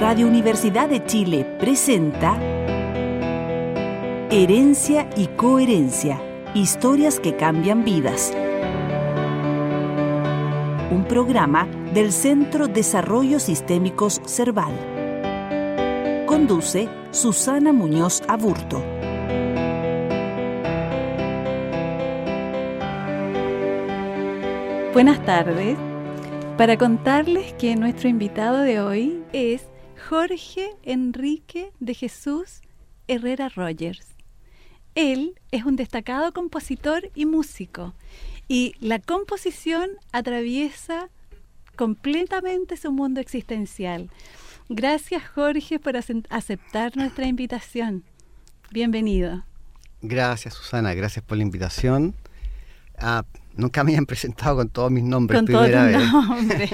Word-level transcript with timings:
Radio 0.00 0.28
Universidad 0.28 0.88
de 0.88 1.04
Chile 1.04 1.44
presenta 1.58 2.38
Herencia 4.30 5.10
y 5.16 5.26
Coherencia, 5.26 6.22
historias 6.54 7.18
que 7.18 7.34
cambian 7.34 7.82
vidas. 7.82 8.32
Un 10.92 11.04
programa 11.08 11.66
del 11.92 12.12
Centro 12.12 12.68
Desarrollo 12.68 13.40
Sistémicos 13.40 14.22
Cerval. 14.24 14.72
Conduce 16.26 16.88
Susana 17.10 17.72
Muñoz 17.72 18.22
Aburto. 18.28 18.80
Buenas 24.92 25.24
tardes. 25.24 25.76
Para 26.56 26.76
contarles 26.76 27.52
que 27.54 27.74
nuestro 27.74 28.08
invitado 28.08 28.58
de 28.58 28.80
hoy 28.80 29.24
es 29.32 29.62
Jorge 29.98 30.70
Enrique 30.84 31.72
de 31.80 31.94
Jesús 31.94 32.62
Herrera 33.08 33.48
Rogers. 33.48 34.06
Él 34.94 35.38
es 35.50 35.64
un 35.64 35.76
destacado 35.76 36.32
compositor 36.32 37.10
y 37.14 37.26
músico 37.26 37.94
y 38.48 38.74
la 38.80 38.98
composición 38.98 39.90
atraviesa 40.12 41.08
completamente 41.76 42.76
su 42.76 42.92
mundo 42.92 43.20
existencial. 43.20 44.10
Gracias 44.68 45.22
Jorge 45.28 45.78
por 45.78 45.96
aceptar 45.96 46.96
nuestra 46.96 47.26
invitación. 47.26 48.04
Bienvenido. 48.70 49.44
Gracias 50.02 50.54
Susana, 50.54 50.94
gracias 50.94 51.24
por 51.24 51.36
la 51.38 51.44
invitación. 51.44 52.14
Ah, 52.98 53.24
nunca 53.58 53.84
me 53.84 53.90
habían 53.92 54.06
presentado 54.06 54.56
con 54.56 54.68
todos 54.70 54.90
mis 54.90 55.04
nombres. 55.04 55.40
Con 55.40 55.46
primera 55.46 55.84
vez. 55.84 55.98
nombres. 56.12 56.70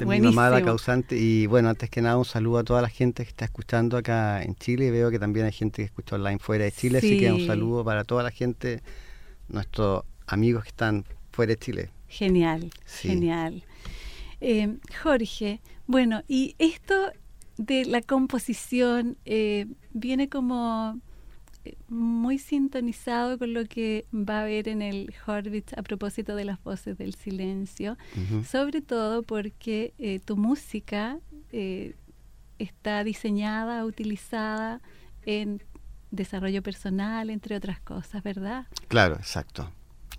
mi 0.06 0.20
mamá 0.20 0.50
la 0.50 0.62
causante. 0.62 1.16
Y 1.16 1.46
bueno, 1.46 1.70
antes 1.70 1.90
que 1.90 2.00
nada, 2.00 2.16
un 2.16 2.24
saludo 2.24 2.58
a 2.58 2.64
toda 2.64 2.82
la 2.82 2.88
gente 2.88 3.24
que 3.24 3.30
está 3.30 3.46
escuchando 3.46 3.96
acá 3.96 4.42
en 4.42 4.54
Chile. 4.54 4.90
Veo 4.90 5.10
que 5.10 5.18
también 5.18 5.46
hay 5.46 5.52
gente 5.52 5.82
que 5.82 5.86
escucha 5.86 6.16
online 6.16 6.38
fuera 6.38 6.64
de 6.64 6.72
Chile. 6.72 6.98
Así 6.98 7.18
que 7.18 7.32
un 7.32 7.46
saludo 7.46 7.84
para 7.84 8.04
toda 8.04 8.22
la 8.22 8.30
gente, 8.30 8.82
nuestros 9.48 10.04
amigos 10.26 10.62
que 10.62 10.68
están 10.68 11.04
fuera 11.32 11.50
de 11.50 11.56
Chile. 11.56 11.90
Genial, 12.06 12.70
genial. 12.86 13.62
Eh, 14.40 14.76
Jorge, 15.02 15.60
bueno, 15.86 16.22
y 16.28 16.54
esto 16.58 16.94
de 17.56 17.84
la 17.86 18.02
composición 18.02 19.16
eh, 19.24 19.66
viene 19.92 20.28
como 20.28 21.00
muy 21.88 22.38
sintonizado 22.38 23.38
con 23.38 23.52
lo 23.54 23.64
que 23.66 24.06
va 24.12 24.38
a 24.38 24.42
haber 24.42 24.68
en 24.68 24.82
el 24.82 25.12
Horvitz 25.26 25.72
a 25.76 25.82
propósito 25.82 26.36
de 26.36 26.44
las 26.44 26.62
voces 26.62 26.98
del 26.98 27.14
silencio, 27.14 27.96
sobre 28.48 28.80
todo 28.80 29.22
porque 29.22 29.94
eh, 29.98 30.20
tu 30.20 30.36
música 30.36 31.18
eh, 31.52 31.94
está 32.58 33.04
diseñada, 33.04 33.84
utilizada 33.84 34.80
en 35.24 35.62
desarrollo 36.10 36.62
personal, 36.62 37.30
entre 37.30 37.56
otras 37.56 37.80
cosas, 37.80 38.22
¿verdad? 38.22 38.66
Claro, 38.88 39.16
exacto. 39.16 39.70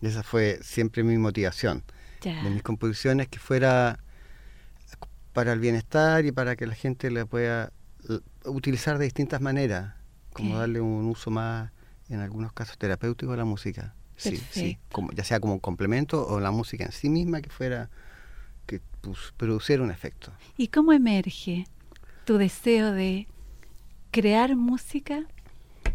Esa 0.01 0.23
fue 0.23 0.59
siempre 0.61 1.03
mi 1.03 1.17
motivación 1.17 1.83
de 2.21 2.49
mis 2.49 2.63
composiciones, 2.63 3.27
que 3.27 3.39
fuera 3.39 3.99
para 5.33 5.53
el 5.53 5.59
bienestar 5.59 6.25
y 6.25 6.31
para 6.31 6.55
que 6.55 6.67
la 6.67 6.75
gente 6.75 7.09
la 7.11 7.25
pueda 7.25 7.71
utilizar 8.45 8.97
de 8.97 9.05
distintas 9.05 9.41
maneras 9.41 9.98
como 10.39 10.57
darle 10.57 10.81
un 10.81 11.05
uso 11.05 11.29
más, 11.29 11.71
en 12.09 12.19
algunos 12.19 12.53
casos, 12.53 12.77
terapéutico 12.77 13.33
a 13.33 13.37
la 13.37 13.45
música. 13.45 13.93
Sí, 14.15 14.37
sí, 14.51 14.77
como, 14.91 15.11
ya 15.11 15.23
sea 15.23 15.39
como 15.39 15.53
un 15.53 15.59
complemento 15.59 16.27
o 16.27 16.39
la 16.39 16.51
música 16.51 16.85
en 16.85 16.91
sí 16.91 17.09
misma 17.09 17.41
que 17.41 17.49
fuera, 17.49 17.89
que 18.65 18.81
pues, 19.01 19.33
produciera 19.37 19.83
un 19.83 19.91
efecto. 19.91 20.31
¿Y 20.57 20.67
cómo 20.67 20.91
emerge 20.91 21.65
tu 22.25 22.37
deseo 22.37 22.91
de 22.91 23.27
crear 24.11 24.55
música 24.55 25.23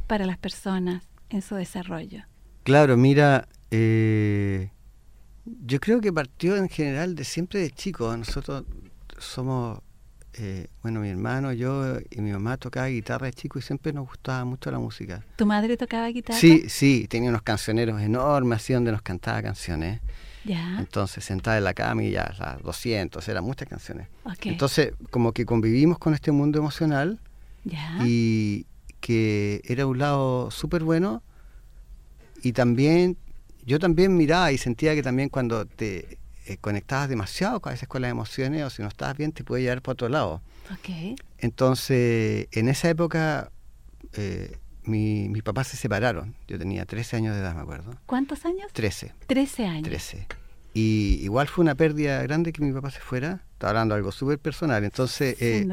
para 0.07 0.25
las 0.25 0.39
personas 0.39 1.03
en 1.29 1.43
su 1.43 1.55
desarrollo? 1.55 2.23
Claro, 2.63 2.97
mira, 2.97 3.47
eh, 3.71 4.71
yo 5.45 5.81
creo 5.81 6.01
que 6.01 6.13
partió 6.13 6.57
en 6.57 6.69
general 6.69 7.15
de 7.15 7.25
siempre 7.25 7.61
de 7.61 7.71
chico. 7.71 8.17
Nosotros 8.17 8.65
somos 9.19 9.81
eh, 10.39 10.67
bueno, 10.83 11.01
mi 11.01 11.09
hermano, 11.09 11.53
yo 11.53 11.99
y 12.11 12.21
mi 12.21 12.33
mamá 12.33 12.57
tocaba 12.57 12.87
guitarra 12.89 13.27
de 13.27 13.33
chico 13.33 13.59
y 13.59 13.63
siempre 13.63 13.93
nos 13.93 14.07
gustaba 14.07 14.45
mucho 14.45 14.71
la 14.71 14.79
música. 14.79 15.25
¿Tu 15.37 15.47
madre 15.47 15.77
tocaba 15.77 16.09
guitarra? 16.09 16.39
Sí, 16.39 16.65
sí, 16.69 17.07
tenía 17.09 17.31
unos 17.31 17.43
cancioneros 17.43 18.01
enormes 18.01 18.57
así 18.57 18.73
donde 18.73 18.93
nos 18.93 19.03
cantaba 19.03 19.43
canciones. 19.43 20.01
Ya. 20.45 20.77
Entonces, 20.79 21.25
sentada 21.25 21.59
en 21.59 21.65
la 21.65 21.73
cama 21.73 22.03
y 22.03 22.11
ya, 22.11 22.35
las 22.39 22.63
200, 22.63 23.27
eran 23.29 23.45
muchas 23.45 23.69
canciones. 23.69 24.09
Entonces, 24.43 24.93
como 25.11 25.33
que 25.33 25.47
convivimos 25.47 25.99
con 25.99 26.13
este 26.15 26.33
mundo 26.33 26.59
emocional 26.59 27.19
y 28.05 28.67
que 29.01 29.63
era 29.65 29.87
un 29.87 29.99
lado 29.99 30.51
súper 30.51 30.83
bueno 30.83 31.23
y 32.45 32.53
también, 32.53 33.17
yo 33.65 33.79
también 33.79 34.17
miraba 34.17 34.53
y 34.53 34.59
sentía 34.59 34.95
que 34.95 35.03
también 35.03 35.31
cuando 35.31 35.65
te 35.65 36.19
eh, 36.47 36.57
conectabas 36.59 37.09
demasiado 37.09 37.61
a 37.63 37.71
veces 37.71 37.89
con 37.89 38.03
las 38.03 38.11
emociones 38.11 38.63
o 38.65 38.71
si 38.71 38.83
no 38.83 38.89
estabas 38.89 39.17
bien 39.17 39.33
te 39.33 39.45
puede 39.45 39.63
llevar 39.63 39.83
por 39.83 39.93
otro 39.93 40.09
lado. 40.09 40.43
Okay. 40.79 41.17
Entonces, 41.39 42.49
en 42.53 42.69
esa 42.69 42.89
época, 42.89 43.51
eh, 44.15 44.59
mi, 44.83 45.29
mis 45.29 45.43
papás 45.43 45.69
se 45.69 45.77
separaron. 45.77 46.35
Yo 46.49 46.59
tenía 46.59 46.85
13 46.85 47.17
años 47.17 47.35
de 47.35 47.41
edad, 47.41 47.55
me 47.55 47.63
acuerdo. 47.63 47.93
¿Cuántos 48.07 48.45
años? 48.45 48.67
13. 48.73 49.13
13 49.27 49.67
años. 49.67 49.85
13. 49.85 50.27
Y 50.75 51.21
igual 51.23 51.49
fue 51.49 51.63
una 51.63 51.77
pérdida 51.77 52.21
grande 52.23 52.53
que 52.53 52.63
mi 52.63 52.73
papá 52.73 52.91
se 52.91 53.01
fuera. 53.01 53.41
Estaba 53.53 53.71
hablando 53.71 53.95
de 53.95 54.01
algo 54.01 54.13
súper 54.13 54.39
personal. 54.39 54.83
Entonces, 54.85 55.37
eh, 55.41 55.67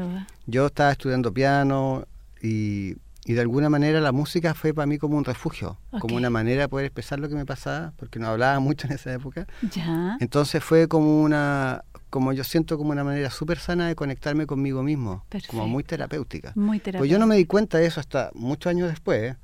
yo 0.46 0.66
estaba 0.66 0.92
estudiando 0.92 1.32
piano 1.34 2.06
y 2.40 2.94
y 3.24 3.34
de 3.34 3.40
alguna 3.40 3.70
manera 3.70 4.00
la 4.00 4.12
música 4.12 4.54
fue 4.54 4.74
para 4.74 4.86
mí 4.86 4.98
como 4.98 5.16
un 5.16 5.24
refugio, 5.24 5.78
como 6.00 6.16
una 6.16 6.30
manera 6.30 6.62
de 6.62 6.68
poder 6.68 6.86
expresar 6.86 7.20
lo 7.20 7.28
que 7.28 7.36
me 7.36 7.46
pasaba, 7.46 7.92
porque 7.96 8.18
no 8.18 8.26
hablaba 8.26 8.58
mucho 8.58 8.86
en 8.88 8.94
esa 8.94 9.12
época. 9.12 9.46
Ya. 9.70 10.16
Entonces 10.20 10.62
fue 10.62 10.88
como 10.88 11.22
una, 11.22 11.84
como 12.10 12.32
yo 12.32 12.42
siento 12.42 12.78
como 12.78 12.90
una 12.90 13.04
manera 13.04 13.30
súper 13.30 13.58
sana 13.58 13.86
de 13.86 13.94
conectarme 13.94 14.46
conmigo 14.46 14.82
mismo, 14.82 15.24
como 15.48 15.68
muy 15.68 15.84
terapéutica. 15.84 16.52
Muy 16.56 16.80
terapéutica. 16.80 16.98
Pues 16.98 17.10
yo 17.10 17.18
no 17.18 17.26
me 17.26 17.36
di 17.36 17.44
cuenta 17.44 17.78
de 17.78 17.86
eso 17.86 18.00
hasta 18.00 18.30
muchos 18.34 18.70
años 18.70 18.88
después, 18.88 19.36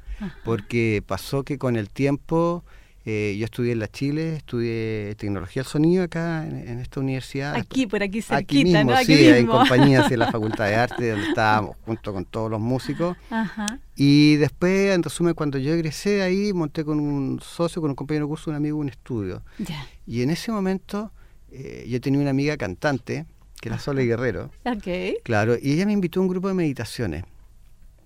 porque 0.45 1.03
pasó 1.06 1.45
que 1.45 1.59
con 1.59 1.77
el 1.77 1.89
tiempo 1.89 2.65
eh, 3.04 3.36
yo 3.38 3.44
estudié 3.47 3.72
en 3.72 3.78
la 3.78 3.88
Chile, 3.88 4.36
estudié 4.36 5.14
tecnología 5.16 5.62
del 5.62 5.70
sonido 5.70 6.04
acá 6.04 6.47
en, 6.47 6.78
esta 6.78 7.00
universidad. 7.00 7.54
Aquí, 7.54 7.86
por 7.86 8.03
aquí 8.03 8.20
cerquita, 8.20 8.36
aquí 8.36 8.64
mismo, 8.64 8.91
¿no? 8.91 8.97
sí, 8.98 9.26
en 9.26 9.47
compañía 9.47 10.06
en 10.10 10.19
la 10.19 10.31
Facultad 10.32 10.66
de 10.66 10.75
Arte, 10.75 11.10
donde 11.10 11.28
estábamos 11.28 11.76
junto 11.86 12.12
con 12.12 12.25
todos 12.25 12.50
los 12.50 12.60
músicos. 12.60 13.16
Ajá. 13.31 13.78
Y 13.97 14.36
después, 14.36 14.94
en 14.94 15.03
resumen, 15.03 15.34
cuando 15.34 15.59
yo 15.59 15.72
egresé 15.72 16.22
ahí, 16.22 16.53
monté 16.53 16.84
con 16.84 17.00
un 17.00 17.41
socio, 17.41 17.81
con 17.81 17.91
un 17.91 17.97
compañero 17.97 18.26
de 18.26 18.28
curso, 18.28 18.50
un 18.50 18.56
amigo, 18.56 18.78
un 18.78 18.88
estudio. 18.88 19.42
Ya. 19.59 19.86
Y 20.06 20.22
en 20.22 20.30
ese 20.30 20.53
momento, 20.53 21.10
eh, 21.50 21.86
yo 21.88 22.00
tenía 22.00 22.20
una 22.20 22.30
amiga 22.30 22.56
cantante, 22.56 23.26
que 23.60 23.69
era 23.69 23.78
Sole 23.78 24.04
Guerrero. 24.04 24.50
Ok. 24.65 25.22
Claro, 25.25 25.56
y 25.60 25.72
ella 25.72 25.86
me 25.86 25.92
invitó 25.92 26.20
a 26.20 26.22
un 26.25 26.28
grupo 26.28 26.48
de 26.48 26.54
meditaciones. 26.54 27.25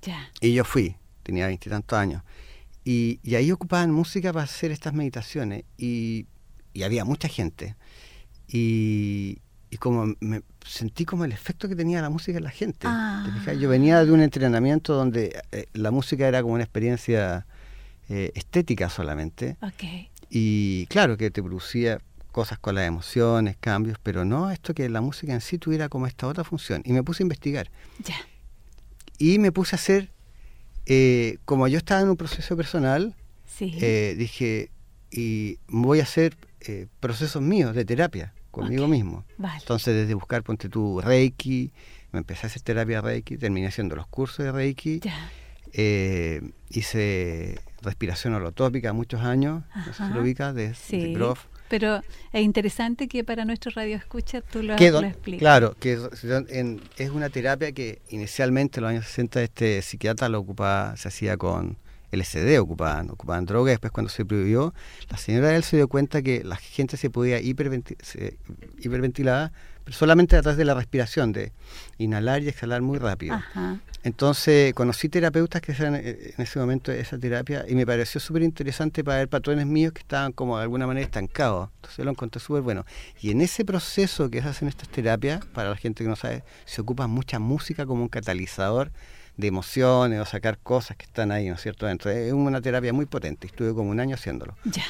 Ya. 0.03 0.31
Y 0.41 0.53
yo 0.53 0.65
fui, 0.65 0.97
tenía 1.23 1.47
veintitantos 1.47 1.99
años. 1.99 2.23
Y, 2.85 3.21
ahí 3.35 3.53
ocupaban 3.53 3.93
música 3.93 4.33
para 4.33 4.45
hacer 4.45 4.71
estas 4.71 4.93
meditaciones 4.93 5.65
y, 5.79 6.27
había 6.83 7.05
mucha 7.05 7.29
gente. 7.29 7.77
Y, 8.49 9.39
como 9.79 10.15
me 10.21 10.43
sentí 10.67 11.05
como 11.07 11.25
el 11.25 11.33
efecto 11.33 11.67
que 11.69 11.75
tenía 11.75 12.03
la 12.03 12.11
música 12.11 12.39
en 12.39 12.45
la 12.45 12.51
gente. 12.51 12.87
Ah. 12.87 13.27
Yo 13.59 13.69
venía 13.69 14.05
de 14.05 14.13
un 14.13 14.21
entrenamiento 14.21 14.95
donde 14.95 15.43
eh, 15.51 15.67
la 15.73 15.91
música 15.91 16.29
era 16.29 16.43
como 16.43 16.55
una 16.55 16.63
experiencia 16.63 17.47
eh, 18.09 18.31
estética 18.35 18.91
solamente. 18.91 19.57
Y 20.29 20.87
claro 20.87 21.17
que 21.17 21.31
te 21.31 21.43
producía 21.43 22.01
cosas 22.33 22.59
con 22.59 22.75
las 22.75 22.87
emociones, 22.87 23.57
cambios, 23.59 23.99
pero 24.03 24.25
no 24.25 24.51
esto 24.51 24.75
que 24.75 24.89
la 24.89 25.01
música 25.01 25.33
en 25.33 25.41
sí 25.41 25.59
tuviera 25.59 25.89
como 25.89 26.07
esta 26.07 26.27
otra 26.27 26.45
función. 26.45 26.83
Y 26.85 26.93
me 26.93 27.03
puse 27.03 27.23
a 27.23 27.25
investigar. 27.25 27.71
Y 29.19 29.39
me 29.39 29.53
puse 29.53 29.75
a 29.75 29.79
hacer 29.79 30.11
eh, 30.87 31.39
como 31.45 31.69
yo 31.69 31.79
estaba 31.79 32.01
en 32.01 32.09
un 32.09 32.17
proceso 32.17 32.57
personal, 32.57 33.15
eh, 33.61 34.15
dije, 34.19 34.71
y 35.11 35.59
voy 35.69 36.01
a 36.01 36.03
hacer 36.03 36.37
eh, 36.61 36.87
procesos 37.01 37.43
míos 37.43 37.75
de 37.75 37.85
terapia 37.85 38.35
conmigo 38.51 38.89
mismo. 38.89 39.25
Entonces, 39.59 39.95
desde 39.95 40.15
buscar, 40.15 40.43
ponte 40.43 40.69
tú, 40.69 41.01
Reiki, 41.01 41.73
me 42.13 42.19
empecé 42.19 42.47
a 42.47 42.49
hacer 42.49 42.63
terapia 42.63 43.01
Reiki, 43.01 43.37
terminé 43.37 43.69
haciendo 43.69 43.97
los 43.97 44.07
cursos 44.07 44.45
de 44.45 44.53
Reiki, 44.53 45.01
hice 46.71 47.61
respiración 47.81 48.35
holotópica 48.35 48.93
muchos 48.93 49.23
años, 49.23 49.63
no 49.75 49.93
sé 49.93 50.07
si 50.07 50.13
lo 50.13 50.21
ubicas, 50.21 50.55
de, 50.55 50.75
prof 51.15 51.47
pero 51.73 52.03
es 52.35 52.43
interesante 52.43 53.09
que 53.09 53.25
para 53.25 53.47
nuestro 53.47 53.73
radio 53.75 53.97
escucha 53.97 54.43
tú 54.43 54.63
lo, 54.63 54.77
lo 54.77 55.01
expliques. 55.01 55.41
Claro, 55.41 55.75
que 55.81 55.99
es 56.99 57.11
una 57.11 57.31
terapia 57.31 57.73
que 57.73 58.03
inicialmente 58.11 58.79
en 58.79 58.83
los 58.83 58.91
años 58.91 59.07
60 59.07 59.43
este 59.43 59.81
psiquiatra 59.81 60.29
lo 60.29 60.41
ocupaba, 60.41 60.95
se 60.99 61.09
hacía 61.09 61.39
con 61.39 61.79
LSD, 62.13 62.61
ocupaban, 62.61 63.11
ocupaban 63.11 63.47
droga, 63.47 63.71
después 63.71 63.93
cuando 63.93 64.11
se 64.11 64.25
prohibió, 64.25 64.75
la 65.09 65.17
señora 65.17 65.57
él 65.57 65.65
se 65.65 65.77
dio 65.77 65.89
cuenta 65.89 66.23
que 66.23 66.45
la 66.45 66.57
gente 66.57 66.97
se 66.97 67.11
podía 67.11 67.41
hiperventilar 67.41 69.53
pero 69.85 69.97
solamente 69.97 70.37
a 70.37 70.43
través 70.43 70.57
de 70.57 70.65
la 70.65 70.75
respiración, 70.75 71.33
de 71.33 71.53
inhalar 71.99 72.43
y 72.43 72.49
exhalar 72.49 72.83
muy 72.83 72.99
rápido. 72.99 73.41
Entonces 74.05 74.75
conocí 74.75 75.09
terapeutas 75.09 75.63
que 75.63 75.73
hacían 75.73 75.95
eh, 75.95 76.35
en 76.37 76.43
ese 76.43 76.59
momento 76.59 76.91
esa 76.91 77.19
terapia 77.19 77.65
y 77.69 77.77
me 77.77 77.87
pareció 77.87 78.21
súper 78.21 78.43
interesante 78.43 79.05
para 79.05 79.19
ver 79.19 79.29
patrones 79.29 79.67
míos 79.67 79.93
que 79.93 80.01
estaban 80.01 80.33
como 80.33 80.57
de 80.57 80.65
alguna 80.65 80.87
manera 80.87 81.05
estancados. 81.05 81.71
Entonces 81.77 82.05
lo 82.05 82.11
encontré 82.11 82.41
súper 82.41 82.63
bueno. 82.63 82.85
Y 83.21 83.31
en 83.31 83.41
ese 83.41 83.65
proceso 83.65 84.29
que 84.29 84.43
se 84.43 84.49
hacen 84.49 84.69
estas 84.69 84.89
terapias, 84.89 85.45
para 85.47 85.71
la 85.71 85.77
gente 85.77 86.03
que 86.03 86.11
no 86.11 86.17
sabe, 86.17 86.43
se 86.65 86.81
ocupa 86.81 87.07
mucha 87.07 87.39
música 87.39 87.87
como 87.87 88.03
un 88.03 88.09
catalizador 88.09 88.91
de 89.37 89.47
emociones 89.47 90.21
o 90.21 90.25
sacar 90.25 90.59
cosas 90.59 90.97
que 90.97 91.05
están 91.05 91.33
ahí, 91.33 91.49
¿no 91.49 91.55
es 91.55 91.63
cierto? 91.63 91.89
Entonces 91.89 92.29
es 92.29 92.33
una 92.33 92.61
terapia 92.61 92.93
muy 92.93 93.07
potente. 93.07 93.47
Estuve 93.47 93.75
como 93.75 93.91
un 93.91 94.01
año 94.01 94.15
haciéndolo. 94.15 94.57
Ya. 94.65 94.85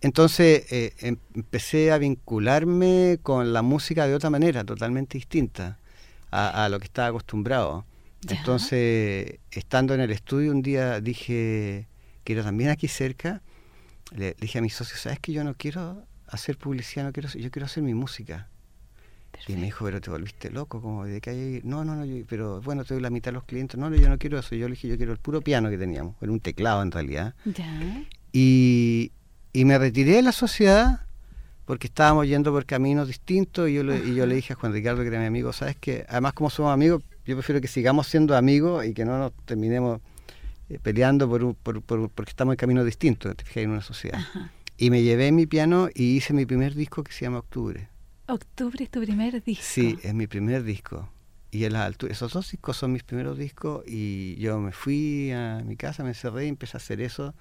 Entonces 0.00 0.70
eh, 0.70 0.94
em, 1.00 1.16
empecé 1.34 1.90
a 1.90 1.98
vincularme 1.98 3.18
con 3.22 3.52
la 3.52 3.62
música 3.62 4.06
de 4.06 4.14
otra 4.14 4.30
manera, 4.30 4.64
totalmente 4.64 5.18
distinta 5.18 5.78
a, 6.30 6.68
lo 6.68 6.78
que 6.78 6.84
estaba 6.84 7.08
acostumbrado. 7.08 7.86
Entonces, 8.28 9.38
estando 9.52 9.94
en 9.94 10.00
el 10.00 10.10
estudio 10.10 10.50
un 10.50 10.60
día 10.60 11.00
dije, 11.00 11.86
quiero 12.24 12.42
también 12.42 12.70
aquí 12.70 12.88
cerca, 12.88 13.40
le 14.14 14.34
dije 14.38 14.58
a 14.58 14.62
mi 14.62 14.68
socio, 14.68 14.96
¿sabes 14.96 15.18
que 15.20 15.32
yo 15.32 15.44
no 15.44 15.54
quiero 15.54 16.02
hacer 16.26 16.58
publicidad, 16.58 17.04
no 17.04 17.12
quiero, 17.12 17.28
yo 17.30 17.50
quiero 17.50 17.66
hacer 17.66 17.82
mi 17.82 17.94
música? 17.94 18.48
Y 19.46 19.54
me 19.54 19.66
dijo, 19.66 19.84
pero 19.84 20.00
te 20.00 20.10
volviste 20.10 20.50
loco, 20.50 20.80
como 20.80 21.04
de 21.04 21.20
que 21.20 21.30
hay... 21.30 21.60
No, 21.64 21.84
no, 21.84 21.94
no, 21.94 22.24
pero 22.28 22.60
bueno, 22.62 22.84
te 22.84 22.94
doy 22.94 23.02
la 23.02 23.10
mitad 23.10 23.30
de 23.30 23.34
los 23.34 23.44
clientes. 23.44 23.78
No, 23.78 23.90
no, 23.90 23.96
yo 23.96 24.08
no 24.08 24.18
quiero 24.18 24.38
eso. 24.38 24.54
Yo 24.54 24.68
le 24.68 24.74
dije, 24.74 24.88
yo 24.88 24.96
quiero 24.96 25.12
el 25.12 25.18
puro 25.18 25.40
piano 25.40 25.70
que 25.70 25.78
teníamos. 25.78 26.16
Era 26.20 26.32
un 26.32 26.40
teclado 26.40 26.82
en 26.82 26.90
realidad. 26.90 27.34
Y, 28.32 29.12
y 29.52 29.64
me 29.64 29.78
retiré 29.78 30.12
de 30.12 30.22
la 30.22 30.32
sociedad 30.32 31.06
porque 31.66 31.88
estábamos 31.88 32.26
yendo 32.28 32.52
por 32.52 32.64
caminos 32.64 33.08
distintos 33.08 33.68
y 33.68 33.74
yo, 33.74 33.82
le, 33.82 33.98
y 33.98 34.14
yo 34.14 34.24
le 34.24 34.36
dije 34.36 34.52
a 34.52 34.56
Juan 34.56 34.72
Ricardo, 34.72 35.02
que 35.02 35.08
era 35.08 35.18
mi 35.18 35.26
amigo, 35.26 35.52
¿sabes 35.52 35.76
que 35.76 36.06
Además, 36.08 36.32
como 36.32 36.48
somos 36.48 36.72
amigos, 36.72 37.02
yo 37.26 37.34
prefiero 37.34 37.60
que 37.60 37.66
sigamos 37.66 38.06
siendo 38.06 38.36
amigos 38.36 38.86
y 38.86 38.94
que 38.94 39.04
no 39.04 39.18
nos 39.18 39.32
terminemos 39.44 40.00
eh, 40.68 40.78
peleando 40.80 41.28
por, 41.28 41.54
por, 41.56 41.82
porque 42.10 42.30
estamos 42.30 42.52
en 42.52 42.56
caminos 42.56 42.84
distintos, 42.84 43.36
te 43.36 43.44
fijas, 43.44 43.64
en 43.64 43.70
una 43.70 43.82
sociedad. 43.82 44.20
Y 44.78 44.90
me 44.90 45.02
llevé 45.02 45.32
mi 45.32 45.46
piano 45.46 45.88
y 45.94 46.16
hice 46.16 46.34
mi 46.34 46.44
primer 46.44 46.74
disco 46.74 47.02
que 47.02 47.10
se 47.10 47.24
llama 47.24 47.38
Octubre. 47.38 47.88
Octubre 48.28 48.84
es 48.84 48.90
tu 48.90 49.00
primer 49.00 49.42
disco. 49.42 49.64
Sí, 49.64 49.98
es 50.02 50.14
mi 50.14 50.26
primer 50.26 50.64
disco. 50.64 51.08
Y 51.50 51.64
en 51.64 51.74
la 51.74 51.84
altura, 51.84 52.12
esos 52.12 52.32
dos 52.32 52.50
discos 52.50 52.76
son 52.76 52.92
mis 52.92 53.02
primeros 53.04 53.38
discos 53.38 53.84
y 53.86 54.36
yo 54.36 54.58
me 54.58 54.72
fui 54.72 55.30
a 55.30 55.62
mi 55.64 55.76
casa, 55.76 56.02
me 56.02 56.10
encerré 56.10 56.46
y 56.46 56.48
empecé 56.48 56.76
a 56.76 56.78
hacer 56.78 57.00
eso 57.00 57.34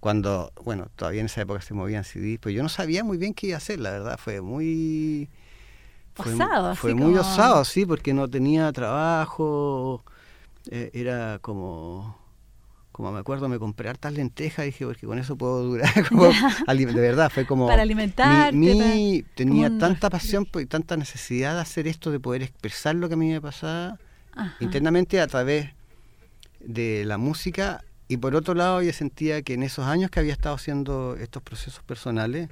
cuando, 0.00 0.52
bueno, 0.64 0.88
todavía 0.96 1.20
en 1.20 1.26
esa 1.26 1.42
época 1.42 1.60
se 1.60 1.74
movían 1.74 2.04
CDs, 2.04 2.38
pero 2.40 2.50
yo 2.50 2.62
no 2.62 2.70
sabía 2.70 3.04
muy 3.04 3.18
bien 3.18 3.34
qué 3.34 3.48
iba 3.48 3.56
a 3.56 3.58
hacer, 3.58 3.78
la 3.78 3.90
verdad, 3.90 4.18
fue 4.18 4.40
muy... 4.40 5.28
Fue, 6.14 6.34
osado, 6.34 6.74
fue 6.74 6.94
muy 6.94 7.14
osado, 7.16 7.64
sí, 7.64 7.86
porque 7.86 8.12
no 8.12 8.28
tenía 8.28 8.72
trabajo, 8.72 10.02
eh, 10.70 10.90
era 10.92 11.38
como 11.40 12.19
como 12.92 13.12
me 13.12 13.20
acuerdo, 13.20 13.48
me 13.48 13.58
compré 13.58 13.88
hartas 13.88 14.12
lentejas, 14.12 14.64
dije, 14.64 14.84
porque 14.84 15.06
con 15.06 15.18
eso 15.18 15.36
puedo 15.36 15.62
durar, 15.62 15.90
de 16.68 16.84
verdad, 16.86 17.30
fue 17.30 17.46
como... 17.46 17.66
Para 17.66 17.82
alimentar. 17.82 18.52
tenía 19.34 19.78
tanta 19.78 20.10
pasión 20.10 20.46
y 20.54 20.66
tanta 20.66 20.96
necesidad 20.96 21.54
de 21.54 21.60
hacer 21.60 21.86
esto, 21.86 22.10
de 22.10 22.20
poder 22.20 22.42
expresar 22.42 22.94
lo 22.96 23.08
que 23.08 23.14
a 23.14 23.16
mí 23.16 23.30
me 23.30 23.40
pasaba 23.40 23.98
internamente 24.60 25.20
a 25.20 25.26
través 25.26 25.70
de 26.60 27.04
la 27.04 27.18
música. 27.18 27.84
Y 28.08 28.16
por 28.16 28.34
otro 28.34 28.54
lado, 28.54 28.82
yo 28.82 28.92
sentía 28.92 29.42
que 29.42 29.54
en 29.54 29.62
esos 29.62 29.86
años 29.86 30.10
que 30.10 30.20
había 30.20 30.32
estado 30.32 30.54
haciendo 30.54 31.16
estos 31.16 31.42
procesos 31.42 31.82
personales, 31.84 32.48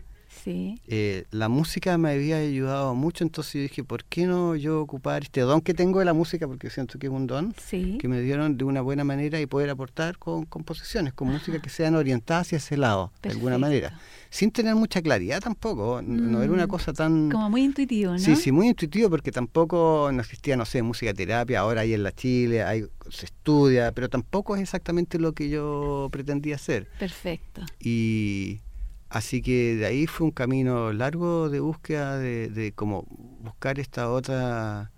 eh, 0.46 1.24
la 1.30 1.48
música 1.48 1.96
me 1.98 2.10
había 2.10 2.38
ayudado 2.38 2.94
mucho, 2.94 3.24
entonces 3.24 3.54
yo 3.54 3.60
dije, 3.60 3.84
¿por 3.84 4.04
qué 4.04 4.26
no 4.26 4.56
yo 4.56 4.80
ocupar 4.80 5.22
este 5.22 5.40
don 5.40 5.60
que 5.60 5.74
tengo 5.74 5.98
de 5.98 6.04
la 6.04 6.12
música? 6.12 6.46
Porque 6.46 6.70
siento 6.70 6.98
que 6.98 7.06
es 7.06 7.12
un 7.12 7.26
don 7.26 7.54
que 7.70 8.08
me 8.08 8.20
dieron 8.20 8.56
de 8.56 8.64
una 8.64 8.80
buena 8.80 9.04
manera 9.04 9.40
y 9.40 9.46
poder 9.46 9.70
aportar 9.70 10.18
con 10.18 10.44
composiciones, 10.44 11.12
con 11.12 11.28
música 11.28 11.60
que 11.60 11.70
sean 11.70 11.94
orientadas 11.94 12.46
hacia 12.46 12.58
ese 12.58 12.76
lado, 12.76 13.12
de 13.22 13.30
alguna 13.30 13.58
manera. 13.58 13.98
Sin 14.30 14.50
tener 14.50 14.74
mucha 14.74 15.00
claridad 15.00 15.40
tampoco, 15.40 16.02
no 16.02 16.42
era 16.42 16.52
una 16.52 16.66
mm. 16.66 16.70
cosa 16.70 16.92
tan... 16.92 17.30
Como 17.30 17.48
muy 17.48 17.62
intuitivo, 17.64 18.12
¿no? 18.12 18.18
Sí, 18.18 18.36
sí, 18.36 18.52
muy 18.52 18.68
intuitivo 18.68 19.08
porque 19.08 19.32
tampoco 19.32 20.10
no 20.12 20.20
existía, 20.20 20.56
no 20.56 20.66
sé, 20.66 20.82
música 20.82 21.14
terapia, 21.14 21.60
ahora 21.60 21.80
hay 21.80 21.94
en 21.94 22.02
la 22.02 22.12
Chile, 22.12 22.62
hay, 22.62 22.84
se 23.10 23.26
estudia, 23.26 23.92
pero 23.92 24.08
tampoco 24.08 24.54
es 24.56 24.62
exactamente 24.62 25.18
lo 25.18 25.32
que 25.32 25.48
yo 25.48 26.08
pretendía 26.12 26.56
hacer. 26.56 26.88
Perfecto. 26.98 27.62
Y 27.80 28.60
Así 29.08 29.40
que 29.40 29.76
de 29.76 29.86
ahí 29.86 30.06
fue 30.06 30.26
un 30.26 30.32
camino 30.32 30.92
largo 30.92 31.48
de 31.48 31.60
búsqueda 31.60 32.18
de, 32.18 32.48
de 32.48 32.72
como 32.72 33.06
buscar 33.40 33.78
esta 33.78 34.10
otra 34.10 34.90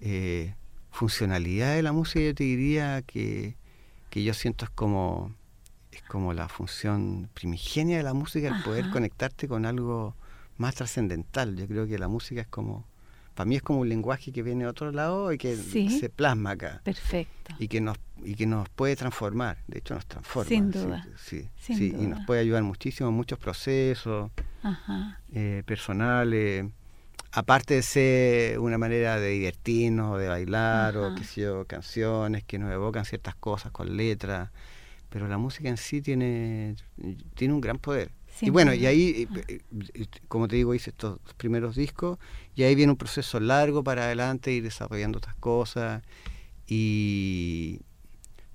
eh, 0.00 0.54
funcionalidad 0.90 1.74
de 1.74 1.82
la 1.82 1.92
música. 1.92 2.20
Yo 2.20 2.34
te 2.34 2.44
diría 2.44 3.02
que, 3.02 3.56
que, 4.10 4.24
yo 4.24 4.34
siento 4.34 4.64
es 4.64 4.70
como 4.70 5.32
es 5.92 6.02
como 6.02 6.34
la 6.34 6.48
función 6.48 7.30
primigenia 7.34 7.96
de 7.96 8.02
la 8.02 8.14
música, 8.14 8.48
el 8.48 8.62
poder 8.62 8.90
conectarte 8.90 9.48
con 9.48 9.64
algo 9.64 10.14
más 10.58 10.74
trascendental. 10.74 11.56
Yo 11.56 11.66
creo 11.66 11.86
que 11.86 11.98
la 11.98 12.08
música 12.08 12.42
es 12.42 12.46
como 12.48 12.84
para 13.36 13.46
mí 13.46 13.56
es 13.56 13.62
como 13.62 13.80
un 13.80 13.88
lenguaje 13.88 14.32
que 14.32 14.42
viene 14.42 14.64
de 14.64 14.70
otro 14.70 14.90
lado 14.90 15.30
y 15.30 15.36
que 15.36 15.56
se 15.56 16.08
plasma 16.08 16.52
acá. 16.52 16.80
Perfecto. 16.82 17.54
Y 17.58 17.68
que 17.68 17.82
nos 17.82 17.98
y 18.24 18.34
que 18.34 18.46
nos 18.46 18.66
puede 18.70 18.96
transformar, 18.96 19.58
de 19.68 19.78
hecho 19.78 19.94
nos 19.94 20.06
transforma. 20.06 20.48
Sin 20.48 20.70
duda. 20.70 21.06
Sí, 21.18 21.46
sí, 21.58 21.94
y 21.96 22.06
nos 22.06 22.24
puede 22.24 22.40
ayudar 22.40 22.62
muchísimo 22.62 23.10
en 23.10 23.14
muchos 23.14 23.38
procesos 23.38 24.30
eh, 25.34 25.62
personales. 25.66 26.64
Aparte 27.30 27.74
de 27.74 27.82
ser 27.82 28.58
una 28.58 28.78
manera 28.78 29.20
de 29.20 29.28
divertirnos, 29.28 30.14
o 30.14 30.18
de 30.18 30.28
bailar, 30.28 30.96
o 30.96 31.14
qué 31.14 31.22
sé 31.22 31.42
yo, 31.42 31.66
canciones 31.66 32.42
que 32.42 32.58
nos 32.58 32.72
evocan 32.72 33.04
ciertas 33.04 33.34
cosas 33.34 33.70
con 33.70 33.98
letras, 33.98 34.48
pero 35.10 35.28
la 35.28 35.36
música 35.36 35.68
en 35.68 35.76
sí 35.76 36.00
tiene, 36.00 36.74
tiene 37.34 37.52
un 37.52 37.60
gran 37.60 37.76
poder 37.78 38.10
y 38.40 38.50
bueno, 38.50 38.74
y 38.74 38.86
ahí, 38.86 39.28
eh, 39.48 39.60
eh, 39.94 40.06
como 40.28 40.48
te 40.48 40.56
digo, 40.56 40.74
hice 40.74 40.90
estos 40.90 41.18
primeros 41.36 41.76
discos 41.76 42.18
y 42.54 42.62
ahí 42.62 42.74
viene 42.74 42.92
un 42.92 42.98
proceso 42.98 43.40
largo 43.40 43.82
para 43.82 44.04
adelante, 44.04 44.52
ir 44.52 44.62
desarrollando 44.62 45.18
otras 45.18 45.36
cosas 45.36 46.02
y 46.66 47.80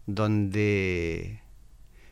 donde 0.06 1.42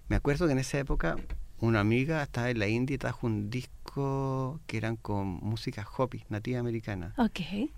me 0.07 0.15
acuerdo 0.15 0.47
que 0.47 0.53
en 0.53 0.59
esa 0.59 0.79
época 0.79 1.17
una 1.59 1.81
amiga 1.81 2.23
estaba 2.23 2.49
en 2.49 2.59
la 2.59 2.67
India 2.67 2.95
y 2.95 2.97
trajo 2.97 3.27
un 3.27 3.49
disco 3.49 4.59
que 4.65 4.77
eran 4.77 4.95
con 4.95 5.27
música 5.27 5.85
Hopi, 5.97 6.23
nativa 6.29 6.59
americana. 6.59 7.13
Ok. 7.17 7.69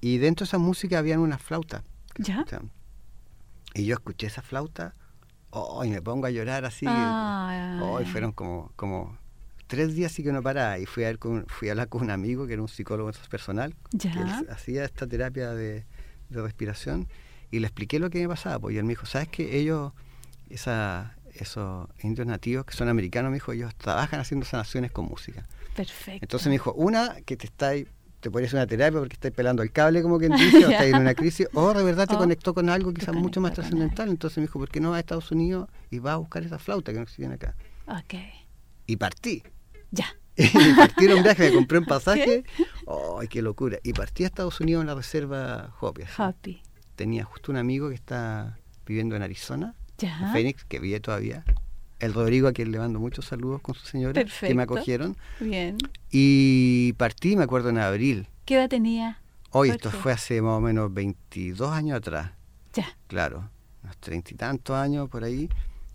Y 0.00 0.18
dentro 0.18 0.44
de 0.44 0.48
esa 0.48 0.58
música 0.58 0.98
habían 0.98 1.20
una 1.20 1.38
flauta. 1.38 1.82
¿Ya? 2.18 2.44
Y 3.74 3.86
yo 3.86 3.94
escuché 3.94 4.26
esa 4.26 4.42
flauta, 4.42 4.94
oh, 5.50 5.84
y 5.84 5.90
me 5.90 6.02
pongo 6.02 6.26
a 6.26 6.30
llorar 6.30 6.64
así. 6.64 6.86
Oh, 6.86 8.00
y 8.00 8.04
fueron 8.04 8.32
como, 8.32 8.72
como 8.76 9.16
tres 9.70 9.94
días 9.94 10.10
sí 10.10 10.24
que 10.24 10.32
no 10.32 10.42
paraba 10.42 10.80
y 10.80 10.84
fui 10.84 11.04
a, 11.04 11.16
con, 11.16 11.46
fui 11.46 11.68
a 11.68 11.72
hablar 11.72 11.88
con 11.88 12.02
un 12.02 12.10
amigo 12.10 12.44
que 12.48 12.54
era 12.54 12.62
un 12.62 12.68
psicólogo 12.68 13.12
personal 13.30 13.72
que 13.96 14.10
hacía 14.50 14.84
esta 14.84 15.06
terapia 15.06 15.52
de, 15.52 15.86
respiración 16.28 17.06
y 17.52 17.60
le 17.60 17.68
expliqué 17.68 18.00
lo 18.00 18.10
que 18.10 18.20
me 18.20 18.28
pasaba 18.28 18.58
pues, 18.58 18.74
y 18.74 18.78
él 18.78 18.84
me 18.84 18.90
dijo 18.90 19.06
sabes 19.06 19.28
que 19.28 19.58
ellos 19.58 19.92
esa, 20.48 21.16
esos 21.34 21.88
indios 22.02 22.26
nativos 22.26 22.66
que 22.66 22.74
son 22.74 22.88
americanos 22.88 23.30
me 23.30 23.36
dijo 23.36 23.52
ellos 23.52 23.72
trabajan 23.76 24.18
haciendo 24.18 24.44
sanaciones 24.44 24.90
con 24.90 25.06
música 25.06 25.46
perfecto 25.76 26.24
entonces 26.24 26.48
me 26.48 26.54
dijo 26.54 26.72
una 26.72 27.20
que 27.24 27.36
te 27.36 27.46
está 27.46 27.72
te 28.18 28.30
podrías 28.30 28.52
una 28.52 28.66
terapia 28.66 28.98
porque 28.98 29.14
estáis 29.14 29.34
pelando 29.34 29.62
el 29.62 29.70
cable 29.70 30.02
como 30.02 30.18
que 30.18 30.28
dice, 30.28 30.66
o 30.66 30.68
estás 30.70 30.86
en 30.86 30.96
una 30.96 31.14
crisis, 31.14 31.48
o 31.54 31.72
de 31.72 31.84
verdad 31.84 32.08
te 32.08 32.16
conectó 32.16 32.54
con 32.54 32.68
algo 32.68 32.92
quizás 32.92 33.14
mucho 33.14 33.40
más 33.40 33.54
trascendental. 33.54 34.10
Entonces 34.10 34.36
me 34.36 34.42
dijo, 34.42 34.58
¿por 34.58 34.68
qué 34.68 34.78
no 34.78 34.90
vas 34.90 34.98
a 34.98 35.00
Estados 35.00 35.32
Unidos 35.32 35.70
y 35.90 36.00
vas 36.00 36.12
a 36.12 36.16
buscar 36.18 36.42
esa 36.42 36.58
flauta 36.58 36.92
que 36.92 36.98
no 36.98 37.04
existe 37.04 37.24
acá? 37.24 37.54
Ok. 37.86 38.14
Y 38.86 38.96
partí. 38.96 39.42
Ya. 39.90 40.16
y 40.36 40.74
partí 40.74 41.06
un 41.06 41.22
viaje, 41.22 41.50
me 41.50 41.56
compré 41.56 41.78
un 41.78 41.84
pasaje. 41.86 42.44
¡Ay, 43.18 43.28
qué 43.28 43.42
locura! 43.42 43.78
Y 43.82 43.92
partí 43.92 44.24
a 44.24 44.26
Estados 44.26 44.60
Unidos 44.60 44.82
en 44.82 44.86
la 44.86 44.94
reserva 44.94 45.74
Hopi. 45.80 46.02
Hopi. 46.18 46.62
Tenía 46.96 47.24
justo 47.24 47.52
un 47.52 47.58
amigo 47.58 47.88
que 47.88 47.94
está 47.94 48.58
viviendo 48.86 49.16
en 49.16 49.22
Arizona, 49.22 49.74
en 49.98 50.32
Phoenix, 50.32 50.64
que 50.64 50.78
vive 50.80 51.00
todavía. 51.00 51.44
El 51.98 52.14
Rodrigo, 52.14 52.48
a 52.48 52.52
quien 52.52 52.72
le 52.72 52.78
mando 52.78 52.98
muchos 52.98 53.26
saludos 53.26 53.60
con 53.60 53.74
su 53.74 53.86
señora, 53.86 54.24
que 54.24 54.54
me 54.54 54.62
acogieron. 54.62 55.16
Bien. 55.38 55.76
Y 56.10 56.94
partí, 56.94 57.36
me 57.36 57.44
acuerdo, 57.44 57.68
en 57.68 57.78
abril. 57.78 58.26
¿Qué 58.46 58.54
edad 58.54 58.68
tenía? 58.68 59.20
Hoy, 59.50 59.70
esto 59.70 59.90
fue 59.90 60.12
hace 60.12 60.40
más 60.40 60.56
o 60.56 60.60
menos 60.60 60.92
22 60.92 61.70
años 61.70 61.98
atrás. 61.98 62.32
Ya. 62.72 62.96
Claro, 63.08 63.50
unos 63.82 63.96
treinta 63.98 64.30
y 64.32 64.36
tantos 64.36 64.76
años 64.76 65.08
por 65.10 65.24
ahí. 65.24 65.50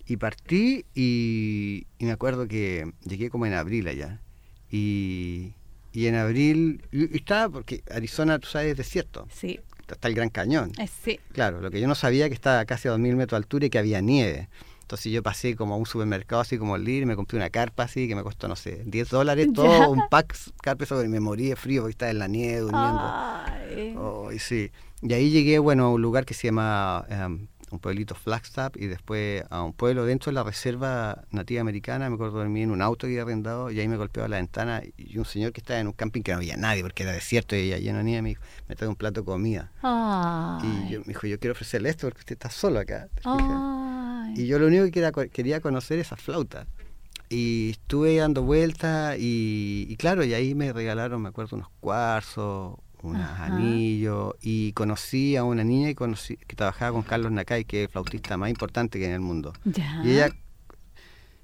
Y 0.07 0.17
partí 0.17 0.85
y, 0.93 1.87
me 1.99 2.11
acuerdo 2.11 2.47
que 2.47 2.91
llegué 3.03 3.29
como 3.29 3.45
en 3.45 3.53
abril 3.53 3.87
allá. 3.87 4.21
Y, 4.69 5.53
y 5.91 6.07
en 6.07 6.15
abril, 6.15 6.83
y, 6.91 7.15
estaba, 7.15 7.49
porque 7.49 7.83
Arizona, 7.89 8.39
tú 8.39 8.47
sabes, 8.47 8.71
es 8.71 8.77
desierto. 8.77 9.27
Sí. 9.31 9.59
Está 9.87 10.07
el 10.07 10.15
Gran 10.15 10.29
Cañón. 10.29 10.71
Eh, 10.79 10.87
sí. 10.87 11.19
Claro, 11.31 11.61
lo 11.61 11.69
que 11.69 11.79
yo 11.79 11.87
no 11.87 11.95
sabía 11.95 12.27
que 12.27 12.33
estaba 12.33 12.65
casi 12.65 12.87
a 12.87 12.91
2.000 12.93 13.15
metros 13.15 13.31
de 13.31 13.43
altura 13.43 13.65
y 13.67 13.69
que 13.69 13.77
había 13.77 14.01
nieve. 14.01 14.49
Entonces 14.85 15.11
yo 15.11 15.23
pasé 15.23 15.55
como 15.55 15.73
a 15.73 15.77
un 15.77 15.87
supermercado 15.87 16.41
así 16.41 16.59
como 16.59 16.75
el 16.75 16.87
y 16.87 17.05
me 17.07 17.15
compré 17.15 17.37
una 17.37 17.49
carpa 17.49 17.83
así 17.83 18.07
que 18.07 18.15
me 18.15 18.21
costó, 18.21 18.47
no 18.47 18.55
sé, 18.55 18.83
10 18.85 19.09
dólares, 19.09 19.47
todo 19.51 19.89
un 19.89 20.07
pack 20.09 20.37
carpa 20.61 20.85
sobre 20.85 21.07
me 21.07 21.19
morí 21.19 21.49
de 21.49 21.55
frío 21.55 21.81
porque 21.81 21.93
estaba 21.93 22.11
en 22.11 22.19
la 22.19 22.27
nieve 22.27 22.59
durmiendo. 22.59 24.31
y 24.31 24.37
sí. 24.37 24.71
Y 25.01 25.13
ahí 25.13 25.31
llegué, 25.31 25.57
bueno, 25.57 25.85
a 25.85 25.89
un 25.89 26.01
lugar 26.03 26.23
que 26.25 26.35
se 26.35 26.49
llama 26.49 27.03
em, 27.09 27.47
un 27.75 27.79
pueblito 27.79 28.15
Flagstaff 28.15 28.75
y 28.75 28.87
después 28.87 29.43
a 29.49 29.61
un 29.61 29.73
pueblo 29.73 30.05
dentro 30.05 30.31
de 30.31 30.35
la 30.35 30.43
reserva 30.43 31.23
nativa 31.31 31.61
americana. 31.61 32.09
Me 32.09 32.15
acuerdo 32.15 32.39
dormir 32.39 32.63
en 32.63 32.71
un 32.71 32.81
auto 32.81 33.07
que 33.07 33.13
había 33.13 33.23
arrendado 33.23 33.71
y 33.71 33.79
ahí 33.79 33.87
me 33.87 33.97
golpeó 33.97 34.23
a 34.23 34.27
la 34.27 34.37
ventana 34.37 34.81
y 34.97 35.17
un 35.17 35.25
señor 35.25 35.51
que 35.51 35.61
estaba 35.61 35.79
en 35.79 35.87
un 35.87 35.93
camping 35.93 36.21
que 36.21 36.31
no 36.31 36.37
había 36.37 36.57
nadie 36.57 36.81
porque 36.81 37.03
era 37.03 37.11
desierto 37.11 37.55
y 37.55 37.69
lleno 37.79 37.99
de 37.99 38.03
nieve 38.03 38.21
me 38.21 38.29
dijo, 38.29 38.43
me 38.67 38.75
trae 38.75 38.89
un 38.89 38.95
plato 38.95 39.21
de 39.21 39.25
comida. 39.25 39.71
Y 40.63 40.89
yo, 40.89 40.99
me 41.01 41.07
dijo, 41.07 41.27
yo 41.27 41.39
quiero 41.39 41.53
ofrecerle 41.53 41.89
esto 41.89 42.07
porque 42.07 42.19
usted 42.19 42.33
está 42.33 42.49
solo 42.49 42.79
acá. 42.79 43.09
Y 44.35 44.47
yo 44.47 44.59
lo 44.59 44.67
único 44.67 44.85
que 44.85 45.29
quería, 45.29 45.61
conocer 45.61 45.99
es 45.99 46.07
esa 46.07 46.17
flauta. 46.17 46.67
Y 47.29 47.71
estuve 47.71 48.17
dando 48.17 48.43
vueltas 48.43 49.17
y, 49.17 49.87
y, 49.89 49.95
claro, 49.95 50.23
y 50.23 50.33
ahí 50.33 50.53
me 50.53 50.71
regalaron, 50.73 51.21
me 51.21 51.29
acuerdo, 51.29 51.55
unos 51.55 51.69
cuarzos, 51.79 52.75
unos 53.05 53.29
anillos 53.39 54.35
y 54.41 54.73
conocí 54.73 55.35
a 55.35 55.43
una 55.43 55.63
niña 55.63 55.89
y 55.89 55.95
conocí, 55.95 56.37
que 56.37 56.55
trabajaba 56.55 56.91
con 56.91 57.03
Carlos 57.03 57.31
Nakai, 57.31 57.65
que 57.65 57.83
es 57.83 57.87
el 57.87 57.91
flautista 57.91 58.37
más 58.37 58.49
importante 58.49 58.99
que 58.99 59.05
hay 59.05 59.09
en 59.09 59.15
el 59.15 59.21
mundo. 59.21 59.53
Y 60.03 60.11
ella 60.11 60.29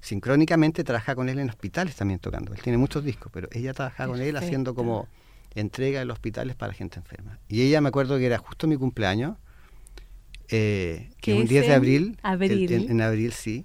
sincrónicamente 0.00 0.84
trabaja 0.84 1.14
con 1.14 1.28
él 1.28 1.38
en 1.38 1.48
hospitales 1.48 1.94
también 1.96 2.20
tocando. 2.20 2.52
Él 2.52 2.60
tiene 2.60 2.76
muchos 2.76 3.04
discos, 3.04 3.30
pero 3.32 3.48
ella 3.52 3.72
trabajaba 3.72 4.12
con 4.12 4.20
él 4.20 4.36
haciendo 4.36 4.74
como 4.74 5.08
entrega 5.54 6.02
en 6.02 6.08
los 6.08 6.16
hospitales 6.16 6.56
para 6.56 6.72
gente 6.72 6.98
enferma. 6.98 7.38
Y 7.48 7.62
ella 7.62 7.80
me 7.80 7.88
acuerdo 7.88 8.18
que 8.18 8.26
era 8.26 8.38
justo 8.38 8.66
mi 8.66 8.76
cumpleaños, 8.76 9.36
eh, 10.48 11.10
que 11.20 11.34
un 11.34 11.46
10 11.46 11.66
de 11.66 11.74
abril, 11.74 12.18
en 12.22 13.00
abril 13.00 13.32
sí, 13.32 13.64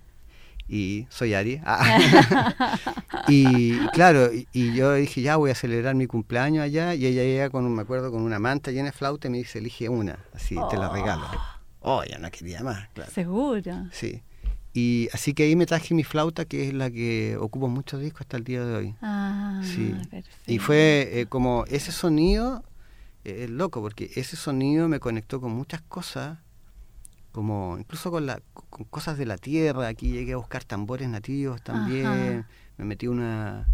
y 0.67 1.07
soy 1.09 1.33
Ari. 1.33 1.61
Ah. 1.65 2.83
y 3.27 3.77
claro, 3.87 4.29
y, 4.33 4.73
yo 4.73 4.93
dije, 4.93 5.21
ya 5.21 5.37
voy 5.37 5.51
a 5.51 5.55
celebrar 5.55 5.95
mi 5.95 6.07
cumpleaños 6.07 6.63
allá, 6.63 6.93
y 6.93 7.05
ella 7.05 7.23
llega 7.23 7.49
con, 7.49 7.73
me 7.73 7.81
acuerdo, 7.81 8.11
con 8.11 8.21
una 8.21 8.39
manta 8.39 8.71
llena 8.71 8.85
de 8.85 8.91
flauta 8.91 9.27
y 9.27 9.31
me 9.31 9.37
dice, 9.37 9.59
elige 9.59 9.89
una, 9.89 10.19
así, 10.33 10.55
te 10.69 10.77
la 10.77 10.89
regalo. 10.89 11.25
Oh, 11.81 12.03
ya 12.03 12.17
no 12.17 12.29
quería 12.31 12.63
más, 12.63 12.89
claro. 12.89 13.11
Seguro. 13.11 13.87
Sí. 13.91 14.21
Y 14.73 15.09
así 15.13 15.33
que 15.33 15.43
ahí 15.43 15.55
me 15.55 15.65
traje 15.65 15.95
mi 15.95 16.03
flauta, 16.03 16.45
que 16.45 16.67
es 16.67 16.73
la 16.73 16.91
que 16.91 17.37
ocupo 17.39 17.67
muchos 17.67 18.01
discos 18.01 18.21
hasta 18.21 18.37
el 18.37 18.43
día 18.43 18.63
de 18.63 18.75
hoy. 18.75 18.95
Ah, 19.01 19.61
sí. 19.63 19.95
Y 20.45 20.59
fue 20.59 21.09
eh, 21.13 21.25
como 21.25 21.65
ese 21.67 21.91
sonido, 21.91 22.63
eh, 23.23 23.45
es 23.45 23.49
loco, 23.49 23.81
porque 23.81 24.11
ese 24.15 24.35
sonido 24.35 24.87
me 24.87 24.99
conectó 24.99 25.41
con 25.41 25.51
muchas 25.51 25.81
cosas 25.81 26.37
como 27.31 27.77
incluso 27.79 28.11
con, 28.11 28.25
la, 28.25 28.41
con 28.53 28.85
cosas 28.85 29.17
de 29.17 29.25
la 29.25 29.37
tierra. 29.37 29.87
Aquí 29.87 30.11
llegué 30.11 30.33
a 30.33 30.37
buscar 30.37 30.63
tambores 30.63 31.07
nativos 31.09 31.61
también. 31.61 32.45
Me 32.77 32.85
metí 32.85 33.07
una, 33.07 33.67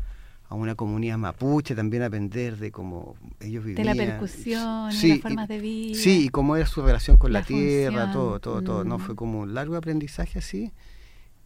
a 0.49 0.55
una 0.55 0.75
comunidad 0.75 1.17
mapuche 1.17 1.75
también 1.75 2.03
a 2.03 2.07
aprender 2.07 2.57
de 2.57 2.71
cómo 2.71 3.15
ellos 3.39 3.63
vivían. 3.65 3.87
De 3.87 3.95
la 3.95 3.95
percusión, 3.95 4.89
de 4.89 5.07
las 5.07 5.19
formas 5.19 5.47
de 5.47 5.59
vida. 5.59 5.97
Sí, 5.97 6.25
y 6.25 6.29
cómo 6.29 6.55
era 6.55 6.65
su 6.65 6.81
relación 6.81 7.17
con 7.17 7.33
la, 7.33 7.43
tierra, 7.43 8.11
todo, 8.11 8.39
todo, 8.39 8.61
todo. 8.61 8.83
¿no? 8.83 8.97
Mm. 8.97 9.01
Fue 9.01 9.15
como 9.15 9.41
un 9.41 9.53
largo 9.53 9.75
aprendizaje 9.75 10.39
así. 10.39 10.71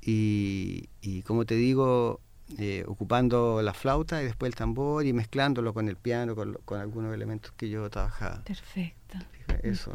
Y, 0.01 0.89
y 1.01 1.21
como 1.23 1.45
te 1.45 1.55
digo, 1.55 2.21
eh, 2.57 2.85
ocupando 2.87 3.61
la 3.61 3.73
flauta 3.73 4.21
y 4.21 4.25
después 4.25 4.49
el 4.49 4.55
tambor 4.55 5.05
y 5.05 5.13
mezclándolo 5.13 5.73
con 5.73 5.89
el 5.89 5.97
piano, 5.97 6.35
con, 6.35 6.57
con 6.65 6.79
algunos 6.79 7.13
elementos 7.13 7.51
que 7.51 7.69
yo 7.69 7.89
trabajaba. 7.89 8.43
Perfecto. 8.43 9.17
Eso. 9.63 9.91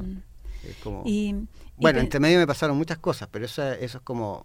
Como, 0.83 1.05
bueno, 1.77 2.01
entre 2.01 2.21
medio 2.21 2.39
me 2.39 2.47
pasaron 2.47 2.77
muchas 2.77 2.99
cosas, 2.99 3.29
pero 3.31 3.45
eso, 3.45 3.63
eso 3.73 3.99
es 3.99 4.05
como 4.05 4.45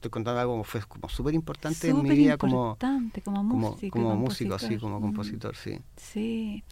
estoy 0.00 0.10
contando 0.10 0.40
algo 0.40 0.54
como 0.54 0.64
fue 0.64 0.80
como 0.80 1.10
súper 1.10 1.34
importante 1.34 1.90
en 1.90 2.02
mi 2.02 2.08
vida 2.10 2.38
como, 2.38 2.78
como 3.22 3.44
músico, 3.44 3.98
como, 3.98 4.16
músico, 4.16 4.58
sí, 4.58 4.78
como 4.78 4.98
compositor, 4.98 5.54
sí. 5.54 5.78
Sí. 5.96 6.64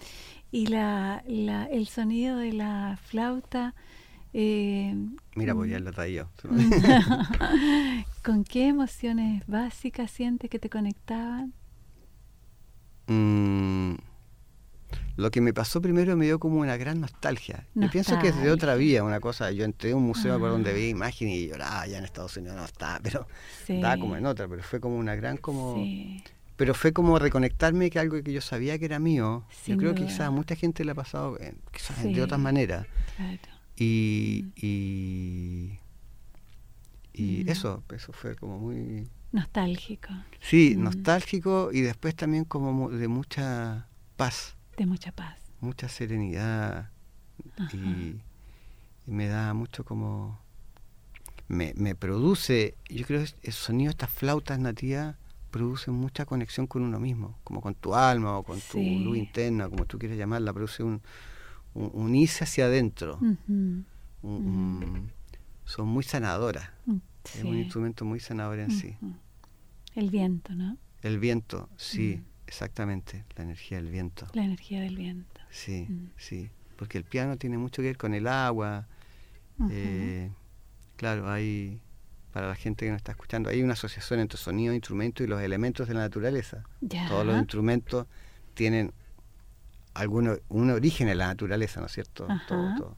Y 0.51 0.69
la, 0.69 1.23
la, 1.27 1.67
el 1.67 1.89
sonido 1.89 2.39
de 2.39 2.55
la 2.55 2.99
flauta. 3.05 3.75
Eh, 4.33 4.95
Mira, 5.35 5.55
ya 5.67 5.79
mm. 5.79 5.85
la 5.85 5.93
¿Con 8.25 8.45
qué 8.45 8.69
emociones 8.69 9.47
básicas 9.47 10.11
sientes 10.11 10.49
que 10.49 10.59
te 10.59 10.71
conectaban? 10.71 11.53
Mm, 13.09 13.97
lo 15.19 15.33
que 15.33 15.41
me 15.41 15.53
pasó 15.53 15.83
primero 15.83 16.17
me 16.17 16.27
dio 16.27 16.39
como 16.39 16.61
una 16.61 16.77
gran 16.77 17.01
nostalgia. 17.01 17.67
Yo 17.75 17.91
pienso 17.91 18.17
que 18.21 18.29
es 18.29 18.41
de 18.41 18.53
otra 18.53 18.77
vía, 18.77 19.03
una 19.03 19.19
cosa. 19.19 19.51
Yo 19.51 19.65
entré 19.65 19.91
a 19.91 19.97
un 19.97 20.05
museo 20.05 20.39
por 20.39 20.51
donde 20.51 20.73
vi 20.73 20.91
imágenes 20.91 21.35
y 21.35 21.49
lloraba, 21.49 21.89
ya 21.89 21.99
en 21.99 22.05
Estados 22.05 22.37
Unidos 22.37 22.57
no 22.57 22.65
está, 22.65 23.01
pero 23.03 23.27
estaba 23.67 23.99
como 23.99 24.15
en 24.17 24.27
otra, 24.27 24.47
pero 24.47 24.63
fue 24.63 24.79
como 24.79 24.97
una 24.97 25.17
gran 25.17 25.37
como... 25.37 25.85
Pero 26.55 26.73
fue 26.73 26.93
como 26.93 27.19
reconectarme 27.19 27.91
que 27.91 27.99
algo 27.99 28.23
que 28.23 28.33
yo 28.33 28.41
sabía 28.41 28.79
que 28.79 28.85
era 28.85 29.01
mío. 29.01 29.45
yo 29.67 29.77
creo 29.77 29.93
que 29.93 30.05
quizás 30.05 30.21
a 30.21 30.31
mucha 30.31 30.55
gente 30.55 30.85
le 30.85 30.93
ha 30.93 30.95
pasado, 30.95 31.37
eh, 31.41 31.55
quizás 31.73 32.01
de 32.01 32.23
otras 32.23 32.41
maneras. 32.41 32.87
Y, 33.77 34.45
mm. 34.45 34.53
y, 34.55 35.79
y 37.13 37.45
mm. 37.45 37.49
eso, 37.49 37.83
eso 37.93 38.13
fue 38.13 38.37
como 38.37 38.61
muy... 38.61 39.09
Nostálgico. 39.33 40.11
Sí, 40.41 40.77
mm. 40.77 40.83
nostálgico 40.85 41.71
y 41.73 41.81
después 41.81 42.15
también 42.15 42.45
como 42.45 42.89
de 42.89 43.09
mucha 43.09 43.89
paz 44.17 44.58
de 44.79 44.87
mucha 44.87 45.13
paz. 45.13 45.37
Mucha 45.61 45.89
serenidad 45.89 46.91
y, 47.73 48.21
me 49.07 49.29
da 49.29 49.53
mucho 49.55 49.85
como... 49.85 50.41
Me, 51.49 51.73
me 51.77 51.95
produce, 51.95 52.75
yo 52.91 53.07
creo 53.07 53.25
que 53.25 53.33
el 53.43 53.53
sonido 53.55 53.89
de 53.89 53.93
estas 53.93 54.11
flautas 54.11 54.59
nativas 54.59 55.17
produce 55.51 55.91
mucha 55.91 56.27
conexión 56.27 56.67
con 56.67 56.83
uno 56.83 57.01
mismo, 57.01 57.39
como 57.43 57.63
con 57.63 57.75
tu 57.75 57.95
alma 57.95 58.37
o 58.37 58.43
con 58.43 58.61
tu 58.61 58.79
luz 58.79 59.17
interna, 59.17 59.67
como 59.71 59.87
tú 59.87 59.99
quieres 59.99 60.19
llamarla, 60.19 60.53
produce 60.53 60.83
un, 60.83 61.01
unirse 61.73 62.45
hacia 62.45 62.67
adentro. 62.67 63.19
son 65.65 65.89
muy 65.89 66.05
sanadoras. 66.05 66.71
Mm, 66.85 66.97
es 67.25 67.45
un 67.45 67.57
instrumento 67.57 68.05
muy 68.05 68.21
sanador 68.21 68.59
en 68.59 68.71
sí. 68.71 68.95
El 69.95 70.11
viento, 70.11 70.55
¿no? 70.55 70.77
El 71.01 71.19
viento, 71.19 71.71
sí. 71.77 72.23
Exactamente, 72.49 73.27
la 73.37 73.45
energía 73.45 73.77
del 73.77 73.91
viento. 73.91 74.27
La 74.33 74.43
energía 74.43 74.81
del 74.81 74.97
viento. 74.97 75.39
Sí, 75.51 75.85
mm. 75.87 76.13
sí, 76.17 76.51
porque 76.77 76.97
el 76.97 77.05
piano 77.05 77.37
tiene 77.37 77.59
mucho 77.59 77.83
que 77.83 77.89
ver 77.89 77.99
con 77.99 78.15
el 78.15 78.27
agua. 78.27 78.89
Eh, 79.71 80.31
claro, 80.97 81.31
hay, 81.31 81.79
para 82.33 82.49
la 82.49 82.55
gente 82.55 82.87
que 82.87 82.91
nos 82.91 82.97
está 82.97 83.13
escuchando, 83.13 83.51
hay 83.51 83.63
una 83.63 83.75
asociación 83.75 84.21
entre 84.21 84.39
sonido, 84.39 84.73
instrumento 84.73 85.23
y 85.23 85.27
los 85.27 85.43
elementos 85.43 85.89
de 85.89 85.95
la 85.95 86.01
naturaleza. 86.01 86.65
Todos 87.09 87.27
los 87.27 87.37
instrumentos 87.37 88.07
tienen 88.55 88.95
alguno, 89.93 90.39
un 90.49 90.71
origen 90.71 91.11
en 91.11 91.19
la 91.19 91.27
naturaleza, 91.27 91.81
¿no 91.81 91.87
es 91.87 91.93
cierto? 91.93 92.27
Todo, 92.49 92.75
todo. 92.79 92.97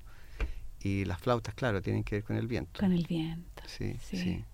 Y 0.80 1.07
las 1.07 1.21
flautas, 1.21 1.54
claro, 1.57 1.83
tienen 1.83 2.04
que 2.04 2.16
ver 2.16 2.25
con 2.25 2.37
el 2.37 2.47
viento. 2.47 2.78
Con 2.78 2.92
el 2.92 3.04
viento. 3.04 3.64
Sí, 3.66 3.97
sí. 4.00 4.16
sí. 4.16 4.45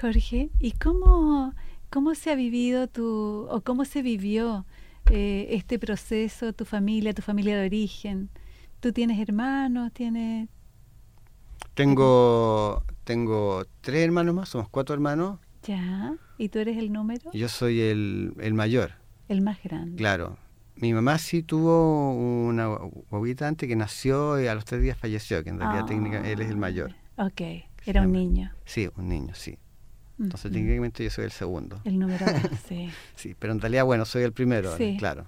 Jorge, 0.00 0.48
¿y 0.60 0.72
cómo 0.72 1.54
¿Cómo 1.90 2.14
se 2.14 2.30
ha 2.30 2.34
vivido 2.34 2.86
tu, 2.86 3.46
o 3.50 3.62
cómo 3.62 3.84
se 3.84 4.02
vivió 4.02 4.66
eh, 5.10 5.48
este 5.50 5.78
proceso, 5.78 6.52
tu 6.52 6.64
familia, 6.64 7.14
tu 7.14 7.22
familia 7.22 7.58
de 7.58 7.66
origen? 7.66 8.28
¿Tú 8.80 8.92
tienes 8.92 9.18
hermanos? 9.18 9.92
¿Tienes...? 9.92 10.48
Tengo, 11.74 12.84
tengo 13.04 13.64
tres 13.80 14.04
hermanos 14.04 14.34
más, 14.34 14.48
somos 14.48 14.68
cuatro 14.68 14.94
hermanos. 14.94 15.38
Ya, 15.62 16.16
¿y 16.36 16.48
tú 16.48 16.58
eres 16.58 16.76
el 16.76 16.92
número? 16.92 17.30
Yo 17.32 17.48
soy 17.48 17.80
el, 17.80 18.34
el 18.38 18.54
mayor. 18.54 18.92
El 19.28 19.40
más 19.40 19.62
grande. 19.62 19.96
Claro. 19.96 20.36
Mi 20.76 20.92
mamá 20.92 21.18
sí 21.18 21.42
tuvo 21.42 22.12
una 22.12 22.66
guaguita 23.10 23.48
antes 23.48 23.68
que 23.68 23.76
nació 23.76 24.40
y 24.40 24.46
a 24.46 24.54
los 24.54 24.64
tres 24.64 24.82
días 24.82 24.96
falleció, 24.96 25.42
que 25.42 25.50
en 25.50 25.58
realidad 25.58 25.86
técnicamente 25.86 26.32
él 26.32 26.40
es 26.40 26.50
el 26.50 26.56
mayor. 26.56 26.94
Ok, 27.16 27.40
era 27.84 28.02
un 28.02 28.12
niño. 28.12 28.52
Sí, 28.64 28.88
un 28.96 29.08
niño, 29.08 29.34
sí. 29.34 29.58
Entonces, 30.18 30.50
técnicamente 30.50 31.04
yo 31.04 31.10
soy 31.10 31.24
el 31.24 31.30
segundo. 31.30 31.80
El 31.84 31.98
número 31.98 32.26
sí. 32.68 32.90
sí, 33.14 33.36
pero 33.38 33.52
en 33.52 33.60
realidad, 33.60 33.84
bueno, 33.84 34.04
soy 34.04 34.22
el 34.22 34.32
primero, 34.32 34.74
claro. 34.98 35.26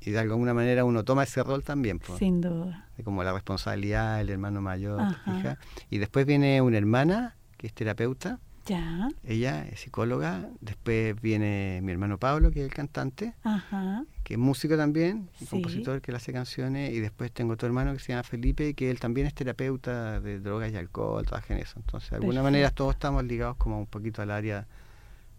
Y 0.00 0.12
de 0.12 0.18
alguna 0.18 0.54
manera 0.54 0.84
uno 0.84 1.04
toma 1.04 1.24
ese 1.24 1.42
rol 1.42 1.62
también. 1.62 1.98
Pues, 1.98 2.18
Sin 2.18 2.40
duda. 2.40 2.88
como 3.04 3.22
la 3.22 3.32
responsabilidad, 3.32 4.20
el 4.20 4.30
hermano 4.30 4.62
mayor, 4.62 5.02
hija. 5.26 5.58
Y 5.90 5.98
después 5.98 6.24
viene 6.24 6.62
una 6.62 6.78
hermana, 6.78 7.36
que 7.58 7.66
es 7.66 7.74
terapeuta. 7.74 8.38
Ya. 8.66 9.08
Ella 9.24 9.66
es 9.66 9.80
psicóloga. 9.80 10.48
Después 10.60 11.20
viene 11.20 11.80
mi 11.82 11.92
hermano 11.92 12.18
Pablo, 12.18 12.50
que 12.50 12.60
es 12.60 12.66
el 12.66 12.72
cantante. 12.74 13.34
Ajá 13.42 14.04
que 14.30 14.34
es 14.34 14.38
músico 14.38 14.76
también, 14.76 15.28
compositor 15.50 16.00
que 16.00 16.12
le 16.12 16.18
hace 16.18 16.32
canciones, 16.32 16.92
y 16.92 17.00
después 17.00 17.32
tengo 17.32 17.54
otro 17.54 17.66
hermano 17.66 17.92
que 17.94 17.98
se 17.98 18.12
llama 18.12 18.22
Felipe, 18.22 18.74
que 18.74 18.88
él 18.88 19.00
también 19.00 19.26
es 19.26 19.34
terapeuta 19.34 20.20
de 20.20 20.38
drogas 20.38 20.70
y 20.72 20.76
alcohol, 20.76 21.26
trabaja 21.26 21.54
en 21.54 21.58
eso. 21.58 21.80
Entonces, 21.80 22.10
de 22.10 22.16
alguna 22.18 22.40
manera 22.40 22.70
todos 22.70 22.94
estamos 22.94 23.24
ligados 23.24 23.56
como 23.56 23.80
un 23.80 23.88
poquito 23.88 24.22
al 24.22 24.30
área 24.30 24.68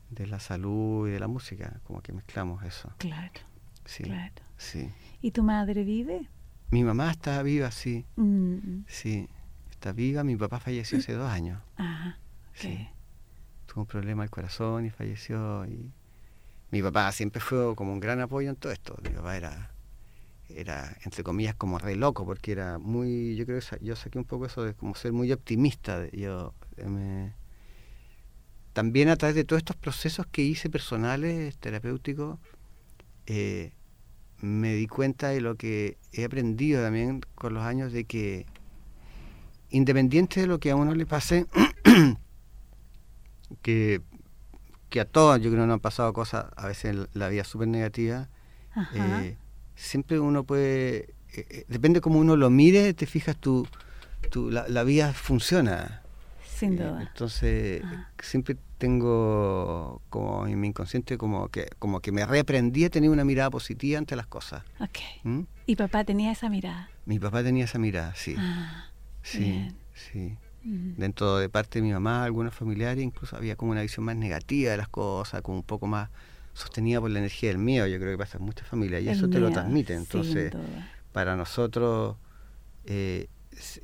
de 0.09 0.27
la 0.27 0.41
salud 0.41 1.07
y 1.07 1.11
de 1.11 1.21
la 1.21 1.29
música, 1.29 1.79
como 1.85 2.01
que 2.01 2.11
mezclamos 2.11 2.65
eso. 2.65 2.91
Claro. 2.97 3.31
Sí. 3.85 4.03
Claro. 4.03 4.33
Sí. 4.57 4.89
¿Y 5.21 5.31
tu 5.31 5.41
madre 5.41 5.85
vive? 5.85 6.27
Mi 6.69 6.83
mamá 6.83 7.11
está 7.11 7.41
viva, 7.43 7.71
sí. 7.71 8.05
Mm. 8.17 8.81
Sí, 8.87 9.29
está 9.69 9.93
viva. 9.93 10.25
Mi 10.25 10.35
papá 10.35 10.59
falleció 10.59 10.97
hace 10.97 11.13
dos 11.13 11.31
años. 11.31 11.61
Ajá. 11.77 12.19
Sí. 12.55 12.89
tuvo 13.67 13.83
un 13.83 13.87
problema 13.87 14.23
al 14.23 14.29
corazón 14.29 14.85
y 14.85 14.89
falleció. 14.89 15.65
Y 15.65 15.93
mi 16.71 16.81
papá 16.81 17.11
siempre 17.11 17.41
fue 17.41 17.75
como 17.75 17.93
un 17.93 17.99
gran 17.99 18.19
apoyo 18.21 18.49
en 18.49 18.55
todo 18.55 18.71
esto. 18.71 18.97
Mi 19.03 19.09
papá 19.09 19.37
era, 19.37 19.71
era 20.49 20.97
entre 21.03 21.23
comillas, 21.23 21.55
como 21.55 21.77
re 21.79 21.95
loco, 21.95 22.25
porque 22.25 22.53
era 22.53 22.79
muy, 22.79 23.35
yo 23.35 23.45
creo 23.45 23.59
que 23.59 23.85
yo 23.85 23.95
saqué 23.95 24.17
un 24.17 24.25
poco 24.25 24.45
eso 24.45 24.63
de 24.63 24.73
como 24.73 24.95
ser 24.95 25.13
muy 25.13 25.31
optimista. 25.31 26.07
Yo 26.11 26.53
me, 26.85 27.33
también 28.73 29.09
a 29.09 29.17
través 29.17 29.35
de 29.35 29.43
todos 29.43 29.59
estos 29.59 29.75
procesos 29.75 30.25
que 30.27 30.41
hice 30.43 30.69
personales, 30.69 31.57
terapéuticos, 31.57 32.39
eh, 33.25 33.73
me 34.39 34.73
di 34.73 34.87
cuenta 34.87 35.29
de 35.29 35.41
lo 35.41 35.55
que 35.55 35.97
he 36.13 36.23
aprendido 36.23 36.81
también 36.81 37.21
con 37.35 37.53
los 37.53 37.63
años, 37.63 37.91
de 37.91 38.05
que 38.05 38.45
independiente 39.69 40.41
de 40.41 40.47
lo 40.47 40.59
que 40.59 40.71
a 40.71 40.75
uno 40.75 40.95
le 40.95 41.05
pase, 41.05 41.47
que, 43.61 44.01
que 44.91 44.99
a 44.99 45.05
todos 45.05 45.37
yo 45.39 45.49
creo 45.49 45.63
que 45.63 45.67
nos 45.67 45.73
han 45.75 45.79
pasado 45.79 46.11
cosas 46.13 46.47
a 46.55 46.67
veces 46.67 46.93
en 46.93 47.07
la 47.13 47.29
vida 47.29 47.45
súper 47.45 47.69
negativas, 47.69 48.27
eh, 48.93 49.37
siempre 49.73 50.19
uno 50.19 50.43
puede, 50.43 51.15
eh, 51.33 51.65
depende 51.69 52.01
cómo 52.01 52.19
uno 52.19 52.35
lo 52.35 52.49
mire, 52.49 52.93
te 52.93 53.05
fijas, 53.05 53.37
tu, 53.37 53.65
tu 54.29 54.51
la, 54.51 54.67
la 54.67 54.83
vida 54.83 55.13
funciona. 55.13 56.01
Sin 56.45 56.75
duda. 56.75 57.01
entonces, 57.01 57.81
siempre 58.21 58.55
tengo 58.77 60.01
como 60.09 60.45
en 60.45 60.59
mi 60.59 60.67
inconsciente 60.67 61.17
como 61.17 61.47
que 61.47 61.69
como 61.79 62.01
que 62.01 62.11
me 62.11 62.25
reaprendí 62.25 62.85
a 62.85 62.89
tener 62.89 63.09
una 63.09 63.23
mirada 63.23 63.49
positiva 63.49 63.97
ante 63.97 64.15
las 64.15 64.27
cosas. 64.27 64.63
Ok. 64.79 64.99
¿Mm? 65.23 65.41
¿Y 65.65 65.75
papá 65.77 66.03
tenía 66.03 66.31
esa 66.31 66.49
mirada? 66.49 66.89
Mi 67.05 67.17
papá 67.17 67.43
tenía 67.43 67.63
esa 67.63 67.79
mirada, 67.79 68.13
sí. 68.13 68.35
Ah, 68.37 68.89
sí, 69.23 69.69
sí. 69.93 70.37
Dentro 70.63 71.37
de 71.37 71.49
parte 71.49 71.79
de 71.79 71.83
mi 71.87 71.91
mamá, 71.91 72.23
algunos 72.23 72.53
familiares, 72.53 73.03
incluso 73.03 73.35
había 73.35 73.55
como 73.55 73.71
una 73.71 73.81
visión 73.81 74.05
más 74.05 74.15
negativa 74.15 74.71
de 74.71 74.77
las 74.77 74.87
cosas, 74.87 75.41
como 75.41 75.57
un 75.57 75.63
poco 75.63 75.87
más 75.87 76.09
sostenida 76.53 76.99
por 77.01 77.09
la 77.09 77.19
energía 77.19 77.49
del 77.49 77.57
miedo. 77.57 77.87
Yo 77.87 77.97
creo 77.97 78.11
que 78.11 78.17
pasa 78.17 78.37
en 78.37 78.43
muchas 78.43 78.67
familias 78.67 79.01
y 79.01 79.09
eso 79.09 79.29
te 79.29 79.39
lo 79.39 79.51
transmite. 79.51 79.93
Entonces, 79.95 80.53
para 81.13 81.35
nosotros, 81.35 82.15
eh, 82.85 83.27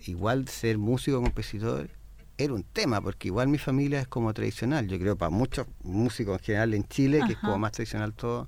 igual 0.05 0.47
ser 0.47 0.77
músico 0.77 1.21
compositor 1.21 1.89
era 2.37 2.53
un 2.53 2.63
tema, 2.63 3.01
porque 3.01 3.29
igual 3.29 3.47
mi 3.47 3.57
familia 3.57 3.99
es 3.99 4.07
como 4.07 4.31
tradicional. 4.33 4.87
Yo 4.87 4.99
creo 4.99 5.15
para 5.15 5.31
muchos 5.31 5.65
músicos 5.83 6.37
en 6.39 6.45
general 6.45 6.73
en 6.75 6.83
Chile, 6.87 7.21
que 7.25 7.33
es 7.33 7.39
como 7.39 7.57
más 7.57 7.71
tradicional 7.71 8.13
todo, 8.13 8.47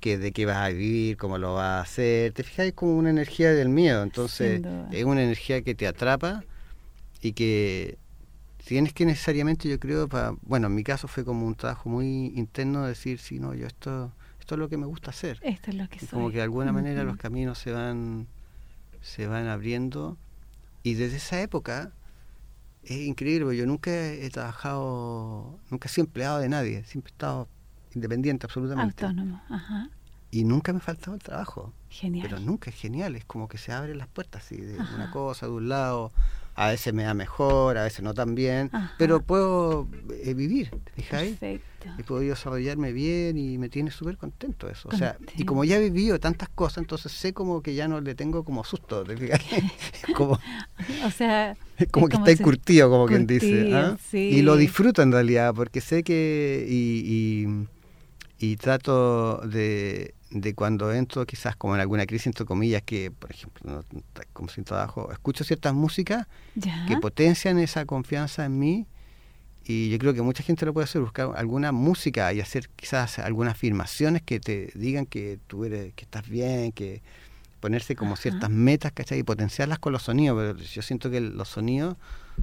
que 0.00 0.18
de 0.18 0.32
qué 0.32 0.44
vas 0.46 0.56
a 0.56 0.68
vivir, 0.70 1.16
cómo 1.16 1.38
lo 1.38 1.54
vas 1.54 1.64
a 1.64 1.80
hacer. 1.82 2.32
Te 2.32 2.42
fijas, 2.42 2.66
es 2.66 2.72
como 2.72 2.96
una 2.96 3.10
energía 3.10 3.52
del 3.52 3.68
miedo. 3.68 4.02
Entonces, 4.02 4.60
es 4.90 5.04
una 5.04 5.22
energía 5.22 5.62
que 5.62 5.76
te 5.76 5.86
atrapa 5.86 6.44
y 7.24 7.32
que 7.32 7.98
tienes 8.66 8.92
que 8.92 9.06
necesariamente, 9.06 9.66
yo 9.66 9.80
creo, 9.80 10.08
para, 10.08 10.34
bueno, 10.42 10.66
en 10.66 10.74
mi 10.74 10.84
caso 10.84 11.08
fue 11.08 11.24
como 11.24 11.46
un 11.46 11.54
trabajo 11.54 11.88
muy 11.88 12.26
interno 12.36 12.82
de 12.82 12.88
decir, 12.88 13.18
sí, 13.18 13.40
no, 13.40 13.54
yo 13.54 13.66
esto, 13.66 14.12
esto 14.38 14.56
es 14.56 14.58
lo 14.58 14.68
que 14.68 14.76
me 14.76 14.84
gusta 14.84 15.10
hacer. 15.10 15.40
Esto 15.42 15.70
es 15.70 15.76
lo 15.76 15.88
que 15.88 16.00
soy. 16.00 16.08
Como 16.10 16.28
que 16.30 16.36
de 16.36 16.42
alguna 16.42 16.70
manera 16.70 17.02
los 17.02 17.16
caminos 17.16 17.58
se 17.58 17.72
van, 17.72 18.26
se 19.00 19.26
van 19.26 19.46
abriendo. 19.46 20.18
Y 20.82 20.94
desde 20.94 21.16
esa 21.16 21.40
época 21.40 21.92
es 22.82 22.98
increíble, 22.98 23.56
yo 23.56 23.64
nunca 23.64 23.90
he 23.90 24.28
trabajado, 24.28 25.58
nunca 25.70 25.88
he 25.88 25.90
sido 25.90 26.04
empleado 26.04 26.40
de 26.40 26.50
nadie, 26.50 26.84
siempre 26.84 27.10
he 27.10 27.14
estado 27.14 27.48
independiente 27.94 28.44
absolutamente. 28.44 29.02
Autónomo, 29.02 29.42
ajá. 29.48 29.88
Y 30.30 30.44
nunca 30.44 30.74
me 30.74 30.78
ha 30.78 30.82
faltado 30.82 31.14
el 31.14 31.22
trabajo. 31.22 31.72
Genial. 31.88 32.28
Pero 32.28 32.40
nunca 32.40 32.68
es 32.68 32.76
genial, 32.76 33.16
es 33.16 33.24
como 33.24 33.48
que 33.48 33.56
se 33.56 33.72
abren 33.72 33.96
las 33.96 34.08
puertas 34.08 34.44
así, 34.44 34.56
de 34.56 34.76
una 34.76 35.10
cosa, 35.10 35.46
de 35.46 35.52
un 35.52 35.70
lado, 35.70 36.12
a 36.54 36.68
veces 36.68 36.94
me 36.94 37.02
da 37.02 37.14
mejor, 37.14 37.76
a 37.78 37.84
veces 37.84 38.02
no 38.02 38.14
tan 38.14 38.34
bien, 38.34 38.70
pero 38.98 39.22
puedo 39.22 39.88
eh, 40.22 40.34
vivir, 40.34 40.70
¿te 40.70 40.92
fijáis? 40.92 41.36
Perfecto. 41.36 41.88
He 41.98 42.02
podido 42.02 42.34
desarrollarme 42.34 42.92
bien 42.92 43.36
y 43.36 43.58
me 43.58 43.68
tiene 43.68 43.90
súper 43.90 44.16
contento 44.16 44.70
eso. 44.70 44.88
O 44.90 44.96
sea, 44.96 45.18
y 45.36 45.44
como 45.44 45.64
ya 45.64 45.76
he 45.76 45.80
vivido 45.80 46.18
tantas 46.18 46.48
cosas, 46.48 46.78
entonces 46.78 47.12
sé 47.12 47.34
como 47.34 47.62
que 47.62 47.74
ya 47.74 47.88
no 47.88 48.00
le 48.00 48.14
tengo 48.14 48.44
como 48.44 48.64
susto, 48.64 49.04
como, 50.16 50.38
o 51.04 51.10
sea, 51.10 51.56
como 51.90 52.08
que 52.08 52.16
está 52.16 52.30
encurtido, 52.30 52.88
como 52.88 53.06
quien 53.06 53.26
dice. 53.26 53.70
¿ah? 53.74 53.96
Y 54.12 54.42
lo 54.42 54.56
disfruto 54.56 55.02
en 55.02 55.12
realidad, 55.12 55.52
porque 55.54 55.80
sé 55.80 56.02
que 56.02 56.64
y, 56.68 57.46
y 58.38 58.56
trato 58.56 59.38
de 59.38 60.14
de 60.40 60.54
cuando 60.54 60.92
entro 60.92 61.24
quizás 61.26 61.54
como 61.54 61.74
en 61.74 61.80
alguna 61.80 62.06
crisis 62.06 62.26
entre 62.26 62.44
comillas 62.44 62.82
que 62.82 63.10
por 63.10 63.30
ejemplo 63.30 63.84
como 64.32 64.48
sin 64.48 64.64
trabajo 64.64 65.10
escucho 65.12 65.44
ciertas 65.44 65.72
músicas 65.74 66.26
que 66.88 66.96
potencian 67.00 67.58
esa 67.58 67.84
confianza 67.84 68.44
en 68.44 68.58
mí 68.58 68.86
y 69.64 69.90
yo 69.90 69.98
creo 69.98 70.12
que 70.12 70.22
mucha 70.22 70.42
gente 70.42 70.66
lo 70.66 70.74
puede 70.74 70.84
hacer 70.84 71.00
buscar 71.00 71.30
alguna 71.36 71.72
música 71.72 72.32
y 72.32 72.40
hacer 72.40 72.68
quizás 72.76 73.18
algunas 73.20 73.54
afirmaciones 73.54 74.22
que 74.22 74.40
te 74.40 74.70
digan 74.74 75.06
que 75.06 75.38
tú 75.46 75.64
eres 75.64 75.94
que 75.94 76.04
estás 76.04 76.28
bien 76.28 76.72
que 76.72 77.00
ponerse 77.60 77.94
como 77.94 78.16
ciertas 78.16 78.50
metas 78.50 78.92
¿cachai? 78.92 79.20
y 79.20 79.22
potenciarlas 79.22 79.78
con 79.78 79.92
los 79.92 80.02
sonidos 80.02 80.36
pero 80.36 80.58
yo 80.58 80.82
siento 80.82 81.10
que 81.10 81.20
los 81.20 81.48
sonidos 81.48 81.96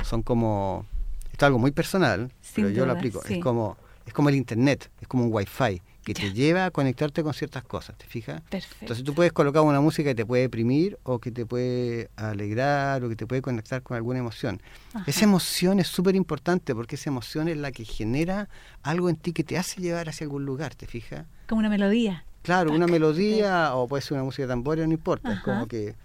son 0.04 0.24
como 0.24 0.86
esto 1.26 1.46
es 1.46 1.48
algo 1.48 1.60
muy 1.60 1.72
personal 1.72 2.32
pero 2.56 2.70
yo 2.70 2.86
lo 2.86 2.94
aplico 2.94 3.22
es 3.24 3.44
como 3.44 3.76
es 4.06 4.14
como 4.14 4.30
el 4.30 4.36
internet 4.36 4.90
es 5.02 5.08
como 5.08 5.26
un 5.26 5.34
wifi 5.34 5.82
que 6.04 6.14
te 6.14 6.34
lleva 6.34 6.66
a 6.66 6.72
conectarte 6.72 7.24
con 7.24 7.34
ciertas 7.34 7.64
cosas, 7.64 7.98
¿te 7.98 8.06
fijas? 8.06 8.42
Perfecto. 8.50 8.78
Entonces 8.82 9.06
tú 9.06 9.14
puedes 9.14 9.32
colocar 9.32 9.62
una 9.62 9.82
música 9.82 10.10
que 10.10 10.16
te 10.16 10.26
puede 10.26 10.44
deprimir 10.44 10.98
o 11.04 11.20
que 11.20 11.32
te 11.32 11.46
puede 11.46 12.10
alegrar 12.16 13.04
o 13.04 13.10
que 13.10 13.16
te 13.16 13.28
puede 13.28 13.42
conectar 13.42 13.84
con 13.84 13.98
alguna 13.98 14.20
emoción. 14.20 14.62
Esa 15.06 15.26
emoción 15.26 15.80
es 15.80 15.88
súper 15.88 16.16
importante 16.16 16.74
porque 16.74 16.96
esa 16.96 17.10
emoción 17.10 17.48
es 17.48 17.58
la 17.58 17.72
que 17.72 17.86
genera 17.86 18.50
algo 18.82 19.10
en 19.10 19.16
ti 19.16 19.32
que 19.32 19.44
te 19.44 19.58
hace 19.58 19.82
llevar 19.82 20.10
hacia 20.10 20.26
algún 20.26 20.46
lugar, 20.46 20.74
¿te 20.76 20.88
fijas? 20.88 21.26
Como 21.48 21.60
una 21.60 21.70
melodía. 21.70 22.26
Claro, 22.42 22.72
una 22.72 22.88
melodía 22.88 23.76
o 23.76 23.88
puede 23.88 24.02
ser 24.02 24.14
una 24.14 24.24
música 24.24 24.44
de 24.44 24.50
tambores, 24.50 24.88
no 24.88 24.94
importa. 24.94 25.34
Es 25.34 25.40
como 25.42 25.68
que, 25.68 25.96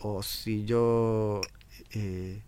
o 0.00 0.22
si 0.22 0.64
yo... 0.64 1.40
Eh, 1.92 2.42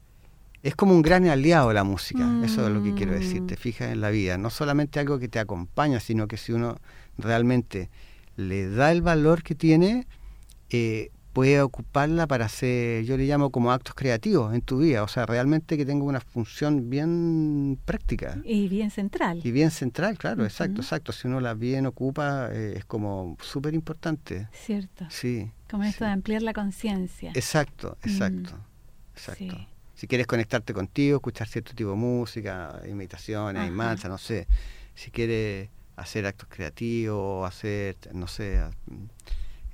es 0.62 0.75
como 0.75 0.92
un 0.92 1.03
gran 1.03 1.27
aliado 1.29 1.73
la 1.73 1.85
música, 1.85 2.29
eso 2.44 2.66
es 2.66 2.73
lo 2.73 2.83
que 2.83 2.94
quiero 2.94 3.12
decir, 3.12 3.47
te 3.47 3.55
mm. 3.55 3.59
fijas 3.59 3.92
en 3.92 4.01
la 4.01 4.11
vida, 4.11 4.38
no 4.38 4.51
solamente 4.51 4.99
algo 4.99 5.18
que 5.18 5.29
te 5.29 5.38
acompaña, 5.38 6.01
sino 6.01 6.27
que 6.27 6.37
si 6.37 6.53
uno 6.53 6.77
realmente 7.16 7.90
le 8.37 8.68
da 8.68 8.90
el 8.90 9.03
valor 9.03 9.42
que 9.42 9.55
tiene, 9.55 10.07
eh, 10.71 11.11
puede 11.33 11.61
ocuparla 11.61 12.27
para 12.27 12.47
hacer, 12.47 13.05
yo 13.05 13.16
le 13.16 13.25
llamo 13.25 13.51
como 13.51 13.71
actos 13.71 13.94
creativos 13.94 14.53
en 14.53 14.61
tu 14.61 14.79
vida, 14.79 15.05
o 15.05 15.09
sea, 15.09 15.27
realmente 15.27 15.77
que 15.77 15.87
tenga 15.87 16.05
una 16.05 16.21
función 16.21 16.90
bien 16.90 17.79
práctica. 17.85 18.40
Y 18.44 18.66
bien 18.66 18.90
central. 18.90 19.40
Y 19.44 19.53
bien 19.53 19.71
central, 19.71 20.18
claro, 20.18 20.44
exacto, 20.44 20.81
exacto. 20.81 21.12
Si 21.12 21.29
uno 21.29 21.40
la 21.40 21.55
bien 21.55 21.87
ocupa, 21.87 22.49
eh, 22.51 22.75
es 22.79 22.85
como 22.85 23.37
súper 23.40 23.75
importante. 23.75 24.49
Cierto. 24.53 25.07
Sí. 25.11 25.53
Como 25.71 25.85
esto 25.85 26.05
de 26.05 26.11
ampliar 26.11 26.42
la 26.42 26.53
conciencia. 26.53 27.31
Exacto, 27.35 27.97
exacto, 28.03 28.57
mm. 28.57 29.16
exacto 29.16 29.78
si 29.99 30.07
quieres 30.07 30.29
conectarte 30.29 30.73
contigo, 30.73 31.17
escuchar 31.17 31.49
cierto 31.49 31.75
tipo 31.75 31.91
de 31.91 31.97
música, 31.97 32.81
imitaciones, 32.89 33.67
imágenes, 33.67 34.05
no 34.05 34.17
sé, 34.17 34.47
si 34.95 35.11
quieres 35.11 35.71
hacer 35.97 36.25
actos 36.25 36.49
creativos, 36.49 37.49
hacer, 37.49 37.97
no 38.13 38.29
sé, 38.29 38.63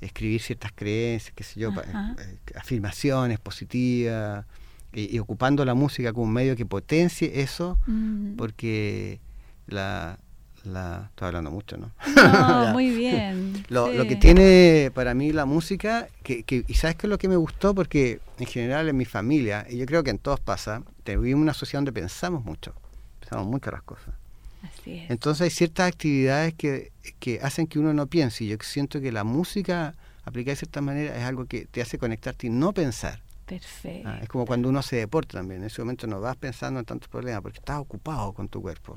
escribir 0.01 0.41
ciertas 0.41 0.73
creencias, 0.75 1.35
qué 1.37 1.45
sé 1.45 1.61
yo, 1.61 1.73
eh, 1.73 2.39
afirmaciones 2.55 3.39
positivas, 3.39 4.47
y, 4.95 5.19
ocupando 5.19 5.63
la 5.67 5.75
música 5.75 6.15
como 6.15 6.25
un 6.25 6.33
medio 6.33 6.57
que 6.57 6.65
potencie 6.65 7.43
eso, 7.43 7.77
mm. 7.87 8.37
porque 8.37 9.21
la, 9.67 10.19
la 10.65 11.07
estoy 11.11 11.29
hablando 11.29 11.51
mucho, 11.51 11.77
¿no? 11.77 11.91
No, 12.17 12.69
muy 12.73 12.91
bien. 12.91 13.65
lo, 13.69 13.93
lo, 13.93 14.07
que 14.07 14.17
tiene 14.17 14.91
para 14.95 15.15
mí 15.15 15.33
la 15.33 15.45
música, 15.45 16.09
que, 16.23 16.43
que, 16.43 16.65
y 16.67 16.75
sabes 16.75 16.97
qué 16.97 17.07
es 17.07 17.11
lo 17.11 17.19
que 17.19 17.29
me 17.29 17.37
gustó, 17.37 17.75
porque 17.75 18.21
en 18.39 18.47
general 18.47 18.89
en 18.89 18.97
mi 18.97 19.05
familia, 19.05 19.67
y 19.69 19.79
yo 19.79 19.87
creo 19.87 20.03
que 20.03 20.11
en 20.11 20.19
todos 20.19 20.41
pasa, 20.41 20.83
vivimos 21.05 21.43
una 21.43 21.55
sociedad 21.55 21.79
donde 21.79 21.93
pensamos 21.93 22.45
mucho, 22.45 22.75
pensamos 23.21 23.47
mucho 23.47 23.71
las 23.71 23.83
cosas. 23.83 24.15
Así 24.63 24.99
es. 24.99 25.11
Entonces 25.11 25.43
hay 25.43 25.51
ciertas 25.51 25.89
actividades 25.89 26.55
que, 26.55 26.93
que 27.19 27.41
hacen 27.43 27.67
que 27.67 27.79
uno 27.79 27.93
no 27.93 28.07
piense, 28.07 28.45
y 28.45 28.49
yo 28.49 28.57
siento 28.61 29.01
que 29.01 29.13
la 29.13 29.25
música, 29.25 29.95
aplicada 30.25 30.53
de 30.53 30.57
cierta 30.57 30.81
manera, 30.81 31.17
es 31.17 31.25
algo 31.25 31.47
que 31.47 31.67
te 31.67 31.83
hace 31.83 31.99
conectarte 31.99 32.47
y 32.47 32.51
no 32.51 32.73
pensar. 32.73 33.21
Perfecto. 33.47 34.09
Ah, 34.09 34.21
es 34.23 34.29
como 34.29 34.47
cuando 34.47 34.69
uno 34.69 34.81
se 34.83 34.97
deporta 34.97 35.39
también. 35.39 35.61
En 35.61 35.67
ese 35.67 35.83
momento 35.83 36.07
no 36.07 36.21
vas 36.21 36.37
pensando 36.37 36.81
en 36.81 36.87
tantos 36.87 37.09
problemas 37.09 37.43
porque 37.43 37.59
estás 37.59 37.79
ocupado 37.79 38.33
con 38.33 38.49
tu 38.49 38.63
cuerpo. 38.63 38.97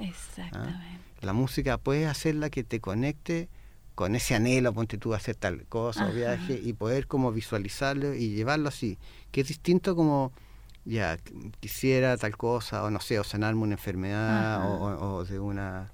¿ah? 0.54 0.80
La 1.22 1.34
música 1.34 1.78
puede 1.78 2.06
hacerla 2.06 2.50
que 2.50 2.64
te 2.64 2.80
conecte 2.80 3.50
con 3.96 4.16
ese 4.16 4.36
anhelo, 4.36 4.74
ponte 4.74 5.00
tú 5.00 5.16
a 5.16 5.18
hacer 5.18 5.36
tal 5.36 5.66
cosa 5.66 6.08
o 6.08 6.14
viaje 6.14 6.62
y 6.64 6.74
poder 6.74 7.08
como 7.08 7.32
visualizarlo 7.32 8.14
y 8.14 8.36
llevarlo 8.36 8.70
así. 8.70 9.00
Que 9.32 9.42
es 9.42 9.48
distinto 9.48 9.96
como, 9.96 10.32
ya, 10.86 11.18
quisiera 11.60 12.16
tal 12.18 12.38
cosa 12.38 12.84
o 12.84 12.92
no 12.92 13.00
sé, 13.00 13.18
o 13.20 13.24
sanarme 13.24 13.64
una 13.64 13.74
enfermedad 13.74 14.62
o, 15.02 15.26
de 15.26 15.40
una, 15.40 15.92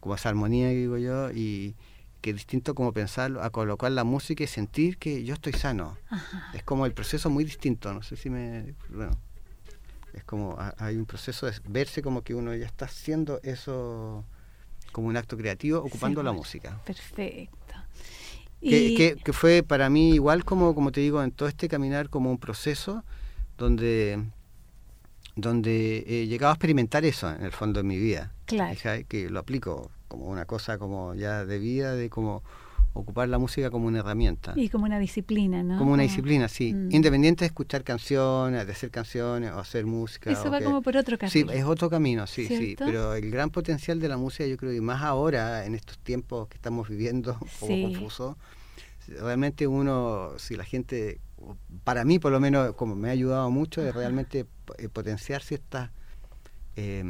como 0.00 0.14
esa 0.14 0.28
armonía 0.28 0.68
que 0.68 0.76
digo 0.76 0.98
yo 0.98 1.30
y 1.30 1.74
que 2.20 2.30
es 2.30 2.36
distinto 2.36 2.74
como 2.74 2.92
pensarlo, 2.92 3.42
a 3.42 3.48
colocar 3.48 3.90
la 3.90 4.04
música 4.04 4.44
y 4.44 4.48
sentir 4.48 4.98
que 4.98 5.24
yo 5.24 5.32
estoy 5.32 5.54
sano. 5.54 5.96
Es 6.52 6.62
como 6.62 6.84
el 6.84 6.92
proceso 6.92 7.30
muy 7.30 7.44
distinto, 7.44 7.94
no 7.94 8.02
sé 8.02 8.16
si 8.16 8.28
me... 8.28 8.74
Bueno. 8.90 9.16
Es 10.12 10.24
como 10.24 10.58
hay 10.78 10.96
un 10.96 11.06
proceso 11.06 11.46
de 11.46 11.52
verse 11.68 12.02
como 12.02 12.22
que 12.22 12.34
uno 12.34 12.54
ya 12.54 12.66
está 12.66 12.86
haciendo 12.86 13.38
eso 13.42 14.24
como 14.92 15.08
un 15.08 15.16
acto 15.16 15.36
creativo 15.36 15.80
ocupando 15.80 16.22
la 16.22 16.32
música. 16.32 16.80
Perfecto. 16.84 17.56
Que, 18.60 19.16
que, 19.22 19.32
fue 19.32 19.62
para 19.62 19.88
mí 19.90 20.14
igual 20.14 20.44
como, 20.44 20.74
como 20.74 20.90
te 20.90 21.00
digo, 21.00 21.22
en 21.22 21.30
todo 21.30 21.48
este 21.48 21.68
caminar 21.68 22.08
como 22.08 22.30
un 22.30 22.38
proceso 22.38 23.04
donde, 23.58 24.24
donde 25.36 26.04
he 26.06 26.26
llegado 26.26 26.50
a 26.50 26.54
experimentar 26.54 27.04
eso 27.04 27.30
en 27.30 27.44
el 27.44 27.52
fondo 27.52 27.80
de 27.80 27.84
mi 27.84 27.98
vida. 27.98 28.32
Claro. 28.46 28.76
Que 29.08 29.30
lo 29.30 29.38
aplico 29.38 29.90
como 30.08 30.26
una 30.26 30.46
cosa 30.46 30.78
como 30.78 31.14
ya 31.14 31.44
de 31.44 31.58
vida, 31.58 31.94
de 31.94 32.10
como 32.10 32.42
ocupar 32.96 33.28
la 33.28 33.38
música 33.38 33.70
como 33.70 33.86
una 33.86 34.00
herramienta. 34.00 34.52
Y 34.56 34.68
como 34.68 34.84
una 34.84 34.98
disciplina, 34.98 35.62
¿no? 35.62 35.78
Como 35.78 35.92
una 35.92 36.02
disciplina, 36.02 36.48
sí. 36.48 36.72
Mm. 36.72 36.94
Independiente 36.94 37.44
de 37.44 37.46
escuchar 37.46 37.84
canciones, 37.84 38.66
de 38.66 38.72
hacer 38.72 38.90
canciones 38.90 39.52
o 39.52 39.58
hacer 39.58 39.86
música. 39.86 40.30
Eso 40.30 40.50
va 40.50 40.60
como 40.60 40.82
por 40.82 40.96
otro 40.96 41.18
camino. 41.18 41.52
Sí, 41.52 41.58
es 41.58 41.64
otro 41.64 41.90
camino, 41.90 42.26
sí, 42.26 42.46
sí. 42.46 42.74
Pero 42.78 43.14
el 43.14 43.30
gran 43.30 43.50
potencial 43.50 44.00
de 44.00 44.08
la 44.08 44.16
música, 44.16 44.46
yo 44.46 44.56
creo 44.56 44.72
que 44.72 44.80
más 44.80 45.02
ahora, 45.02 45.64
en 45.66 45.74
estos 45.74 45.98
tiempos 45.98 46.48
que 46.48 46.56
estamos 46.56 46.88
viviendo, 46.88 47.36
un 47.40 47.48
poco 47.60 47.82
confuso, 47.82 48.38
realmente 49.08 49.66
uno, 49.66 50.32
si 50.38 50.56
la 50.56 50.64
gente, 50.64 51.20
para 51.84 52.04
mí 52.04 52.18
por 52.18 52.32
lo 52.32 52.40
menos, 52.40 52.74
como 52.74 52.96
me 52.96 53.08
ha 53.08 53.12
ayudado 53.12 53.50
mucho, 53.50 53.86
es 53.86 53.94
realmente 53.94 54.46
eh, 54.78 54.88
potenciar 54.88 55.42
ciertas... 55.42 55.90
Eh, 56.76 57.04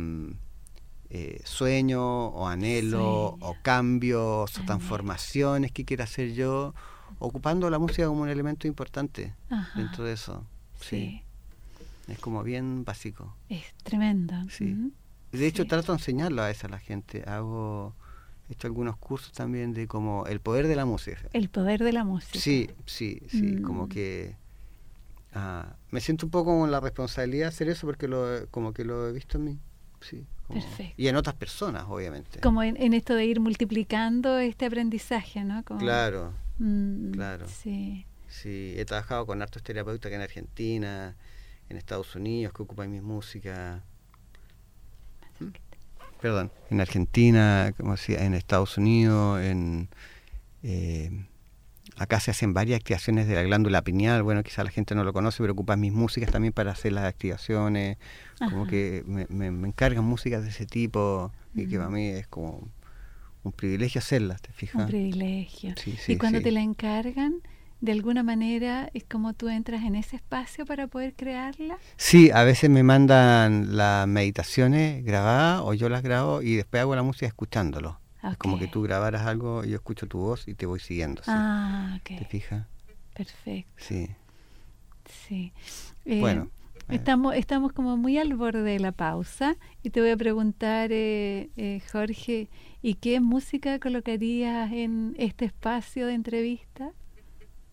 eh, 1.10 1.40
sueños 1.44 2.02
o 2.02 2.48
anhelos 2.48 3.00
o 3.02 3.56
cambios 3.62 4.58
o 4.58 4.64
transformaciones 4.64 5.72
que 5.72 5.84
quiera 5.84 6.04
hacer 6.04 6.34
yo, 6.34 6.74
ocupando 7.18 7.70
la 7.70 7.78
música 7.78 8.06
como 8.06 8.22
un 8.22 8.28
elemento 8.28 8.66
importante 8.66 9.34
dentro 9.74 10.04
de 10.04 10.12
eso. 10.14 10.44
Sí. 10.80 11.22
Es 12.08 12.18
como 12.18 12.42
bien 12.42 12.84
básico. 12.84 13.34
Es 13.48 13.64
tremendo. 13.82 14.34
Sí. 14.50 14.92
De 15.32 15.46
hecho, 15.46 15.66
trato 15.66 15.92
de 15.92 15.98
enseñarlo 15.98 16.42
a 16.42 16.50
eso 16.50 16.66
a 16.66 16.70
la 16.70 16.78
gente. 16.78 17.24
Hago, 17.26 17.94
he 18.48 18.52
hecho 18.52 18.68
algunos 18.68 18.96
cursos 18.96 19.32
también 19.32 19.74
de 19.74 19.86
como 19.86 20.26
el 20.26 20.40
poder 20.40 20.68
de 20.68 20.76
la 20.76 20.84
música. 20.84 21.20
El 21.32 21.48
poder 21.48 21.82
de 21.82 21.92
la 21.92 22.04
música. 22.04 22.38
Sí, 22.38 22.70
sí, 22.86 23.22
sí. 23.28 23.60
Como 23.60 23.86
mm. 23.86 23.88
que 23.88 24.36
ah, 25.34 25.74
me 25.90 26.00
siento 26.00 26.26
un 26.26 26.30
poco 26.30 26.58
con 26.58 26.70
la 26.70 26.80
responsabilidad 26.80 27.46
de 27.46 27.48
hacer 27.48 27.68
eso 27.68 27.86
porque 27.86 28.08
lo, 28.08 28.46
como 28.50 28.72
que 28.72 28.84
lo 28.84 29.08
he 29.08 29.12
visto 29.12 29.38
en 29.38 29.44
mí. 29.44 29.58
Sí. 30.00 30.26
Y 30.96 31.08
en 31.08 31.16
otras 31.16 31.34
personas, 31.34 31.84
obviamente. 31.88 32.40
Como 32.40 32.62
en, 32.62 32.92
esto 32.92 33.14
de 33.14 33.24
ir 33.24 33.40
multiplicando 33.40 34.38
este 34.38 34.66
aprendizaje, 34.66 35.44
¿no? 35.44 35.64
claro, 35.64 36.32
mm, 36.58 37.10
claro. 37.12 37.46
Sí. 37.48 38.06
Sí, 38.28 38.74
he 38.76 38.84
trabajado 38.84 39.26
con 39.26 39.40
hartos 39.42 39.62
terapeutas 39.62 40.08
que 40.10 40.16
en 40.16 40.22
Argentina, 40.22 41.16
en 41.68 41.76
Estados 41.76 42.14
Unidos, 42.14 42.52
que 42.52 42.62
ocupan 42.62 42.90
mi 42.90 43.00
música. 43.00 43.82
¿Mm? 45.40 45.46
Perdón, 46.20 46.50
en 46.70 46.80
Argentina, 46.80 47.72
como 47.76 47.92
decía, 47.92 48.24
en 48.24 48.34
Estados 48.34 48.78
Unidos, 48.78 49.40
en... 49.42 49.88
Eh, 50.62 51.26
Acá 51.98 52.20
se 52.20 52.30
hacen 52.30 52.52
varias 52.52 52.78
activaciones 52.78 53.26
de 53.26 53.34
la 53.34 53.42
glándula 53.42 53.82
pineal, 53.82 54.22
bueno, 54.22 54.42
quizá 54.42 54.62
la 54.64 54.70
gente 54.70 54.94
no 54.94 55.02
lo 55.02 55.12
conoce, 55.12 55.38
pero 55.42 55.54
ocupan 55.54 55.80
mis 55.80 55.92
músicas 55.92 56.30
también 56.30 56.52
para 56.52 56.72
hacer 56.72 56.92
las 56.92 57.04
activaciones, 57.04 57.96
como 58.38 58.66
que 58.66 59.02
me, 59.06 59.46
encargan 59.46 60.04
músicas 60.04 60.42
de 60.42 60.50
ese 60.50 60.66
tipo 60.66 61.32
y 61.54 61.66
que 61.66 61.78
para 61.78 61.88
mí 61.88 62.06
es 62.08 62.26
como 62.26 62.68
un 63.44 63.52
privilegio 63.52 64.00
hacerlas, 64.00 64.42
¿te 64.42 64.52
fijas? 64.52 64.82
Un 64.82 64.88
privilegio. 64.88 65.74
y 66.08 66.16
cuando 66.16 66.42
te 66.42 66.50
la 66.50 66.60
encargan, 66.60 67.40
de 67.80 67.92
alguna 67.92 68.22
manera 68.22 68.90
es 68.94 69.04
como 69.04 69.34
tú 69.34 69.48
entras 69.48 69.84
en 69.84 69.96
ese 69.96 70.16
espacio 70.16 70.64
para 70.66 70.86
poder 70.86 71.14
crearla. 71.14 71.78
Sí, 71.96 72.30
a 72.30 72.42
veces 72.42 72.70
me 72.70 72.82
mandan 72.82 73.76
las 73.76 74.06
meditaciones 74.08 75.04
grabadas 75.04 75.62
o 75.64 75.74
yo 75.74 75.88
las 75.88 76.02
grabo 76.02 76.42
y 76.42 76.56
después 76.56 76.80
hago 76.80 76.96
la 76.96 77.02
música 77.02 77.26
escuchándolo. 77.26 78.00
Como 78.38 78.58
que 78.58 78.66
tú 78.66 78.82
grabaras 78.82 79.26
algo 79.26 79.64
y 79.64 79.70
yo 79.70 79.76
escucho 79.76 80.06
tu 80.06 80.18
voz 80.18 80.48
y 80.48 80.54
te 80.54 80.66
voy 80.66 80.80
siguiendo. 80.80 81.22
Ah, 81.26 81.98
ok. 82.00 82.18
¿Te 82.18 82.24
fijas? 82.24 82.66
Perfecto. 83.14 83.70
Sí. 83.76 84.08
Sí. 85.04 85.52
Eh, 86.04 86.20
bueno. 86.20 86.50
Estamos, 86.88 87.34
estamos 87.34 87.72
como 87.72 87.96
muy 87.96 88.16
al 88.16 88.34
borde 88.34 88.62
de 88.62 88.78
la 88.78 88.92
pausa 88.92 89.56
y 89.82 89.90
te 89.90 90.00
voy 90.00 90.10
a 90.10 90.16
preguntar, 90.16 90.92
eh, 90.92 91.50
eh, 91.56 91.80
Jorge, 91.90 92.48
¿y 92.80 92.94
qué 92.94 93.18
música 93.18 93.80
colocarías 93.80 94.70
en 94.70 95.16
este 95.18 95.46
espacio 95.46 96.06
de 96.06 96.14
entrevista? 96.14 96.92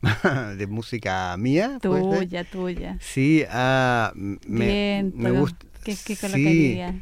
¿De 0.58 0.66
música 0.66 1.36
mía? 1.38 1.78
Tuya, 1.80 2.44
tuya. 2.44 2.98
Sí, 3.02 3.44
ah, 3.50 4.12
me, 4.16 5.12
me 5.14 5.32
gusta. 5.32 5.66
¿Qué, 5.84 5.96
qué 6.04 6.18
colocarías? 6.18 6.96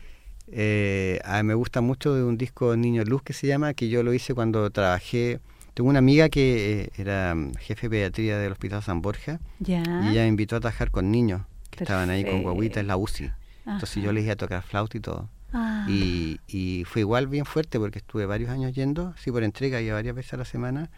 Eh, 0.51 1.21
me 1.43 1.53
gusta 1.53 1.81
mucho 1.81 2.13
de 2.13 2.23
un 2.23 2.37
disco 2.37 2.75
Niño 2.75 3.03
Luz 3.03 3.23
que 3.23 3.33
se 3.33 3.47
llama, 3.47 3.73
que 3.73 3.89
yo 3.89 4.03
lo 4.03 4.13
hice 4.13 4.33
cuando 4.33 4.69
trabajé. 4.69 5.39
Tengo 5.73 5.89
una 5.89 5.99
amiga 5.99 6.29
que 6.29 6.81
eh, 6.81 6.89
era 6.97 7.33
mm, 7.33 7.53
jefe 7.55 7.87
de 7.87 7.89
pediatría 7.89 8.37
del 8.37 8.51
Hospital 8.51 8.83
San 8.83 9.01
Borja 9.01 9.39
y 9.65 9.73
ella 9.73 10.21
me 10.21 10.27
invitó 10.27 10.57
a 10.57 10.59
trabajar 10.59 10.91
con 10.91 11.11
niños 11.11 11.41
que 11.69 11.83
estaban 11.83 12.09
ahí 12.09 12.25
con 12.25 12.43
guaguitas 12.43 12.81
en 12.81 12.87
la 12.87 12.97
UCI. 12.97 13.31
Entonces 13.65 14.03
yo 14.03 14.11
les 14.11 14.25
iba 14.25 14.33
a 14.33 14.37
tocar 14.37 14.61
flauta 14.63 14.97
y 14.97 14.99
todo. 14.99 15.29
Ah. 15.53 15.85
Y, 15.87 16.39
y, 16.47 16.83
fue 16.85 17.01
igual 17.01 17.27
bien 17.27 17.45
fuerte 17.45 17.77
porque 17.77 17.99
estuve 17.99 18.25
varios 18.25 18.49
años 18.49 18.73
yendo, 18.73 19.13
sí 19.17 19.31
por 19.31 19.43
entrega, 19.43 19.81
y 19.81 19.89
varias 19.89 20.15
veces 20.15 20.33
a 20.33 20.37
la 20.37 20.45
semana. 20.45 20.89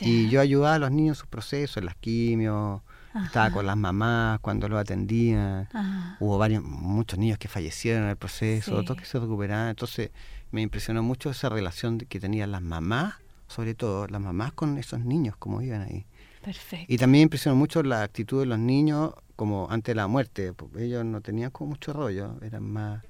Y 0.00 0.28
yo 0.30 0.40
ayudaba 0.40 0.76
a 0.76 0.78
los 0.78 0.90
niños 0.90 1.18
en 1.18 1.20
sus 1.20 1.28
procesos, 1.28 1.76
en 1.78 1.84
las 1.84 1.96
quimios, 1.96 2.80
estaba 3.26 3.50
con 3.50 3.66
las 3.66 3.76
mamás 3.76 4.40
cuando 4.40 4.68
lo 4.68 4.78
atendían. 4.78 5.68
Hubo 6.20 6.38
varios, 6.38 6.62
muchos 6.62 7.18
niños 7.18 7.38
que 7.38 7.48
fallecieron 7.48 8.04
en 8.04 8.10
el 8.10 8.16
proceso, 8.16 8.76
otros 8.76 8.98
que 8.98 9.04
se 9.04 9.18
recuperaron. 9.18 9.68
Entonces 9.68 10.10
me 10.50 10.62
impresionó 10.62 11.02
mucho 11.02 11.30
esa 11.30 11.48
relación 11.48 11.98
que 11.98 12.20
tenían 12.20 12.52
las 12.52 12.62
mamás, 12.62 13.14
sobre 13.48 13.74
todo 13.74 14.06
las 14.06 14.20
mamás 14.20 14.52
con 14.52 14.78
esos 14.78 15.00
niños, 15.00 15.36
como 15.36 15.62
iban 15.62 15.82
ahí. 15.82 16.06
Perfecto. 16.42 16.86
Y 16.88 16.96
también 16.96 17.20
me 17.20 17.24
impresionó 17.24 17.56
mucho 17.56 17.82
la 17.82 18.02
actitud 18.02 18.40
de 18.40 18.46
los 18.46 18.58
niños 18.58 19.12
como 19.36 19.68
ante 19.70 19.94
la 19.94 20.06
muerte, 20.06 20.52
porque 20.52 20.84
ellos 20.84 21.04
no 21.04 21.20
tenían 21.20 21.50
como 21.50 21.70
mucho 21.70 21.92
rollo, 21.92 22.36
eran 22.42 22.64
más 22.64 23.02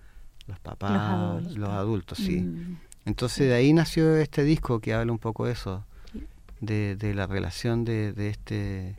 los 0.47 0.59
papás, 0.61 1.45
los 1.55 1.69
adultos, 1.71 2.19
sí. 2.19 2.41
Mm. 2.41 2.79
Entonces 3.05 3.49
de 3.49 3.55
ahí 3.55 3.73
nació 3.73 4.17
este 4.17 4.45
disco 4.45 4.81
que 4.81 4.95
habla 4.95 5.13
un 5.13 5.19
poco 5.19 5.47
de 5.47 5.53
eso, 5.53 5.85
de, 6.61 6.97
de 6.97 7.15
la 7.15 7.27
relación 7.27 7.85
de, 7.85 8.13
de 8.13 8.29
este 8.29 8.97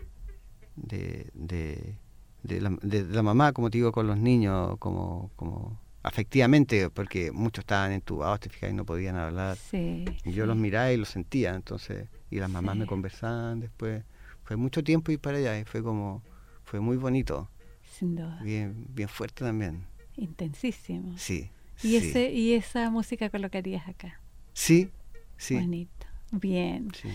de, 0.81 1.29
de, 1.33 1.95
de, 2.43 2.61
la, 2.61 2.77
de, 2.81 3.03
la, 3.03 3.23
mamá, 3.23 3.53
como 3.53 3.69
te 3.69 3.77
digo, 3.77 3.91
con 3.91 4.07
los 4.07 4.17
niños, 4.17 4.77
como, 4.79 5.31
como 5.35 5.79
afectivamente, 6.03 6.89
porque 6.89 7.31
muchos 7.31 7.63
estaban 7.63 7.91
entubados, 7.91 8.39
te 8.39 8.49
fijas, 8.49 8.71
y 8.71 8.73
no 8.73 8.85
podían 8.85 9.15
hablar. 9.17 9.57
y 9.71 10.31
yo 10.31 10.45
los 10.45 10.57
miraba 10.57 10.91
y 10.91 10.97
los 10.97 11.09
sentía, 11.09 11.53
entonces, 11.55 12.07
y 12.29 12.37
las 12.37 12.49
mamás 12.49 12.75
me 12.75 12.85
conversaban 12.85 13.59
después. 13.59 14.03
Fue 14.43 14.55
mucho 14.55 14.83
tiempo 14.83 15.11
ir 15.11 15.19
para 15.19 15.37
allá 15.37 15.59
y 15.59 15.65
fue 15.65 15.83
como, 15.83 16.23
fue 16.63 16.79
muy 16.79 16.97
bonito. 16.97 17.49
Sin 17.83 18.15
duda. 18.15 18.39
Bien, 18.43 18.85
bien 18.89 19.09
fuerte 19.09 19.45
también. 19.45 19.85
Intensísimo. 20.17 21.17
Sí. 21.17 21.51
¿Y, 21.83 21.95
Ese, 21.95 22.31
¿Y 22.31 22.53
esa 22.53 22.89
música 22.89 23.29
colocarías 23.29 23.87
acá? 23.87 24.19
Sí, 24.53 24.89
sí. 25.37 25.55
Bonito. 25.55 26.07
Bien. 26.31 26.89
Sí. 26.93 27.09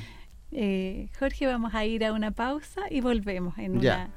Eh, 0.53 1.09
Jorge, 1.19 1.47
vamos 1.47 1.75
a 1.75 1.85
ir 1.85 2.05
a 2.05 2.13
una 2.13 2.31
pausa 2.31 2.83
y 2.91 3.01
volvemos 3.01 3.59
en 3.59 3.79
una 3.79 4.11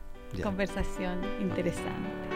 conversación 0.43 1.19
interesante. 1.41 2.29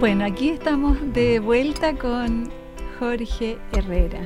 Bueno, 0.00 0.24
aquí 0.24 0.50
estamos 0.50 0.96
de 1.12 1.40
vuelta 1.40 1.92
con 1.94 2.48
Jorge 3.00 3.58
Herrera. 3.72 4.20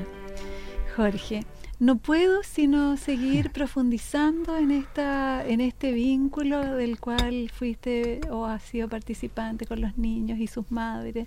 Jorge, 0.95 1.47
no 1.83 1.97
puedo 1.97 2.45
sino 2.45 2.97
seguir 2.97 3.51
profundizando 3.51 4.57
en 4.57 4.71
esta 4.71 5.45
en 5.45 5.61
este 5.61 5.91
vínculo 5.91 6.77
del 6.77 7.01
cual 7.01 7.51
fuiste 7.53 8.21
o 8.31 8.47
has 8.47 8.63
sido 8.63 8.89
participante 8.89 9.67
con 9.67 9.81
los 9.81 9.99
niños 9.99 10.39
y 10.39 10.47
sus 10.47 10.71
madres 10.71 11.27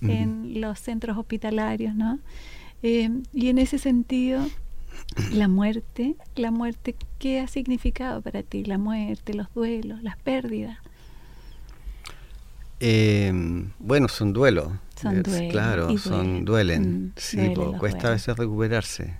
en 0.00 0.62
los 0.62 0.80
centros 0.80 1.18
hospitalarios, 1.18 1.94
¿no? 1.94 2.18
Eh, 2.82 3.10
y 3.34 3.48
en 3.48 3.58
ese 3.58 3.76
sentido, 3.76 4.40
la 5.34 5.46
muerte, 5.46 6.16
la 6.34 6.50
muerte, 6.50 6.96
¿qué 7.18 7.40
ha 7.40 7.46
significado 7.46 8.22
para 8.22 8.42
ti? 8.42 8.64
La 8.64 8.78
muerte, 8.78 9.34
los 9.34 9.52
duelos, 9.52 10.02
las 10.02 10.16
pérdidas. 10.16 10.78
Eh, 12.80 13.30
bueno, 13.78 14.08
son 14.08 14.32
duelos. 14.32 14.72
Son 14.98 15.22
duelos. 15.22 15.52
Claro, 15.52 15.98
son 15.98 16.46
duelen. 16.46 17.08
Mm, 17.08 17.12
sí, 17.16 17.54
cuesta 17.78 18.08
a 18.08 18.10
veces 18.12 18.34
recuperarse. 18.38 19.19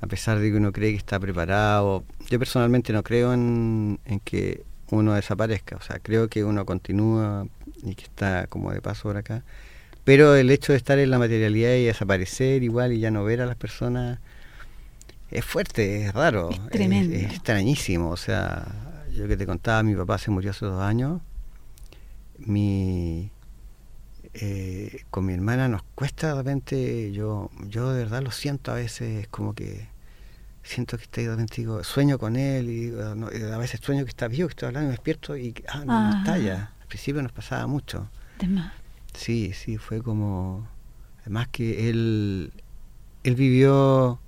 A 0.00 0.06
pesar 0.06 0.38
de 0.38 0.50
que 0.50 0.56
uno 0.56 0.72
cree 0.72 0.92
que 0.92 0.96
está 0.96 1.18
preparado. 1.20 2.04
Yo 2.28 2.38
personalmente 2.38 2.92
no 2.92 3.02
creo 3.02 3.32
en, 3.32 3.98
que 4.24 4.62
uno 4.90 5.14
desaparezca. 5.14 5.76
O 5.76 5.82
sea, 5.82 5.98
creo 5.98 6.28
que 6.28 6.44
uno 6.44 6.64
continúa 6.66 7.46
y 7.82 7.94
que 7.94 8.04
está 8.04 8.46
como 8.48 8.72
de 8.72 8.80
paso 8.80 9.04
por 9.04 9.16
acá. 9.16 9.44
pero 10.04 10.34
el 10.34 10.50
hecho 10.50 10.72
de 10.72 10.78
estar 10.78 10.98
en 10.98 11.10
la 11.10 11.18
materialidad 11.18 11.74
y 11.74 11.84
desaparecer 11.84 12.62
igual 12.62 12.92
y 12.92 13.00
ya 13.00 13.10
no 13.10 13.24
ver 13.24 13.40
a 13.40 13.46
las 13.46 13.56
personas 13.56 14.18
es 15.30 15.44
fuerte, 15.44 16.06
es 16.06 16.14
raro. 16.14 16.50
Es 16.50 16.70
tremendo. 16.70 17.14
Es, 17.14 17.24
extrañísimo. 17.24 18.10
O 18.10 18.16
sea, 18.16 18.66
yo 19.14 19.28
que 19.28 19.36
te 19.36 19.46
contaba, 19.46 19.82
mi 19.82 19.94
papá 19.94 20.18
se 20.18 20.30
murió 20.30 20.50
hace 20.50 20.64
dos 20.64 20.82
años. 20.82 21.20
Mi, 22.38 23.30
eh, 24.40 25.04
con 25.10 25.26
mi 25.26 25.34
hermana 25.34 25.68
nos 25.68 25.82
cuesta 25.94 26.28
de 26.28 26.34
repente, 26.34 27.12
yo, 27.12 27.50
yo 27.68 27.92
de 27.92 28.04
verdad 28.04 28.22
lo 28.22 28.30
siento 28.30 28.70
a 28.70 28.74
veces, 28.74 29.26
como 29.28 29.54
que 29.54 29.88
siento 30.62 30.96
que 30.96 31.04
está 31.04 31.20
ahí 31.20 31.26
de 31.26 31.32
repente, 31.32 31.54
digo, 31.56 31.82
sueño 31.82 32.18
con 32.18 32.36
él 32.36 32.70
y, 32.70 32.92
a 33.00 33.58
veces 33.58 33.80
sueño 33.82 34.04
que 34.04 34.10
está 34.10 34.28
vivo, 34.28 34.48
que 34.48 34.52
estoy 34.52 34.68
hablando 34.68 34.86
y 34.86 34.90
me 34.90 34.92
despierto 34.92 35.36
y 35.36 35.54
ah, 35.68 35.84
no, 35.84 36.10
no 36.10 36.18
está 36.18 36.38
ya. 36.38 36.72
Al 36.80 36.86
principio 36.86 37.22
nos 37.22 37.32
pasaba 37.32 37.66
mucho. 37.66 38.08
Sí, 39.14 39.52
sí, 39.54 39.78
fue 39.78 40.02
como... 40.02 40.68
Además 41.22 41.48
que 41.48 41.90
él, 41.90 42.52
él 43.24 43.34
vivió... 43.34 44.20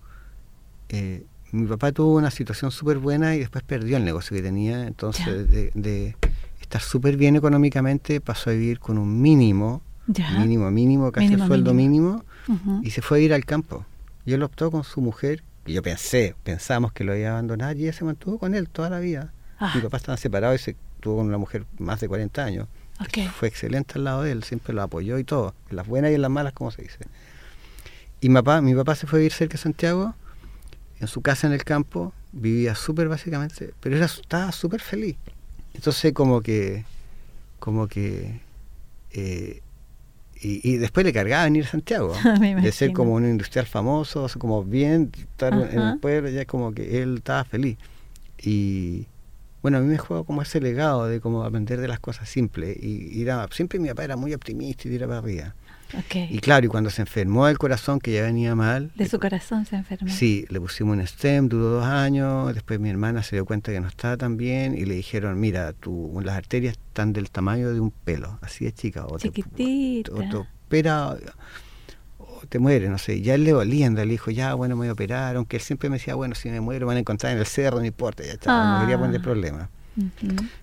Eh, 0.89 1.25
mi 1.53 1.67
papá 1.67 1.93
tuvo 1.93 2.17
una 2.17 2.31
situación 2.31 2.71
súper 2.71 2.99
buena 2.99 3.35
y 3.35 3.41
después 3.41 3.65
perdió 3.65 3.97
el 3.97 4.05
negocio 4.05 4.37
que 4.37 4.43
tenía, 4.43 4.87
entonces 4.87 5.51
de, 5.75 6.17
estar 6.61 6.81
súper 6.81 7.17
bien 7.17 7.35
económicamente 7.35 8.21
pasó 8.21 8.51
a 8.51 8.53
vivir 8.53 8.79
con 8.79 8.99
un 8.99 9.21
mínimo, 9.21 9.83
mínimo, 10.07 10.71
mínimo, 10.71 11.13
casi 11.13 11.35
el 11.35 11.47
sueldo 11.47 11.75
mínimo, 11.75 12.25
y 12.83 12.91
se 12.91 13.03
fue 13.03 13.19
a 13.19 13.21
ir 13.21 13.35
al 13.35 13.45
campo. 13.45 13.85
Y 14.25 14.33
él 14.33 14.43
optó 14.43 14.71
con 14.71 14.85
su 14.85 15.01
mujer, 15.01 15.43
y 15.67 15.75
yo 15.75 15.83
pensé, 15.83 16.35
pensamos 16.43 16.93
que 16.93 17.05
lo 17.05 17.17
iba 17.17 17.29
a 17.29 17.33
abandonar, 17.33 17.77
y 17.77 17.85
ella 17.85 17.93
se 17.93 18.05
mantuvo 18.05 18.39
con 18.39 18.55
él 18.55 18.69
toda 18.69 18.91
la 18.91 18.99
vida. 18.99 19.33
Ah. 19.59 19.73
Mi 19.75 19.83
papá 19.83 19.99
estaba 19.99 20.17
separado 20.17 20.55
y 20.55 20.59
se 20.59 20.77
tuvo 21.01 21.19
con 21.19 21.27
una 21.27 21.39
mujer 21.39 21.67
más 21.79 22.01
de 22.01 22.09
40 22.09 22.45
años. 22.45 22.69
Fue 23.39 23.49
excelente 23.49 23.95
al 23.97 24.05
lado 24.05 24.23
de 24.23 24.33
él, 24.33 24.43
siempre 24.43 24.75
lo 24.75 24.83
apoyó 24.83 25.19
y 25.19 25.25
todo, 25.25 25.55
en 25.71 25.77
las 25.77 25.87
buenas 25.87 26.11
y 26.11 26.15
en 26.15 26.23
las 26.23 26.31
malas, 26.31 26.53
como 26.53 26.71
se 26.71 26.83
dice. 26.83 26.99
Y 28.21 28.29
mi 28.29 28.35
papá, 28.37 28.61
mi 28.61 28.75
papá 28.75 28.95
se 28.95 29.07
fue 29.07 29.19
a 29.19 29.21
vivir 29.21 29.33
cerca 29.33 29.53
de 29.53 29.59
Santiago, 29.59 30.15
en 31.01 31.09
su 31.09 31.23
casa 31.23 31.47
en 31.47 31.55
el 31.55 31.65
campo, 31.65 32.13
vivía 32.33 32.75
súper 32.75 33.09
básicamente, 33.09 33.73
pero 33.81 33.97
era, 33.97 34.05
estaba 34.07 34.53
súper 34.53 34.81
feliz. 34.81 35.17
Entonces 35.73 36.13
como 36.13 36.43
que, 36.43 36.85
como 37.59 37.89
que, 37.89 38.41
eh, 39.13 39.63
y, 40.43 40.77
después 40.79 41.05
le 41.05 41.13
cargaba 41.13 41.45
venir 41.45 41.65
a 41.65 41.69
Santiago, 41.69 42.15
de 42.41 42.73
ser 42.73 42.93
como 42.93 43.15
un 43.15 43.27
industrial 43.27 43.67
famoso, 43.67 44.27
como 44.39 44.65
bien, 44.65 45.13
estar 45.15 45.53
en 45.53 45.81
el 45.81 45.99
pueblo, 45.99 46.31
ya 46.31 46.47
como 46.47 46.73
que 46.73 47.03
él 47.03 47.17
estaba 47.19 47.45
feliz. 47.45 47.77
Y, 48.43 49.07
bueno, 49.63 49.79
a 49.79 49.81
mí 49.81 49.89
me 49.89 49.99
juega 49.99 50.25
como 50.25 50.41
ese 50.41 50.61
legado 50.61 51.07
de 51.07 51.21
como 51.21 51.45
aprender 51.45 51.81
de 51.81 51.89
las 51.89 52.01
cosas 52.01 52.29
simples. 52.29 52.77
Y, 52.83 53.27
siempre 53.51 53.79
mi 53.79 53.89
papá 53.89 54.05
era 54.05 54.17
muy 54.17 54.33
optimista 54.33 54.89
y 54.89 54.93
tira 54.93 55.07
para 55.07 55.19
arriba. 55.19 55.55
Y 56.13 56.39
claro, 56.39 56.67
y 56.67 56.69
cuando 56.69 56.91
se 56.91 57.03
enfermó 57.03 57.49
el 57.49 57.59
corazón, 57.59 58.01
que 58.01 58.13
ya 58.13 58.23
venía 58.23 58.55
mal. 58.55 58.93
¿De 58.95 59.09
su 59.09 59.19
corazón 59.19 59.67
se 59.67 59.77
enfermó? 59.77 60.09
Sí, 60.09 60.47
le 60.49 60.61
pusimos 60.61 60.97
un 60.97 61.07
stem, 61.07 61.49
duró 61.49 61.65
dos 61.65 61.85
años. 61.85 62.55
Después 62.55 62.81
mi 62.81 62.91
hermana 62.91 63.23
se 63.23 63.37
dio 63.37 63.45
cuenta 63.45 63.73
que 63.73 63.81
no 63.81 63.89
estaba 63.89 64.17
tan 64.17 64.37
bien 64.37 64.77
y 64.77 64.85
le 64.85 64.95
dijeron: 64.95 65.39
Mira, 65.39 65.73
tu, 65.73 66.21
las 66.23 66.37
arterias 66.37 66.77
están 66.77 67.13
del 67.13 67.31
tamaño 67.31 67.73
de 67.73 67.81
un 67.81 67.91
pelo, 67.91 68.39
así 68.43 68.65
de 68.65 68.73
chica. 68.73 69.07
O 69.07 69.19
Chiquitita. 69.19 70.13
o 70.13 70.19
te 70.19 70.37
opera 70.37 71.17
te 72.49 72.59
mueres, 72.59 72.91
no 72.91 72.99
sé. 72.99 73.21
Ya 73.21 73.35
él 73.35 73.45
le 73.45 73.53
dolía, 73.53 73.91
le 73.91 74.07
dijo, 74.07 74.31
ya, 74.31 74.55
bueno, 74.55 74.75
me 74.75 74.81
voy 74.81 74.89
a 74.89 74.93
operar, 74.93 75.37
aunque 75.37 75.57
él 75.57 75.63
siempre 75.63 75.91
me 75.91 75.97
decía, 75.97 76.15
bueno, 76.15 76.35
si 76.35 76.49
me 76.49 76.61
muero, 76.61 76.87
me 76.87 76.91
van 76.91 76.97
a 76.99 77.01
encontrar 77.01 77.33
en 77.33 77.39
el 77.39 77.47
cerro, 77.47 77.79
no 77.79 77.85
importa, 77.85 78.25
ya 78.25 78.33
está, 78.33 78.75
no 78.75 78.81
quería 78.81 78.99
poner 78.99 79.21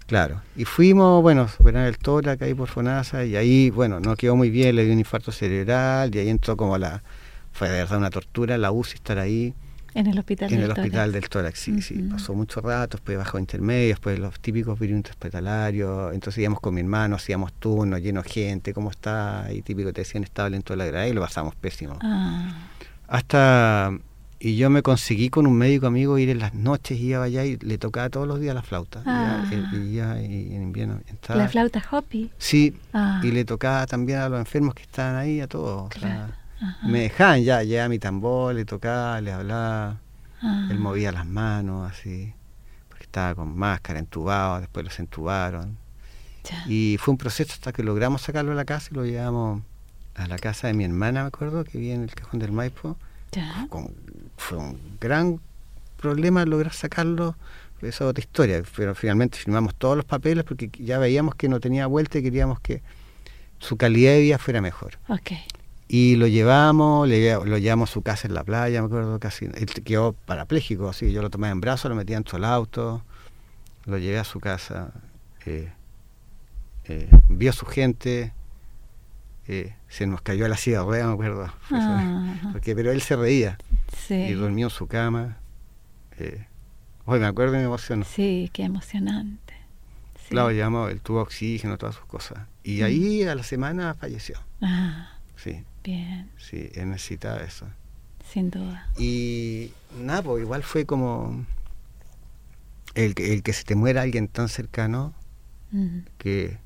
Claro, 0.05 0.41
y 0.55 0.65
fuimos, 0.65 1.21
bueno, 1.21 1.47
operar 1.59 1.87
el 1.87 1.97
tórax 1.97 2.41
ahí 2.41 2.53
por 2.53 2.69
Fonasa, 2.69 3.25
y 3.25 3.35
ahí, 3.35 3.69
bueno, 3.69 3.99
no 3.99 4.15
quedó 4.15 4.35
muy 4.35 4.49
bien, 4.49 4.75
le 4.75 4.83
dio 4.85 4.93
un 4.93 4.99
infarto 4.99 5.31
cerebral, 5.31 6.13
y 6.15 6.19
ahí 6.19 6.29
entró 6.29 6.57
como 6.57 6.77
la, 6.77 7.03
fue 7.51 7.69
de 7.69 7.77
verdad 7.77 7.97
una 7.97 8.09
tortura, 8.09 8.57
la 8.57 8.71
UCI 8.71 8.95
estar 8.95 9.19
ahí, 9.19 9.53
en 9.97 10.05
el 10.05 10.19
hospital 10.19 10.53
en 10.53 10.59
del 10.59 10.65
el 10.65 10.77
hospital 10.77 11.11
del 11.11 11.27
tórax, 11.27 11.59
sí, 11.59 11.81
sí. 11.81 11.95
Pasó 12.03 12.35
mucho 12.35 12.61
rato, 12.61 12.97
después 12.97 13.17
bajo 13.17 13.39
intermedio, 13.39 13.89
después 13.89 14.19
los 14.19 14.39
típicos 14.39 14.77
virus 14.77 15.09
hospitalarios. 15.09 16.13
Entonces 16.13 16.39
íbamos 16.39 16.59
con 16.59 16.75
mi 16.75 16.81
hermano, 16.81 17.15
hacíamos 17.15 17.51
turnos, 17.53 17.99
lleno 17.99 18.21
de 18.21 18.29
gente, 18.29 18.73
¿cómo 18.73 18.91
está? 18.91 19.47
Y 19.51 19.63
típico 19.63 19.91
te 19.91 20.01
decían 20.01 20.23
estable 20.23 20.55
en 20.55 20.61
toda 20.61 20.77
la 20.77 20.85
grada 20.85 21.07
y 21.07 21.13
lo 21.13 21.21
pasamos 21.21 21.55
pésimo. 21.55 21.97
Ah. 22.01 22.69
Hasta. 23.07 23.91
Y 24.39 24.55
yo 24.55 24.69
me 24.69 24.83
conseguí 24.83 25.29
con 25.29 25.47
un 25.47 25.57
médico 25.57 25.87
amigo 25.87 26.17
ir 26.19 26.29
en 26.29 26.39
las 26.39 26.53
noches, 26.53 26.99
iba 26.99 27.23
allá 27.23 27.43
y 27.43 27.57
le 27.57 27.77
tocaba 27.79 28.09
todos 28.09 28.27
los 28.27 28.39
días 28.39 28.53
la 28.53 28.61
flauta. 28.61 29.01
Ah. 29.05 29.43
Y, 29.73 29.95
ya, 29.95 30.19
en 30.19 30.61
invierno. 30.61 30.99
¿La 31.29 31.47
flauta 31.47 31.83
Hopi? 31.91 32.29
Sí, 32.37 32.77
ah. 32.93 33.19
y 33.23 33.31
le 33.31 33.45
tocaba 33.45 33.87
también 33.87 34.19
a 34.19 34.29
los 34.29 34.39
enfermos 34.39 34.75
que 34.75 34.83
estaban 34.83 35.15
ahí, 35.15 35.41
a 35.41 35.47
todos. 35.47 35.89
Me 36.83 37.01
dejaban 37.01 37.43
ya, 37.43 37.63
ya 37.63 37.89
mi 37.89 37.97
tambor, 37.97 38.53
le 38.53 38.65
tocaba, 38.65 39.19
le 39.21 39.31
hablaba. 39.31 39.97
Ah. 40.41 40.67
Él 40.69 40.77
movía 40.77 41.11
las 41.11 41.25
manos 41.25 41.91
así, 41.91 42.31
porque 42.89 43.05
estaba 43.05 43.33
con 43.33 43.57
máscara, 43.57 43.97
entubado, 43.97 44.59
después 44.59 44.85
los 44.85 44.99
entubaron. 44.99 45.77
Y 46.67 46.97
fue 46.99 47.11
un 47.11 47.17
proceso 47.17 47.53
hasta 47.53 47.73
que 47.73 47.83
logramos 47.83 48.21
sacarlo 48.21 48.51
a 48.51 48.55
la 48.55 48.65
casa 48.65 48.89
y 48.91 48.95
lo 48.95 49.05
llevamos 49.05 49.63
a 50.15 50.27
la 50.27 50.37
casa 50.37 50.67
de 50.67 50.73
mi 50.73 50.83
hermana, 50.83 51.23
me 51.23 51.27
acuerdo, 51.27 51.63
que 51.63 51.77
vivía 51.77 51.95
en 51.95 52.03
el 52.03 52.13
cajón 52.13 52.39
del 52.39 52.51
Maipo. 52.51 52.97
Fue 54.37 54.57
un 54.57 54.79
gran 55.01 55.39
problema 55.97 56.45
lograr 56.45 56.73
sacarlo. 56.73 57.35
Esa 57.79 57.87
es 57.87 58.01
otra 58.01 58.23
historia, 58.23 58.63
pero 58.75 58.95
finalmente 58.95 59.37
firmamos 59.37 59.75
todos 59.75 59.97
los 59.97 60.05
papeles 60.05 60.43
porque 60.43 60.71
ya 60.79 60.97
veíamos 60.97 61.35
que 61.35 61.47
no 61.47 61.59
tenía 61.59 61.85
vuelta 61.85 62.17
y 62.17 62.23
queríamos 62.23 62.59
que 62.59 62.81
su 63.59 63.77
calidad 63.77 64.13
de 64.13 64.21
vida 64.21 64.37
fuera 64.37 64.61
mejor. 64.61 64.97
Okay. 65.07 65.39
Y 65.87 66.15
lo 66.15 66.27
llevamos, 66.27 67.07
le, 67.07 67.33
lo 67.33 67.57
llevamos 67.57 67.91
a 67.91 67.93
su 67.93 68.01
casa 68.01 68.27
en 68.27 68.33
la 68.33 68.43
playa, 68.43 68.81
me 68.81 68.87
acuerdo 68.87 69.19
casi. 69.19 69.45
Él 69.45 69.67
quedó 69.85 70.13
parapléjico, 70.13 70.89
así. 70.89 71.11
Yo 71.11 71.21
lo 71.21 71.29
tomé 71.29 71.49
en 71.49 71.61
brazos, 71.61 71.89
lo 71.89 71.95
metí 71.95 72.13
en 72.13 72.23
todo 72.23 72.37
el 72.37 72.45
auto, 72.45 73.03
lo 73.85 73.97
llevé 73.97 74.17
a 74.17 74.23
su 74.23 74.39
casa. 74.39 74.91
Eh, 75.45 75.71
eh, 76.85 77.09
vio 77.29 77.51
a 77.51 77.53
su 77.53 77.65
gente, 77.65 78.33
eh, 79.47 79.75
se 79.87 80.07
nos 80.07 80.21
cayó 80.21 80.47
la 80.47 80.57
silla 80.57 80.79
de 80.79 80.85
ruedas, 80.85 81.07
me 81.07 81.13
acuerdo. 81.13 81.53
Ah. 81.71 82.49
Porque, 82.53 82.75
pero 82.75 82.91
él 82.91 83.01
se 83.01 83.15
reía 83.15 83.57
y 84.09 84.31
durmió 84.33 84.67
en 84.67 84.71
su 84.71 84.87
cama. 84.87 85.37
hoy 87.05 87.19
me 87.19 87.25
acuerdo 87.25 87.55
y 87.55 87.57
me 87.57 87.63
emocionó. 87.65 88.05
Sí, 88.05 88.49
qué 88.53 88.63
emocionante. 88.63 89.53
Claro, 90.29 90.51
llamó, 90.51 90.89
él 90.89 90.99
tuvo 91.01 91.21
oxígeno, 91.21 91.77
todas 91.77 91.95
sus 91.95 92.05
cosas. 92.05 92.39
Y 92.63 92.81
mm. 92.81 92.83
ahí 92.83 93.23
a 93.23 93.35
la 93.35 93.43
semana 93.43 93.93
falleció. 93.93 94.37
Ah. 94.61 95.13
Sí. 95.37 95.63
Bien. 95.83 96.29
Sí, 96.37 96.69
él 96.73 96.89
necesitaba 96.89 97.37
eso. 97.37 97.65
Sin 98.29 98.49
duda. 98.49 98.89
Y 98.97 99.71
nada, 100.01 100.21
pues 100.21 100.43
igual 100.43 100.63
fue 100.63 100.85
como 100.85 101.45
el, 102.93 103.13
el 103.17 103.41
que 103.41 103.53
se 103.53 103.63
te 103.63 103.75
muera 103.75 104.01
alguien 104.01 104.27
tan 104.27 104.49
cercano 104.49 105.13
que, 106.17 106.57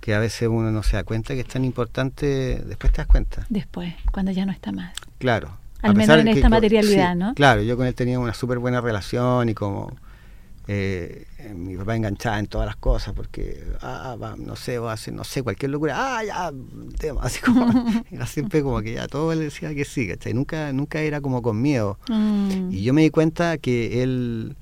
que 0.00 0.14
a 0.14 0.18
veces 0.18 0.48
uno 0.48 0.70
no 0.70 0.82
se 0.82 0.96
da 0.96 1.04
cuenta 1.04 1.34
que 1.34 1.40
es 1.40 1.48
tan 1.48 1.64
importante, 1.64 2.62
después 2.64 2.92
te 2.92 2.98
das 2.98 3.06
cuenta. 3.06 3.46
Después, 3.48 3.94
cuando 4.12 4.32
ya 4.32 4.46
no 4.46 4.52
está 4.52 4.72
más. 4.72 4.94
Claro. 5.18 5.56
Al 5.82 5.94
menos 5.94 6.18
en 6.18 6.28
esta 6.28 6.48
materialidad, 6.48 7.14
¿no? 7.14 7.34
Claro, 7.34 7.62
yo 7.62 7.76
con 7.76 7.86
él 7.86 7.94
tenía 7.94 8.18
una 8.18 8.34
súper 8.34 8.58
buena 8.58 8.80
relación 8.80 9.48
y 9.48 9.54
como 9.54 9.96
eh, 10.70 11.24
mi 11.54 11.76
papá 11.78 11.96
enganchaba 11.96 12.38
en 12.38 12.46
todas 12.46 12.66
las 12.66 12.76
cosas 12.76 13.14
porque, 13.14 13.64
ah, 13.80 14.16
no 14.36 14.54
sé, 14.54 14.78
va 14.78 14.90
a 14.90 14.94
hacer, 14.94 15.14
no 15.14 15.24
sé, 15.24 15.42
cualquier 15.42 15.70
locura, 15.70 15.94
ah, 15.96 16.22
ya, 16.22 16.52
tema, 16.98 17.22
así 17.22 17.40
como, 17.40 17.72
era 18.10 18.26
siempre 18.26 18.62
como 18.62 18.82
que 18.82 18.92
ya 18.92 19.08
todo 19.08 19.34
le 19.34 19.44
decía 19.44 19.74
que 19.74 19.86
sí, 19.86 20.06
¿cachai? 20.06 20.34
Nunca, 20.34 20.70
nunca 20.74 21.00
era 21.00 21.22
como 21.22 21.40
con 21.40 21.62
miedo. 21.62 21.98
Mm. 22.08 22.70
Y 22.70 22.82
yo 22.82 22.92
me 22.92 23.00
di 23.00 23.10
cuenta 23.10 23.56
que 23.56 24.02
él 24.02 24.56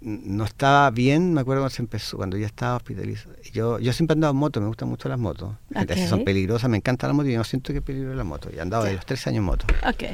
no 0.00 0.44
estaba 0.44 0.90
bien, 0.90 1.34
me 1.34 1.42
acuerdo 1.42 1.62
cuando 1.62 1.74
se 1.74 1.82
empezó, 1.82 2.16
cuando 2.16 2.36
ya 2.36 2.46
estaba 2.46 2.76
hospitalizado. 2.76 3.34
Yo, 3.52 3.78
yo 3.78 3.92
siempre 3.92 4.14
he 4.14 4.16
andado 4.16 4.32
en 4.32 4.38
moto, 4.38 4.60
me 4.60 4.66
gustan 4.66 4.88
mucho 4.88 5.08
las 5.08 5.18
motos. 5.18 5.54
Okay. 5.74 6.06
Son 6.06 6.24
peligrosas, 6.24 6.70
me 6.70 6.78
encanta 6.78 7.06
la 7.06 7.12
moto 7.12 7.28
y 7.28 7.36
no 7.36 7.44
siento 7.44 7.72
que 7.72 7.78
es 7.78 7.84
peligrosa 7.84 8.16
la 8.16 8.24
moto. 8.24 8.48
Y 8.52 8.56
he 8.56 8.60
andado 8.60 8.84
de 8.84 8.94
los 8.94 9.04
tres 9.04 9.26
años 9.26 9.38
en 9.38 9.44
moto. 9.44 9.66
Ok. 9.86 10.04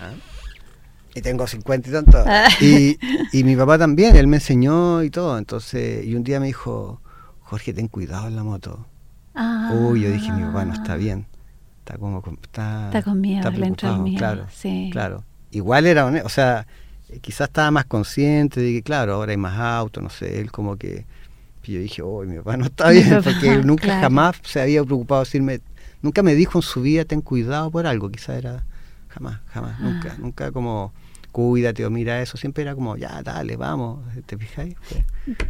¿Ah? 0.00 0.12
y 1.14 1.20
tengo 1.20 1.46
50 1.46 1.88
y 1.88 1.92
tanto. 1.92 2.24
Ah. 2.26 2.48
Y, 2.60 2.98
y, 3.32 3.44
mi 3.44 3.56
papá 3.56 3.78
también, 3.78 4.16
él 4.16 4.26
me 4.26 4.36
enseñó 4.36 5.02
y 5.02 5.10
todo. 5.10 5.38
Entonces, 5.38 6.06
y 6.06 6.14
un 6.14 6.24
día 6.24 6.40
me 6.40 6.46
dijo, 6.46 7.00
Jorge, 7.40 7.74
ten 7.74 7.88
cuidado 7.88 8.28
en 8.28 8.36
la 8.36 8.44
moto. 8.44 8.86
Ah. 9.34 9.72
Uy, 9.74 10.02
yo 10.02 10.10
dije, 10.10 10.32
mi 10.32 10.42
papá 10.42 10.64
no 10.64 10.72
está 10.72 10.96
bien. 10.96 11.26
Está 11.80 11.98
como, 11.98 12.22
está, 12.42 12.86
está 12.86 13.02
con 13.02 13.20
miedo, 13.20 13.40
está 13.40 13.50
preocupado, 13.50 14.02
miedo. 14.02 14.18
Claro, 14.18 14.46
sí. 14.50 14.88
claro. 14.92 15.24
Igual 15.50 15.86
era 15.86 16.06
honesto, 16.06 16.26
o 16.26 16.30
sea, 16.30 16.66
quizás 17.20 17.48
estaba 17.48 17.70
más 17.70 17.84
consciente 17.84 18.60
de 18.60 18.72
que, 18.72 18.82
claro, 18.82 19.14
ahora 19.14 19.32
hay 19.32 19.36
más 19.36 19.58
autos, 19.58 20.02
no 20.02 20.10
sé, 20.10 20.40
él 20.40 20.50
como 20.50 20.76
que... 20.76 21.04
Y 21.64 21.74
yo 21.74 21.80
dije, 21.80 22.02
uy, 22.02 22.26
mi 22.26 22.38
papá 22.38 22.56
no 22.56 22.64
está 22.64 22.90
bien, 22.90 23.20
porque 23.22 23.48
él 23.48 23.66
nunca 23.66 24.00
jamás 24.00 24.36
se 24.42 24.60
había 24.60 24.82
preocupado 24.82 25.20
de 25.20 25.26
decirme, 25.26 25.60
nunca 26.00 26.22
me 26.22 26.34
dijo 26.34 26.58
en 26.58 26.62
su 26.62 26.82
vida, 26.82 27.04
ten 27.04 27.20
cuidado 27.20 27.70
por 27.70 27.86
algo, 27.86 28.10
quizás 28.10 28.36
era, 28.38 28.64
jamás, 29.08 29.40
jamás, 29.46 29.78
nunca, 29.80 30.12
ah. 30.12 30.18
nunca 30.18 30.50
como 30.50 30.92
cuídate 31.32 31.84
o 31.86 31.90
mira 31.90 32.20
eso, 32.20 32.36
siempre 32.36 32.62
era 32.62 32.74
como, 32.74 32.96
ya, 32.96 33.22
dale, 33.22 33.56
vamos, 33.56 34.00
¿te 34.26 34.36
fijáis? 34.36 34.76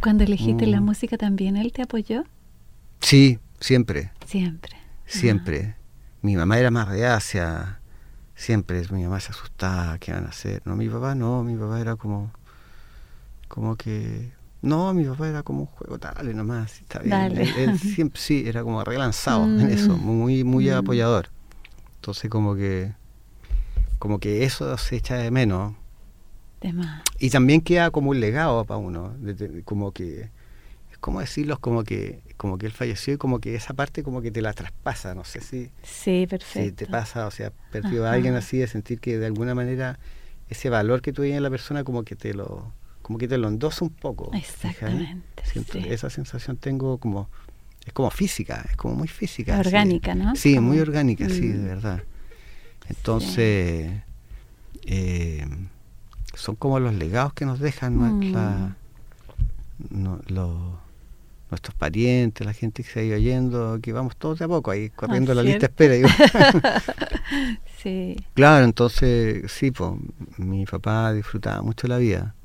Cuando 0.01 0.23
elegiste 0.23 0.65
la 0.65 0.79
mm. 0.79 0.85
música 0.85 1.17
también, 1.17 1.57
¿él 1.57 1.71
te 1.71 1.81
apoyó? 1.81 2.23
Sí, 3.01 3.37
siempre. 3.59 4.11
Siempre. 4.25 4.77
Siempre. 5.05 5.75
mi 6.21 6.35
mamá 6.37 6.57
era 6.57 6.71
más 6.71 6.87
reacia, 6.87 7.81
siempre 8.35 8.81
mi 8.91 9.03
mamá 9.03 9.19
se 9.19 9.31
asustaba, 9.31 9.97
¿qué 9.99 10.11
van 10.11 10.25
a 10.25 10.29
hacer? 10.29 10.61
No, 10.65 10.75
mi 10.75 10.89
papá 10.89 11.15
no, 11.15 11.43
mi 11.43 11.55
papá 11.55 11.79
era 11.79 11.95
como, 11.95 12.31
como 13.47 13.75
que, 13.75 14.31
no, 14.61 14.93
mi 14.93 15.05
papá 15.05 15.27
era 15.27 15.43
como 15.43 15.61
un 15.61 15.65
juego 15.67 15.99
tal 15.99 16.29
y 16.29 16.33
nomás, 16.33 16.81
está 16.81 16.99
bien. 16.99 17.37
Él, 17.37 17.79
siempre 17.95 18.19
sí, 18.19 18.43
era 18.45 18.63
como 18.63 18.83
relanzado 18.83 19.45
en 19.45 19.69
eso, 19.69 19.95
mm. 19.97 20.01
muy, 20.01 20.43
muy 20.43 20.69
mm. 20.69 20.73
apoyador. 20.73 21.29
Entonces 21.95 22.29
como 22.29 22.55
que, 22.55 22.93
como 23.99 24.19
que 24.19 24.43
eso 24.43 24.77
se 24.77 24.97
echa 24.97 25.15
de 25.15 25.31
menos. 25.31 25.75
Y 27.19 27.29
también 27.29 27.59
queda 27.59 27.91
como 27.91 28.11
un 28.11 28.19
legado 28.21 28.63
para 28.63 28.77
uno, 28.77 29.13
como 29.65 29.91
que 29.91 30.29
¿cómo 31.03 31.19
decirlo? 31.19 31.59
Como 31.59 31.83
que, 31.83 32.23
como 32.37 32.57
que 32.57 32.65
él 32.65 32.71
falleció 32.71 33.13
y 33.13 33.17
como 33.17 33.39
que 33.39 33.55
esa 33.55 33.73
parte 33.73 34.03
como 34.03 34.21
que 34.21 34.31
te 34.31 34.41
la 34.41 34.53
traspasa, 34.53 35.13
no 35.13 35.25
sé 35.25 35.41
si... 35.41 35.69
Sí, 35.83 36.25
perfecto. 36.29 36.69
Si 36.69 36.71
te 36.71 36.87
pasa, 36.87 37.27
o 37.27 37.31
sea, 37.31 37.51
perdió 37.73 38.05
a 38.07 38.13
alguien 38.13 38.35
así 38.35 38.57
de 38.57 38.67
sentir 38.67 39.01
que 39.01 39.17
de 39.17 39.25
alguna 39.25 39.53
manera 39.53 39.99
ese 40.47 40.69
valor 40.69 41.01
que 41.01 41.11
tú 41.11 41.23
en 41.23 41.43
la 41.43 41.49
persona 41.49 41.83
como 41.83 42.03
que 42.03 42.15
te 42.15 42.33
lo 42.33 42.71
como 43.01 43.19
que 43.19 43.27
te 43.27 43.37
lo 43.37 43.49
endosa 43.49 43.83
un 43.83 43.91
poco. 43.91 44.31
Exactamente. 44.33 45.93
Esa 45.93 46.09
sensación 46.09 46.55
tengo 46.55 46.97
como 46.99 47.27
es 47.85 47.91
como 47.91 48.09
física, 48.09 48.65
es 48.69 48.77
como 48.77 48.95
muy 48.95 49.09
física. 49.09 49.59
Orgánica, 49.59 50.15
¿no? 50.15 50.37
Sí, 50.37 50.57
muy 50.59 50.79
orgánica, 50.79 51.27
sí, 51.27 51.49
de 51.49 51.57
mm. 51.57 51.65
verdad. 51.65 52.03
Entonces, 52.87 53.91
eh, 54.85 55.45
son 56.33 56.55
como 56.55 56.79
los 56.79 56.93
legados 56.93 57.33
que 57.33 57.45
nos 57.45 57.59
dejan 57.59 57.97
nuestra, 57.97 58.77
mm. 59.89 60.31
los 60.31 60.82
nuestros 61.53 61.75
parientes, 61.75 62.45
la 62.45 62.53
gente 62.53 62.83
que 62.83 62.89
se 62.89 62.99
ha 62.99 63.03
ido 63.03 63.17
yendo, 63.17 63.79
que 63.81 63.93
vamos 63.93 64.17
todos 64.17 64.39
de 64.39 64.45
a 64.45 64.47
poco 64.47 64.71
ahí 64.71 64.89
corriendo 64.89 65.33
la 65.33 65.43
lista 65.43 65.67
espera. 65.67 65.95
sí. 67.83 68.15
Claro, 68.33 68.65
entonces 68.65 69.51
sí, 69.51 69.71
pues 69.71 69.91
mi 70.37 70.65
papá 70.65 71.13
disfrutaba 71.13 71.61
mucho 71.61 71.87
la 71.87 71.97
vida 71.97 72.35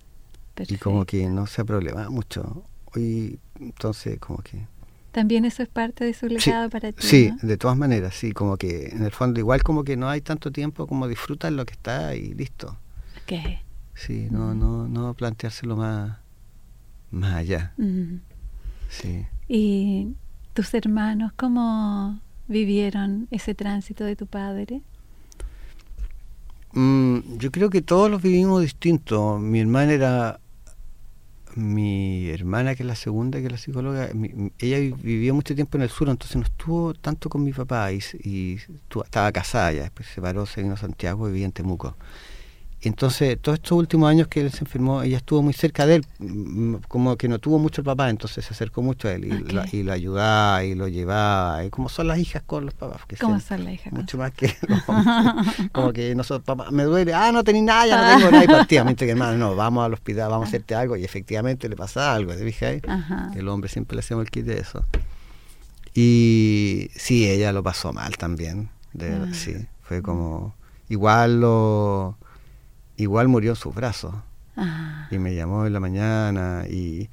y 0.67 0.77
como 0.77 1.05
que 1.05 1.29
no 1.29 1.47
se 1.47 1.65
problemaba 1.65 2.11
mucho. 2.11 2.65
Hoy, 2.95 3.39
entonces, 3.61 4.19
como 4.19 4.39
que... 4.39 4.67
También 5.13 5.45
eso 5.45 5.63
es 5.63 5.69
parte 5.69 6.05
de 6.05 6.15
su 6.15 6.27
legado 6.27 6.69
para 6.71 6.93
ti. 6.93 7.07
Sí, 7.07 7.33
de 7.43 7.57
todas 7.57 7.77
maneras, 7.77 8.15
sí, 8.15 8.33
como 8.33 8.57
que 8.57 8.89
en 8.89 9.05
el 9.05 9.11
fondo 9.11 9.41
igual 9.41 9.63
como 9.63 9.85
que 9.85 9.97
no 9.97 10.09
hay 10.09 10.21
tanto 10.21 10.53
tiempo 10.53 10.87
como 10.87 11.09
disfrutar 11.09 11.53
lo 11.53 11.65
que 11.65 11.73
está 11.73 12.15
y 12.15 12.35
listo. 12.35 12.79
Ok. 13.23 13.33
Sí, 13.95 14.29
no, 14.31 14.55
no, 14.55 14.87
no 14.87 15.15
planteárselo 15.15 15.77
más, 15.77 16.19
más 17.11 17.35
allá. 17.35 17.75
Sí. 18.89 19.27
¿Y 19.49 20.15
tus 20.55 20.75
hermanos 20.75 21.33
cómo 21.37 22.21
vivieron 22.47 23.29
ese 23.31 23.55
tránsito 23.55 24.05
de 24.05 24.17
tu 24.17 24.27
padre? 24.27 24.83
Mm, 26.73 27.39
yo 27.39 27.51
creo 27.51 27.71
que 27.71 27.83
todos 27.83 28.11
los 28.11 28.23
vivimos 28.23 28.63
distintos. 28.63 29.41
Mi 29.41 29.61
hermana 29.61 29.93
era 29.93 30.41
mi 31.59 32.29
hermana, 32.29 32.75
que 32.75 32.83
es 32.83 32.87
la 32.87 32.95
segunda, 32.95 33.41
que 33.41 33.47
es 33.47 33.53
la 33.53 33.59
psicóloga, 33.59 34.11
ella 34.59 34.79
vivió 34.79 35.35
mucho 35.35 35.55
tiempo 35.55 35.77
en 35.77 35.83
el 35.83 35.89
sur, 35.89 36.09
entonces 36.09 36.37
no 36.37 36.43
estuvo 36.43 36.95
tanto 36.95 37.29
con 37.29 37.43
mi 37.43 37.53
papá 37.53 37.91
y, 37.93 38.01
y 38.23 38.59
estaba 39.05 39.33
casada 39.33 39.73
ya, 39.73 39.83
después 39.83 40.09
se 40.09 40.15
separó, 40.15 40.47
se 40.47 40.63
vino 40.63 40.75
a 40.75 40.77
Santiago 40.77 41.29
y 41.29 41.33
vivía 41.33 41.47
en 41.47 41.53
Temuco. 41.53 41.97
Entonces, 42.81 43.37
todos 43.41 43.57
estos 43.57 43.73
últimos 43.73 44.09
años 44.09 44.29
que 44.29 44.41
él 44.41 44.53
se 44.53 44.61
enfermó, 44.61 45.03
ella 45.03 45.17
estuvo 45.17 45.43
muy 45.43 45.53
cerca 45.53 45.85
de 45.85 45.97
él, 45.97 46.07
mm, 46.21 46.75
como 46.87 47.17
que 47.17 47.27
no 47.27 47.41
tuvo 47.41 47.59
mucho 47.59 47.81
el 47.81 47.85
papá, 47.85 48.09
entonces 48.09 48.45
se 48.45 48.55
acercó 48.55 48.83
mucho 48.83 49.09
a 49.09 49.13
él 49.15 49.25
y, 49.25 49.83
lo, 49.83 49.93
ayudaba 49.93 50.63
y 50.63 50.77
lo 50.77 50.87
llevaba, 50.87 51.65
y 51.65 51.71
como 51.71 51.89
son 51.89 52.07
las 52.07 52.19
hijas 52.19 52.43
con 52.47 52.67
los 52.67 52.75
papás. 52.75 53.01
Que 53.09 53.17
¿Cómo 53.17 53.41
son 53.41 53.65
las 53.65 53.75
hijas? 53.75 53.93
Mucho 53.93 54.17
más 54.17 54.31
que 54.31 54.55
Como 55.73 55.93
que 55.93 56.15
nosotros, 56.15 56.45
papá, 56.45 56.71
me 56.71 56.85
duele, 56.85 57.13
ah, 57.13 57.33
no 57.33 57.43
tenés 57.43 57.65
nada, 57.65 57.87
ya 57.87 58.01
no 58.01 58.19
tengo 58.19 58.31
nada, 58.31 58.45
y 58.45 58.47
partía. 58.47 58.85
Mientras 58.85 59.07
que 59.07 59.11
hermano, 59.11 59.37
no, 59.37 59.57
vamos 59.57 59.85
al 59.85 59.95
hospital, 59.95 60.31
vamos 60.31 60.47
a 60.47 60.49
hacerte 60.49 60.77
algo, 60.77 60.97
y 60.97 61.05
efectivamente 61.05 61.69
le 61.69 61.75
pasa 61.75 62.15
algo, 62.15 62.33
¿te 62.33 62.45
fijas 62.45 62.77
El 63.35 63.49
hombre 63.49 63.69
siempre 63.69 63.97
le 63.97 64.01
hacemos 64.01 64.25
el 64.25 64.31
kit 64.31 64.45
de 64.45 64.61
eso. 64.61 64.85
Y 65.95 66.91
sí, 66.95 67.29
ella 67.29 67.53
lo 67.53 67.65
pasó 67.65 67.93
mal 67.93 68.17
también, 68.17 68.69
de, 68.93 69.15
ah. 69.15 69.29
sí, 69.33 69.67
fue 69.83 70.01
como, 70.01 70.55
igual 70.89 71.41
lo 71.41 72.19
igual 72.99 73.29
murió 73.29 73.53
en 73.53 73.57
sus 73.57 73.75
brazos. 73.75 74.15
Ah. 74.57 75.09
Y 75.11 75.19
me 75.19 75.35
llamó 75.35 75.67
en 75.67 75.73
la 75.73 75.81
mañana 75.81 76.65
y 76.69 77.09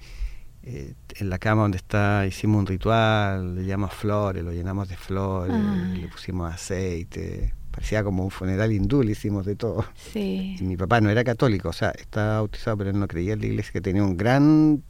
eh, 0.63 0.93
en 1.17 1.29
la 1.29 1.37
cama 1.37 1.61
donde 1.61 1.77
está 1.77 2.25
hicimos 2.27 2.59
un 2.59 2.65
ritual, 2.65 3.55
le 3.55 3.65
llamamos 3.65 3.95
flores, 3.95 4.43
lo 4.43 4.51
llenamos 4.51 4.89
de 4.89 4.97
flores, 4.97 5.55
ah. 5.55 5.93
le 5.95 6.07
pusimos 6.07 6.51
aceite. 6.53 7.53
Parecía 7.71 8.03
como 8.03 8.23
un 8.23 8.31
funeral 8.31 8.71
hindú, 8.71 9.03
le 9.03 9.11
hicimos 9.11 9.45
de 9.45 9.55
todo. 9.55 9.85
Y 10.15 10.57
mi 10.61 10.77
papá 10.77 11.01
no 11.01 11.09
era 11.09 11.23
católico, 11.23 11.69
o 11.69 11.73
sea, 11.73 11.91
estaba 11.91 12.35
bautizado, 12.35 12.77
pero 12.77 12.89
él 12.89 12.99
no 12.99 13.07
creía 13.07 13.33
en 13.33 13.41
la 13.41 13.45
iglesia, 13.47 13.73
que 13.73 13.81
tenía 13.81 14.03
un 14.03 14.17
gran 14.17 14.81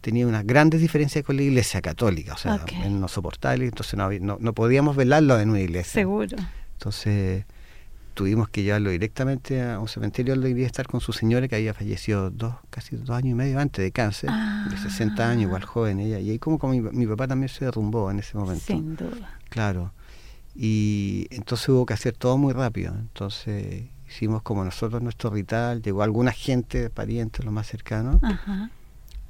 tenía 0.00 0.26
unas 0.26 0.46
grandes 0.46 0.82
diferencias 0.82 1.24
con 1.24 1.36
la 1.36 1.42
iglesia 1.42 1.80
católica, 1.80 2.34
o 2.34 2.36
sea, 2.36 2.62
él 2.84 3.00
no 3.00 3.08
soportaba, 3.08 3.54
entonces 3.54 3.94
no, 3.96 4.10
no, 4.20 4.36
no 4.38 4.52
podíamos 4.52 4.96
velarlo 4.96 5.40
en 5.40 5.48
una 5.48 5.60
iglesia. 5.60 5.92
Seguro. 5.92 6.36
Entonces, 6.74 7.46
tuvimos 8.14 8.48
que 8.48 8.62
llevarlo 8.62 8.90
directamente 8.90 9.62
a 9.62 9.78
un 9.78 9.88
cementerio 9.88 10.34
donde 10.34 10.48
debía 10.48 10.66
estar 10.66 10.86
con 10.86 11.00
su 11.00 11.12
señora 11.12 11.48
que 11.48 11.56
había 11.56 11.74
fallecido 11.74 12.30
dos, 12.30 12.54
casi 12.70 12.96
dos 12.96 13.10
años 13.10 13.32
y 13.32 13.34
medio 13.34 13.58
antes 13.58 13.84
de 13.84 13.92
cáncer, 13.92 14.30
de 14.70 14.76
60 14.76 15.28
años, 15.28 15.42
igual 15.42 15.64
joven 15.64 16.00
ella. 16.00 16.20
Y 16.20 16.30
ahí 16.30 16.38
como, 16.38 16.58
como 16.58 16.72
mi, 16.72 17.06
papá 17.06 17.28
también 17.28 17.48
se 17.48 17.64
derrumbó 17.64 18.10
en 18.10 18.20
ese 18.20 18.36
momento. 18.38 18.64
Sin 18.64 18.96
duda. 18.96 19.38
Claro. 19.50 19.92
Y 20.54 21.26
entonces 21.30 21.68
hubo 21.68 21.84
que 21.84 21.94
hacer 21.94 22.16
todo 22.16 22.38
muy 22.38 22.52
rápido. 22.52 22.94
Entonces 22.94 23.84
hicimos 24.08 24.42
como 24.42 24.64
nosotros 24.64 25.02
nuestro 25.02 25.30
ritual, 25.30 25.82
llegó 25.82 26.02
alguna 26.02 26.32
gente, 26.32 26.90
parientes, 26.90 27.44
lo 27.44 27.50
más 27.50 27.66
cercanos. 27.66 28.20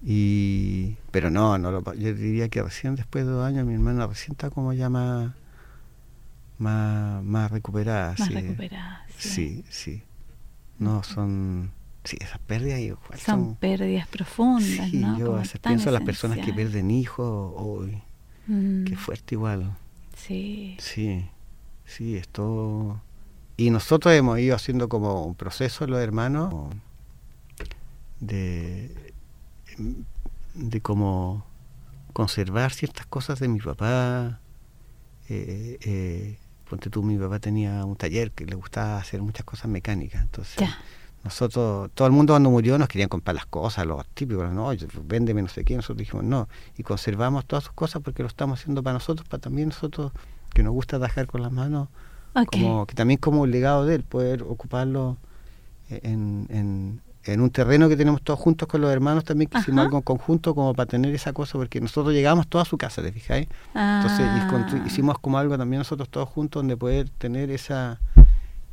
Y, 0.03 0.97
pero 1.11 1.31
no, 1.31 1.57
no 1.57 1.83
yo 1.95 2.15
diría 2.15 2.51
que 2.51 2.63
recién 2.63 2.95
después 2.95 3.25
de 3.25 3.33
dos 3.33 3.47
años 3.47 3.67
mi 3.67 3.73
hermana 3.73 4.07
recién 4.07 4.33
está 4.33 4.51
como 4.51 4.75
ya 4.75 4.91
más 6.59 7.23
más, 7.25 7.51
recuperadas. 7.51 8.19
Más 8.21 8.33
recuperadas. 8.33 9.03
Sí. 9.19 9.65
sí, 9.69 10.03
No, 10.79 11.03
son. 11.03 11.73
Sí, 12.05 12.19
esas 12.21 12.39
pérdidas 12.41 12.81
son, 13.17 13.19
son, 13.19 13.55
pérdidas 13.57 14.07
profundas, 14.09 14.91
sí, 14.91 15.03
Yo 15.19 15.37
a 15.37 15.39
veces 15.39 15.59
pienso 15.59 15.89
en 15.89 15.95
las 15.95 16.03
personas 16.03 16.39
que 16.45 16.53
pierden 16.53 16.91
hijos, 16.91 17.55
hoy 17.57 18.03
mm. 18.47 18.85
qué 18.85 18.95
fuerte 18.95 19.37
igual. 19.37 19.75
Sí. 20.15 20.77
Sí, 20.79 21.25
sí, 21.87 22.17
esto... 22.17 23.01
Y 23.57 23.71
nosotros 23.71 24.13
hemos 24.13 24.39
ido 24.39 24.55
haciendo 24.55 24.91
como 24.91 25.25
un 25.25 25.35
proceso, 25.35 25.87
los 25.87 26.01
hermanos, 26.01 26.75
de, 28.21 29.15
de 30.55 30.81
como 30.83 31.47
conservar 32.13 32.73
ciertas 32.73 33.07
cosas 33.07 33.41
de 33.41 33.49
mi 33.49 33.61
papá, 33.61 34.41
eh, 35.29 35.79
eh, 35.83 36.37
ponte 36.69 36.91
tú, 36.91 37.03
mi 37.03 37.19
papá 37.19 37.39
tenía 37.39 37.85
un 37.85 37.97
taller 37.97 38.31
que 38.31 38.47
le 38.47 38.55
gustaba 38.55 38.99
hacer 38.99 39.23
muchas 39.23 39.45
cosas 39.45 39.71
mecánicas, 39.71 40.23
entonces 40.23 40.69
nosotros, 41.23 41.91
todo 41.95 42.07
el 42.07 42.13
mundo 42.13 42.35
cuando 42.35 42.51
murió 42.51 42.77
nos 42.77 42.89
querían 42.89 43.09
comprar 43.09 43.35
las 43.35 43.47
cosas, 43.47 43.87
los 43.87 44.07
típicos, 44.09 44.53
no, 44.53 44.71
véndeme 45.05 45.41
no 45.41 45.49
sé 45.49 45.65
qué, 45.65 45.75
nosotros 45.75 45.99
dijimos 45.99 46.25
no, 46.25 46.49
y 46.77 46.83
conservamos 46.83 47.47
todas 47.47 47.65
sus 47.65 47.73
cosas 47.73 48.03
porque 48.03 48.23
lo 48.23 48.29
estamos 48.29 48.61
haciendo 48.61 48.83
para 48.83 48.95
nosotros, 48.95 49.27
para 49.29 49.41
también 49.41 49.69
nosotros 49.69 50.13
que 50.53 50.63
nos 50.63 50.73
gusta 50.73 50.99
trabajar 50.99 51.27
con 51.27 51.43
las 51.43 51.51
manos, 51.51 51.89
como 52.51 52.87
que 52.87 52.95
también 52.95 53.19
como 53.19 53.43
un 53.43 53.51
legado 53.51 53.87
de 53.87 53.97
él, 53.97 54.03
poder 54.03 54.43
ocuparlo 54.43 55.17
en, 55.89 56.47
en 56.51 57.01
un 57.27 57.51
terreno 57.51 57.89
que 57.89 57.97
tenemos 57.97 58.23
todos 58.23 58.39
juntos 58.39 58.69
con 58.69 58.81
los 58.81 58.91
hermanos 58.91 59.25
también 59.25 59.51
que 59.51 59.59
hicimos 59.59 59.85
algo 59.85 59.97
en 59.97 60.03
conjunto 60.03 60.55
como 60.55 60.75
para 60.75 60.87
tener 60.87 61.15
esa 61.15 61.33
cosa 61.33 61.59
porque 61.59 61.81
nosotros 61.81 62.15
llegamos 62.15 62.47
todos 62.49 62.69
a 62.69 62.71
su 62.71 62.77
casa, 62.79 63.03
¿te 63.03 63.13
fijáis? 63.13 63.49
Entonces 63.75 64.27
ah. 64.29 64.83
hicimos 64.87 65.19
como 65.19 65.39
algo 65.39 65.57
también 65.57 65.79
nosotros 65.79 66.09
todos 66.09 66.29
juntos 66.29 66.61
donde 66.61 66.77
poder 66.77 67.09
tener 67.09 67.51
esa 67.51 67.99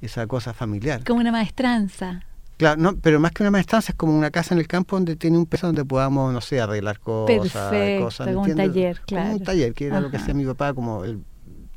esa 0.02 0.28
cosa 0.28 0.54
familiar. 0.54 1.04
Como 1.04 1.20
una 1.20 1.32
maestranza. 1.32 2.24
Claro, 2.58 2.80
no, 2.80 2.96
pero 2.96 3.20
más 3.20 3.32
que 3.32 3.44
una 3.44 3.52
maestranza 3.52 3.92
es 3.92 3.96
como 3.98 4.16
una 4.16 4.30
casa 4.30 4.54
en 4.54 4.60
el 4.60 4.68
campo 4.68 4.96
donde 4.96 5.16
tiene 5.16 5.38
un 5.38 5.46
peso 5.46 5.68
donde 5.68 5.84
podamos, 5.84 6.32
no 6.32 6.42
sé, 6.42 6.62
arreglar 6.62 7.00
cosas, 7.00 7.38
Perfecto, 7.42 8.06
cosas, 8.06 8.28
como 8.28 8.42
un 8.42 8.56
taller, 8.56 9.02
claro. 9.08 9.26
Como 9.26 9.38
un 9.38 9.44
taller, 9.44 9.74
que 9.74 9.88
era 9.88 10.00
lo 10.00 10.12
que 10.12 10.18
hacía 10.18 10.34
mi 10.34 10.46
papá, 10.46 10.74
como 10.74 11.04
el 11.04 11.24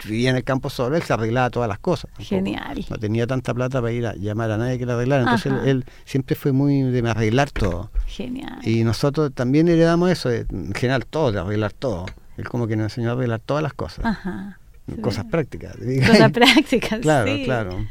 vivía 0.04 0.30
en 0.30 0.36
el 0.36 0.44
campo 0.44 0.70
solo, 0.70 0.96
él 0.96 1.02
se 1.02 1.12
arreglaba 1.12 1.50
todas 1.50 1.68
las 1.68 1.78
cosas. 1.78 2.10
Genial. 2.18 2.84
No 2.88 2.96
tenía 2.98 3.26
tanta 3.26 3.54
plata 3.54 3.80
para 3.80 3.92
ir 3.92 4.06
a 4.06 4.14
llamar 4.14 4.50
a 4.50 4.56
nadie 4.56 4.78
que 4.78 4.86
le 4.86 4.92
arreglara, 4.92 5.22
entonces 5.22 5.52
él, 5.64 5.84
siempre 6.04 6.36
fue 6.36 6.52
muy 6.52 6.82
de 6.82 7.08
arreglar 7.08 7.50
todo. 7.50 7.90
Genial. 8.06 8.58
Y 8.62 8.84
nosotros 8.84 9.32
también 9.34 9.68
heredamos 9.68 10.10
eso, 10.10 10.30
en 10.30 10.74
general 10.74 11.06
todo, 11.06 11.32
de 11.32 11.40
arreglar 11.40 11.72
todo. 11.72 12.06
Él 12.36 12.48
como 12.48 12.66
que 12.66 12.76
nos 12.76 12.84
enseñó 12.84 13.10
a 13.10 13.12
arreglar 13.12 13.40
todas 13.40 13.62
las 13.62 13.74
cosas. 13.74 14.04
Ajá. 14.04 14.58
Cosas 15.00 15.24
prácticas. 15.26 15.76
Cosas 16.06 16.32
prácticas, 16.32 17.00
claro, 17.00 17.32
sí. 17.34 17.44
Claro, 17.44 17.86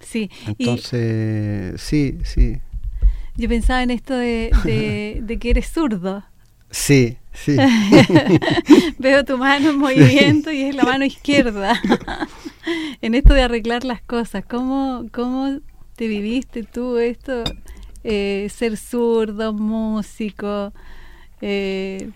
Sí. 0.00 0.30
Entonces, 0.58 1.80
sí, 1.80 2.18
sí. 2.24 2.60
Yo 3.36 3.48
pensaba 3.48 3.82
en 3.82 3.90
esto 3.90 4.14
de, 4.14 4.50
de, 4.64 5.20
de 5.22 5.38
que 5.38 5.50
eres 5.50 5.70
zurdo. 5.72 6.22
Sí, 6.72 7.18
sí. 7.34 7.56
Veo 8.98 9.24
tu 9.24 9.36
mano 9.36 9.70
en 9.70 9.78
movimiento 9.78 10.50
y 10.50 10.62
es 10.62 10.74
la 10.74 10.84
mano 10.84 11.04
izquierda. 11.04 11.80
en 13.02 13.14
esto 13.14 13.34
de 13.34 13.42
arreglar 13.42 13.84
las 13.84 14.00
cosas, 14.00 14.42
¿cómo, 14.48 15.04
cómo 15.12 15.60
te 15.94 16.08
viviste 16.08 16.64
tú 16.64 16.96
esto? 16.96 17.44
Eh, 18.04 18.50
ser 18.52 18.78
zurdo, 18.78 19.52
músico. 19.52 20.72
Eh, 21.42 22.10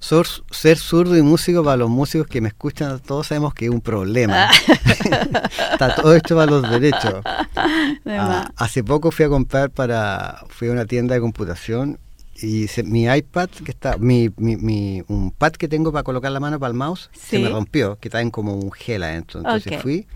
ser 0.00 0.78
zurdo 0.78 1.16
y 1.16 1.22
músico 1.22 1.62
para 1.62 1.76
los 1.76 1.88
músicos 1.88 2.26
que 2.26 2.40
me 2.40 2.48
escuchan, 2.48 2.98
todos 2.98 3.28
sabemos 3.28 3.54
que 3.54 3.66
es 3.66 3.70
un 3.70 3.80
problema. 3.80 4.50
Está 5.72 5.94
todo 5.94 6.12
esto 6.16 6.34
para 6.34 6.50
los 6.50 6.68
derechos. 6.68 7.22
Ah, 7.24 8.50
hace 8.56 8.82
poco 8.82 9.12
fui 9.12 9.26
a 9.26 9.28
comprar 9.28 9.70
para, 9.70 10.44
fui 10.48 10.68
a 10.68 10.72
una 10.72 10.86
tienda 10.86 11.14
de 11.14 11.20
computación 11.20 12.00
y 12.42 12.66
mi 12.84 13.04
iPad 13.04 13.48
que 13.50 13.70
está 13.70 13.96
mi, 13.98 14.30
mi, 14.36 15.02
un 15.08 15.30
pad 15.30 15.52
que 15.52 15.68
tengo 15.68 15.92
para 15.92 16.02
colocar 16.02 16.32
la 16.32 16.40
mano 16.40 16.58
para 16.58 16.70
el 16.70 16.76
mouse 16.76 17.10
se 17.12 17.38
me 17.38 17.48
rompió 17.48 17.96
que 17.98 18.10
en 18.12 18.30
como 18.30 18.54
un 18.54 18.72
gel 18.72 19.02
adentro 19.02 19.40
entonces 19.40 19.80
fui 19.82 20.06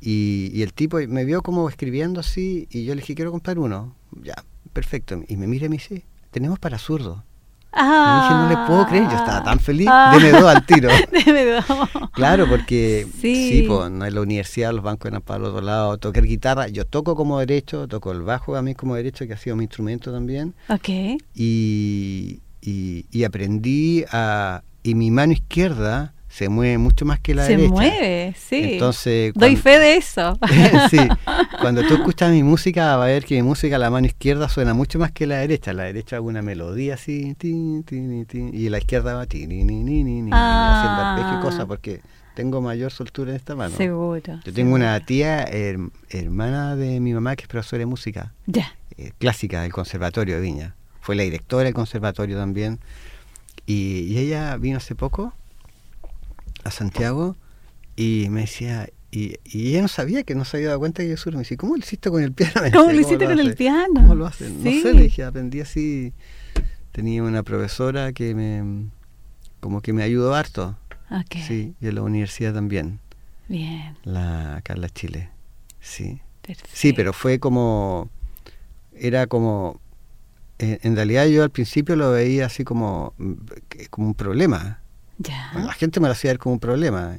y, 0.00 0.50
y, 0.52 0.62
el 0.62 0.74
tipo 0.74 0.98
me 1.08 1.24
vio 1.24 1.42
como 1.42 1.68
escribiendo 1.68 2.20
así 2.20 2.68
y 2.70 2.84
yo 2.84 2.94
le 2.94 3.00
dije 3.00 3.14
quiero 3.14 3.32
comprar 3.32 3.58
uno 3.58 3.96
ya 4.22 4.34
perfecto. 4.72 5.22
Y 5.26 5.36
me 5.36 5.46
mira 5.46 5.66
y 5.66 5.68
me 5.70 5.76
dice 5.76 6.04
tenemos 6.30 6.58
para 6.58 6.78
zurdo 6.78 7.24
Ah, 7.78 8.22
dije, 8.22 8.34
no 8.40 8.48
le 8.62 8.66
puedo 8.66 8.86
creer, 8.86 9.04
yo 9.04 9.16
estaba 9.16 9.44
tan 9.44 9.60
feliz. 9.60 9.86
Ah, 9.90 10.16
Deme 10.16 10.30
dos 10.32 10.44
al 10.44 10.64
tiro. 10.64 10.88
Deme 11.12 11.44
dos. 11.44 11.64
Claro, 12.12 12.48
porque 12.48 13.06
sí, 13.20 13.64
pues, 13.68 13.90
no 13.90 14.06
en 14.06 14.14
la 14.14 14.20
universidad 14.20 14.72
los 14.72 14.82
bancos 14.82 15.10
eran 15.10 15.20
para 15.20 15.40
los 15.40 15.50
otro 15.50 15.60
lado. 15.60 15.98
Tocar 15.98 16.24
guitarra, 16.24 16.68
yo 16.68 16.86
toco 16.86 17.14
como 17.14 17.38
derecho, 17.38 17.86
toco 17.86 18.12
el 18.12 18.22
bajo 18.22 18.56
a 18.56 18.62
mí 18.62 18.74
como 18.74 18.94
derecho, 18.94 19.26
que 19.26 19.34
ha 19.34 19.38
sido 19.38 19.56
mi 19.56 19.64
instrumento 19.64 20.10
también. 20.10 20.54
Ok. 20.68 20.88
Y, 21.34 22.40
y, 22.62 23.06
y 23.10 23.24
aprendí 23.24 24.04
a... 24.10 24.62
Y 24.82 24.94
mi 24.94 25.10
mano 25.10 25.32
izquierda 25.32 26.14
se 26.36 26.50
mueve 26.50 26.76
mucho 26.76 27.06
más 27.06 27.18
que 27.18 27.34
la 27.34 27.44
derecha. 27.44 27.62
Se 27.62 27.72
mueve, 27.72 28.34
sí. 28.36 28.74
Entonces, 28.74 29.32
Doy 29.32 29.56
fe 29.56 29.78
de 29.78 29.96
eso. 29.96 30.38
sí, 30.90 30.98
cuando 31.62 31.82
tú 31.86 31.94
escuchas 31.94 32.30
mi 32.30 32.42
música, 32.42 32.98
va 32.98 33.04
a 33.04 33.06
ver 33.06 33.24
que 33.24 33.36
mi 33.36 33.42
música, 33.42 33.78
la 33.78 33.88
mano 33.88 34.06
izquierda 34.06 34.50
suena 34.50 34.74
mucho 34.74 34.98
más 34.98 35.12
que 35.12 35.26
la 35.26 35.38
derecha. 35.38 35.72
La 35.72 35.84
derecha 35.84 36.16
hago 36.16 36.26
una 36.26 36.42
melodía 36.42 36.92
así, 36.92 37.34
y 37.40 38.68
la 38.68 38.76
izquierda 38.76 39.14
va 39.14 39.22
ah. 39.22 39.24
haciendo 39.24 41.02
arpegio 41.02 41.38
y 41.38 41.42
cosas, 41.42 41.64
porque 41.64 42.02
tengo 42.34 42.60
mayor 42.60 42.92
soltura 42.92 43.30
en 43.30 43.36
esta 43.36 43.54
mano. 43.56 43.74
Seguro. 43.74 44.40
Yo 44.44 44.52
tengo 44.52 44.74
una 44.74 45.00
tía, 45.06 45.42
hermana 46.10 46.76
de 46.76 47.00
mi 47.00 47.14
mamá, 47.14 47.34
que 47.36 47.44
es 47.44 47.48
profesora 47.48 47.80
de 47.80 47.86
música. 47.86 48.34
Ya. 48.44 48.76
Eh, 48.98 49.12
clásica 49.16 49.62
del 49.62 49.72
Conservatorio 49.72 50.34
de 50.34 50.42
Viña. 50.42 50.74
Fue 51.00 51.16
la 51.16 51.22
directora 51.22 51.64
del 51.64 51.72
conservatorio 51.72 52.36
también. 52.36 52.78
Y, 53.64 54.00
y 54.00 54.18
ella 54.18 54.54
vino 54.58 54.76
hace 54.76 54.94
poco 54.94 55.32
a 56.66 56.70
Santiago 56.70 57.36
y 57.96 58.28
me 58.30 58.42
decía, 58.42 58.88
y, 59.10 59.36
y, 59.44 59.68
ella 59.68 59.82
no 59.82 59.88
sabía 59.88 60.22
que 60.24 60.34
no 60.34 60.44
se 60.44 60.58
había 60.58 60.68
dado 60.68 60.80
cuenta 60.80 61.02
que 61.02 61.08
yo 61.08 61.16
sur. 61.16 61.32
Me 61.32 61.40
decía, 61.40 61.56
¿cómo 61.56 61.74
lo 61.74 61.80
hiciste 61.80 62.10
con 62.10 62.22
el 62.22 62.32
piano? 62.32 62.52
¿Cómo 62.72 62.92
lo 62.92 63.00
hiciste 63.00 63.24
con 63.24 63.38
el 63.38 63.54
piano? 63.54 63.94
¿Cómo 63.94 64.14
lo 64.14 64.26
hacen? 64.26 64.62
No 64.62 64.70
sé, 64.70 64.92
le 64.92 65.02
dije, 65.04 65.24
aprendí 65.24 65.60
así. 65.60 66.12
Tenía 66.92 67.22
una 67.22 67.42
profesora 67.42 68.12
que 68.12 68.34
me, 68.34 68.90
como 69.60 69.80
que 69.80 69.92
me 69.92 70.02
ayudó 70.02 70.34
harto. 70.34 70.76
Sí, 71.46 71.74
y 71.80 71.86
en 71.86 71.94
la 71.94 72.02
universidad 72.02 72.52
también. 72.52 73.00
Bien. 73.48 73.96
La 74.02 74.60
Carla 74.64 74.88
Chile. 74.88 75.30
Sí. 75.80 76.20
Sí, 76.72 76.92
pero 76.92 77.12
fue 77.12 77.38
como, 77.38 78.10
era 78.94 79.26
como, 79.26 79.80
en, 80.58 80.94
realidad 80.96 81.26
yo 81.26 81.42
al 81.42 81.50
principio 81.50 81.96
lo 81.96 82.12
veía 82.12 82.46
así 82.46 82.64
como, 82.64 83.14
como 83.90 84.08
un 84.08 84.14
problema 84.14 84.80
la 85.18 85.72
gente 85.72 86.00
me 86.00 86.08
lo 86.08 86.12
hacía 86.12 86.30
ver 86.30 86.38
como 86.38 86.54
un 86.54 86.60
problema. 86.60 87.16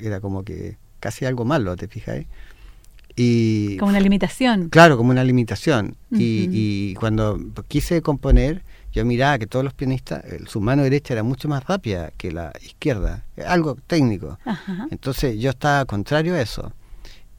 era 0.00 0.20
como 0.20 0.42
que 0.42 0.76
casi 1.00 1.24
algo 1.24 1.44
malo, 1.44 1.76
¿te 1.76 1.88
fijáis? 1.88 2.26
Y, 3.18 3.78
como 3.78 3.90
una 3.90 4.00
limitación. 4.00 4.68
Claro, 4.68 4.98
como 4.98 5.10
una 5.10 5.24
limitación. 5.24 5.96
y, 6.10 6.94
cuando 6.94 7.38
quise 7.68 8.02
componer, 8.02 8.62
yo 8.92 9.04
miraba 9.04 9.38
que 9.38 9.46
todos 9.46 9.64
los 9.64 9.74
pianistas, 9.74 10.24
su 10.46 10.60
mano 10.60 10.82
derecha 10.82 11.14
era 11.14 11.22
mucho 11.22 11.48
más 11.48 11.64
rápida 11.64 12.12
que 12.16 12.32
la 12.32 12.52
izquierda, 12.62 13.24
algo 13.46 13.76
técnico. 13.86 14.38
Entonces 14.90 15.38
yo 15.38 15.50
estaba 15.50 15.84
contrario 15.84 16.34
a 16.34 16.40
eso. 16.40 16.72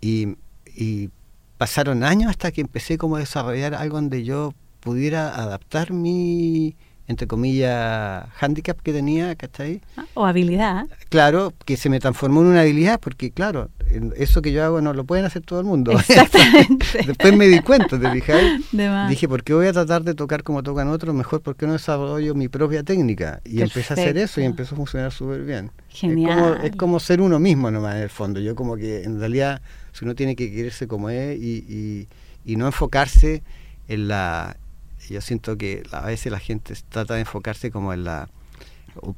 Y, 0.02 0.36
y 0.76 1.10
pasaron 1.58 2.04
años 2.04 2.30
hasta 2.30 2.52
que 2.52 2.62
empecé 2.62 2.98
como 2.98 3.16
a 3.16 3.20
desarrollar 3.20 3.74
algo 3.74 3.96
donde 3.98 4.24
yo 4.24 4.54
pudiera 4.80 5.36
adaptar 5.36 5.92
mi, 5.92 6.76
entre 7.08 7.26
comillas, 7.26 8.26
handicap 8.40 8.78
que 8.82 8.92
tenía, 8.92 9.34
¿cachai? 9.36 9.82
Ah, 9.96 10.06
o 10.14 10.26
habilidad. 10.26 10.88
Claro, 11.08 11.54
que 11.64 11.78
se 11.78 11.90
me 11.90 12.02
transformó 12.02 12.42
en 12.42 12.48
una 12.48 12.62
habilidad, 12.62 13.00
porque 13.00 13.32
claro, 13.32 13.70
eso 14.18 14.42
que 14.42 14.52
yo 14.52 14.64
hago 14.64 14.82
no 14.82 14.94
lo 14.94 15.06
pueden 15.06 15.24
hacer 15.24 15.42
todo 15.42 15.62
el 15.62 15.66
mundo. 15.66 15.92
Exactamente. 16.10 17.04
Después 17.08 17.38
me 17.38 17.48
di 17.48 17.62
cuenta, 17.62 17.98
¿te 17.98 18.12
fijáis? 18.12 18.62
Dije, 19.08 19.30
¿por 19.30 19.44
qué 19.44 19.54
voy 19.54 19.68
a 19.68 19.74
tratar 19.74 20.04
de 20.04 20.16
tocar 20.16 20.44
como 20.44 20.64
tocan 20.64 20.90
otros? 20.90 21.16
Mejor, 21.16 21.42
¿por 21.42 21.56
qué 21.56 21.66
no 21.66 21.74
desarrollo 21.74 22.36
mi 22.36 22.50
propia 22.50 22.84
técnica? 22.84 23.40
Y 23.46 23.62
empecé 23.62 23.94
a 23.94 23.96
hacer 23.96 24.18
eso 24.18 24.42
y 24.42 24.44
empezó 24.44 24.76
a 24.76 24.78
funcionar 24.78 25.14
súper 25.14 25.46
bien. 25.46 25.72
Genial. 25.88 26.60
Es 26.62 26.76
como, 26.76 27.00
ser 27.00 27.22
uno 27.22 27.40
mismo 27.40 27.72
nomás, 27.72 27.96
en 27.96 28.02
el 28.02 28.10
fondo. 28.10 28.42
Yo 28.42 28.54
como 28.54 28.76
que, 28.76 29.04
en 29.04 29.18
realidad, 29.20 29.62
si 29.94 30.04
uno 30.04 30.14
tiene 30.14 30.36
que 30.36 30.52
quererse 30.52 30.88
como 30.88 31.10
es 31.10 31.40
y, 31.40 32.08
y 32.44 32.56
no 32.58 32.66
enfocarse 32.66 33.44
en 33.88 34.10
la 34.10 34.58
yo 35.14 35.22
siento 35.22 35.58
que 35.58 35.84
a 35.92 36.06
veces 36.06 36.32
la 36.32 36.40
gente 36.40 36.74
trata 36.90 37.16
de 37.16 37.22
enfocarse 37.22 37.72
como 37.72 37.94
en 37.94 38.04
la 38.04 38.30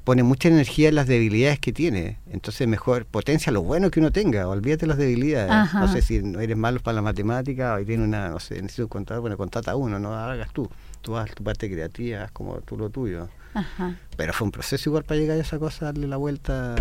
pone 0.04 0.24
mucha 0.24 0.50
energía 0.50 0.90
en 0.90 0.96
las 0.96 1.08
debilidades 1.08 1.60
que 1.60 1.74
tiene. 1.74 2.18
Entonces 2.32 2.68
mejor 2.68 3.06
potencia 3.06 3.52
lo 3.52 3.62
bueno 3.62 3.90
que 3.92 4.00
uno 4.00 4.12
tenga, 4.12 4.48
olvídate 4.48 4.88
las 4.88 4.98
debilidades. 4.98 5.74
No 5.74 5.88
sé 5.92 6.02
si 6.02 6.22
no 6.22 6.40
eres 6.40 6.58
malo 6.58 6.80
para 6.80 6.96
la 6.96 7.02
matemática 7.02 7.76
o 7.76 7.84
tienes 7.84 8.08
una, 8.08 8.30
no 8.30 8.40
sé, 8.40 8.62
necesito 8.62 8.84
un 8.84 8.90
contador, 8.90 9.22
bueno, 9.22 9.38
contrata 9.38 9.72
a 9.72 9.76
uno, 9.76 10.00
no 10.00 10.14
hagas 10.14 10.52
tú. 10.54 10.70
Tú 11.02 11.16
haz 11.16 11.34
tu 11.34 11.44
parte 11.44 11.70
creativa, 11.72 12.24
haz 12.24 12.32
como 12.32 12.60
tú 12.62 12.78
lo 12.78 12.90
tuyo. 12.90 13.30
Pero 14.16 14.34
fue 14.34 14.46
un 14.46 14.52
proceso 14.52 14.90
igual 14.90 15.04
para 15.04 15.20
llegar 15.20 15.38
a 15.38 15.42
esa 15.42 15.60
cosa, 15.60 15.86
darle 15.86 16.08
la 16.08 16.18
vuelta 16.18 16.76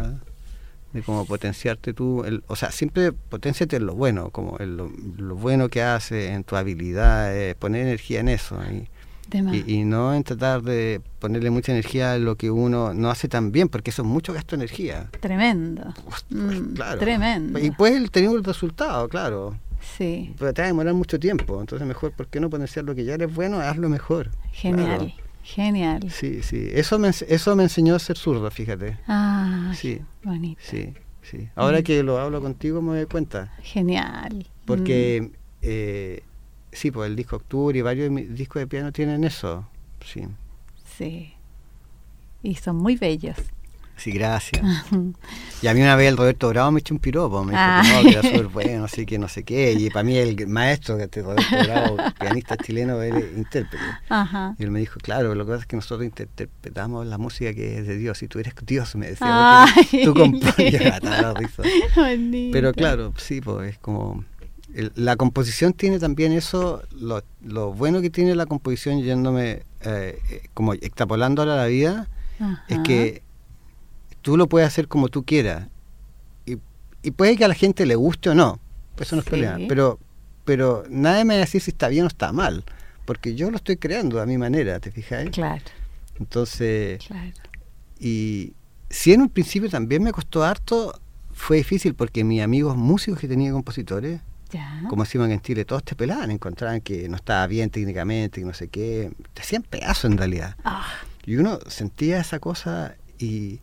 de 0.92 1.02
cómo 1.02 1.26
potenciarte 1.26 1.92
tú, 1.92 2.24
el, 2.24 2.42
o 2.46 2.56
sea, 2.56 2.70
siempre 2.72 3.12
potenciate 3.12 3.76
en 3.76 3.86
lo 3.86 3.94
bueno, 3.94 4.30
como 4.30 4.56
en 4.58 4.76
lo, 4.76 4.88
bueno 5.36 5.68
que 5.68 5.82
haces, 5.82 6.30
en 6.30 6.44
tu 6.44 6.56
habilidad, 6.56 7.32
poner 7.56 7.82
energía 7.82 8.20
en 8.20 8.28
eso. 8.28 8.58
Y, 8.70 8.88
y, 9.66 9.84
no 9.84 10.14
en 10.14 10.24
tratar 10.24 10.62
de 10.62 11.00
ponerle 11.18 11.50
mucha 11.50 11.72
energía 11.72 12.12
a 12.12 12.18
lo 12.18 12.36
que 12.36 12.50
uno 12.50 12.94
no 12.94 13.10
hace 13.10 13.28
tan 13.28 13.52
bien, 13.52 13.68
porque 13.68 13.90
eso 13.90 14.02
es 14.02 14.08
mucho 14.08 14.32
gasto 14.32 14.56
de 14.56 14.62
energía. 14.64 15.10
Tremendo. 15.20 15.94
Mm, 16.30 16.74
claro. 16.74 16.98
Tremendo. 16.98 17.58
Y 17.58 17.70
puedes 17.70 18.10
tener 18.10 18.30
un 18.30 18.42
resultado, 18.42 19.08
claro. 19.08 19.56
Sí. 19.96 20.34
Pero 20.38 20.52
te 20.52 20.62
va 20.62 20.66
a 20.66 20.68
demorar 20.68 20.94
mucho 20.94 21.18
tiempo. 21.18 21.60
Entonces, 21.60 21.86
mejor, 21.86 22.12
¿por 22.12 22.28
qué 22.28 22.40
no 22.40 22.50
potenciar 22.50 22.84
lo 22.84 22.94
que 22.94 23.04
ya 23.04 23.14
eres 23.14 23.34
bueno? 23.34 23.60
Hazlo 23.60 23.88
mejor. 23.88 24.30
Genial. 24.52 25.14
Genial. 25.42 26.10
Sí, 26.10 26.42
sí. 26.42 26.68
Eso 26.72 26.98
me, 26.98 27.08
eso 27.08 27.56
me 27.56 27.62
enseñó 27.62 27.94
a 27.94 27.98
ser 27.98 28.16
zurdo, 28.16 28.50
fíjate. 28.50 28.98
Ah, 29.06 29.72
sí. 29.74 30.00
Bonito. 30.22 30.60
Sí, 30.62 30.94
sí. 31.22 31.48
Ahora 31.54 31.82
que 31.82 32.02
lo 32.02 32.18
hablo 32.18 32.40
contigo 32.42 32.82
me 32.82 32.96
doy 32.96 33.06
cuenta. 33.06 33.52
Genial. 33.62 34.46
Porque. 34.64 35.30
Mm. 35.30 35.36
Eh, 35.62 36.22
Sí, 36.72 36.90
pues 36.90 37.08
el 37.08 37.16
disco 37.16 37.36
Octubre 37.36 37.78
y 37.78 37.82
varios 37.82 38.14
discos 38.36 38.60
de 38.60 38.66
piano 38.66 38.92
tienen 38.92 39.24
eso, 39.24 39.66
sí. 40.04 40.24
Sí. 40.96 41.34
Y 42.42 42.54
son 42.56 42.76
muy 42.76 42.96
bellos. 42.96 43.36
Sí, 43.98 44.12
gracias. 44.12 44.64
y 45.62 45.66
a 45.66 45.74
mí 45.74 45.82
una 45.82 45.96
vez 45.96 46.08
el 46.08 46.16
Roberto 46.16 46.48
Bravo 46.48 46.70
me 46.70 46.80
echó 46.80 46.94
un 46.94 47.00
piropo, 47.00 47.44
me 47.44 47.52
dijo 47.52 47.82
que 47.82 47.92
no, 47.92 48.02
que 48.02 48.10
era 48.10 48.22
súper 48.22 48.46
bueno, 48.46 48.84
así 48.84 49.04
que 49.04 49.18
no 49.18 49.26
sé 49.26 49.42
qué. 49.42 49.72
Y 49.72 49.90
para 49.90 50.04
mí 50.04 50.16
el 50.16 50.46
maestro, 50.46 50.96
que 50.96 51.04
este 51.04 51.22
Roberto 51.22 51.56
Bravo, 51.64 51.96
pianista 52.20 52.56
chileno, 52.56 53.02
era 53.02 53.18
intérprete. 53.18 53.84
Y 54.58 54.62
él 54.62 54.70
me 54.70 54.78
dijo, 54.78 55.00
claro, 55.00 55.34
lo 55.34 55.44
que 55.44 55.50
pasa 55.50 55.62
es 55.62 55.66
que 55.66 55.76
nosotros 55.76 56.04
interpretamos 56.04 57.06
la 57.06 57.18
música 57.18 57.52
que 57.52 57.78
es 57.78 57.88
de 57.88 57.96
Dios, 57.96 58.22
y 58.22 58.28
tú 58.28 58.38
eres 58.38 58.54
Dios, 58.64 58.94
me 58.94 59.08
decía. 59.08 59.66
tú 60.04 60.14
compones. 60.14 60.54
Pero 62.52 62.72
claro, 62.72 63.12
sí, 63.16 63.40
pues 63.40 63.72
es 63.72 63.78
como 63.78 64.24
la 64.72 65.16
composición 65.16 65.72
tiene 65.72 65.98
también 65.98 66.32
eso, 66.32 66.82
lo, 66.90 67.72
bueno 67.72 68.00
que 68.00 68.10
tiene 68.10 68.34
la 68.34 68.46
composición, 68.46 69.02
yéndome 69.02 69.62
eh, 69.80 70.18
eh, 70.30 70.48
como 70.54 70.74
extrapolando 70.74 71.42
a 71.42 71.46
la 71.46 71.66
vida, 71.66 72.08
es 72.68 72.78
que 72.80 73.22
tú 74.22 74.36
lo 74.36 74.48
puedes 74.48 74.68
hacer 74.68 74.88
como 74.88 75.08
tú 75.08 75.24
quieras. 75.24 75.68
Y, 76.46 76.58
y, 77.02 77.10
puede 77.12 77.36
que 77.36 77.44
a 77.44 77.48
la 77.48 77.54
gente 77.54 77.86
le 77.86 77.96
guste 77.96 78.30
o 78.30 78.34
no, 78.34 78.60
eso 78.98 79.16
no 79.16 79.22
es 79.22 79.28
problema. 79.28 79.58
Pero, 79.68 79.98
pero 80.44 80.84
nadie 80.88 81.24
me 81.24 81.34
va 81.34 81.38
a 81.38 81.44
decir 81.44 81.60
si 81.60 81.70
está 81.70 81.88
bien 81.88 82.04
o 82.04 82.08
está 82.08 82.32
mal, 82.32 82.64
porque 83.06 83.34
yo 83.34 83.50
lo 83.50 83.56
estoy 83.56 83.78
creando 83.78 84.20
a 84.20 84.26
mi 84.26 84.36
manera, 84.36 84.78
¿te 84.80 84.90
fijas? 84.90 85.28
Claro. 85.30 85.62
Entonces, 86.20 87.00
y 87.98 88.52
si 88.90 89.12
en 89.12 89.22
un 89.22 89.28
principio 89.28 89.70
también 89.70 90.02
me 90.02 90.12
costó 90.12 90.44
harto, 90.44 91.00
fue 91.32 91.58
difícil 91.58 91.94
porque 91.94 92.24
mis 92.24 92.42
amigos 92.42 92.76
músicos 92.76 93.20
que 93.20 93.28
tenía 93.28 93.52
compositores, 93.52 94.20
como 94.88 95.04
decimos 95.04 95.28
en 95.30 95.40
Chile, 95.40 95.64
todos 95.64 95.84
te 95.84 95.94
pelaban, 95.94 96.30
encontraban 96.30 96.80
que 96.80 97.08
no 97.08 97.16
estaba 97.16 97.46
bien 97.46 97.70
técnicamente, 97.70 98.40
y 98.40 98.44
no 98.44 98.54
sé 98.54 98.68
qué, 98.68 99.10
te 99.34 99.42
hacían 99.42 99.62
pedazos 99.62 100.10
en 100.10 100.18
realidad. 100.18 100.56
Ah. 100.64 100.86
Y 101.24 101.36
uno 101.36 101.58
sentía 101.66 102.20
esa 102.20 102.38
cosa 102.38 102.94
y, 103.18 103.60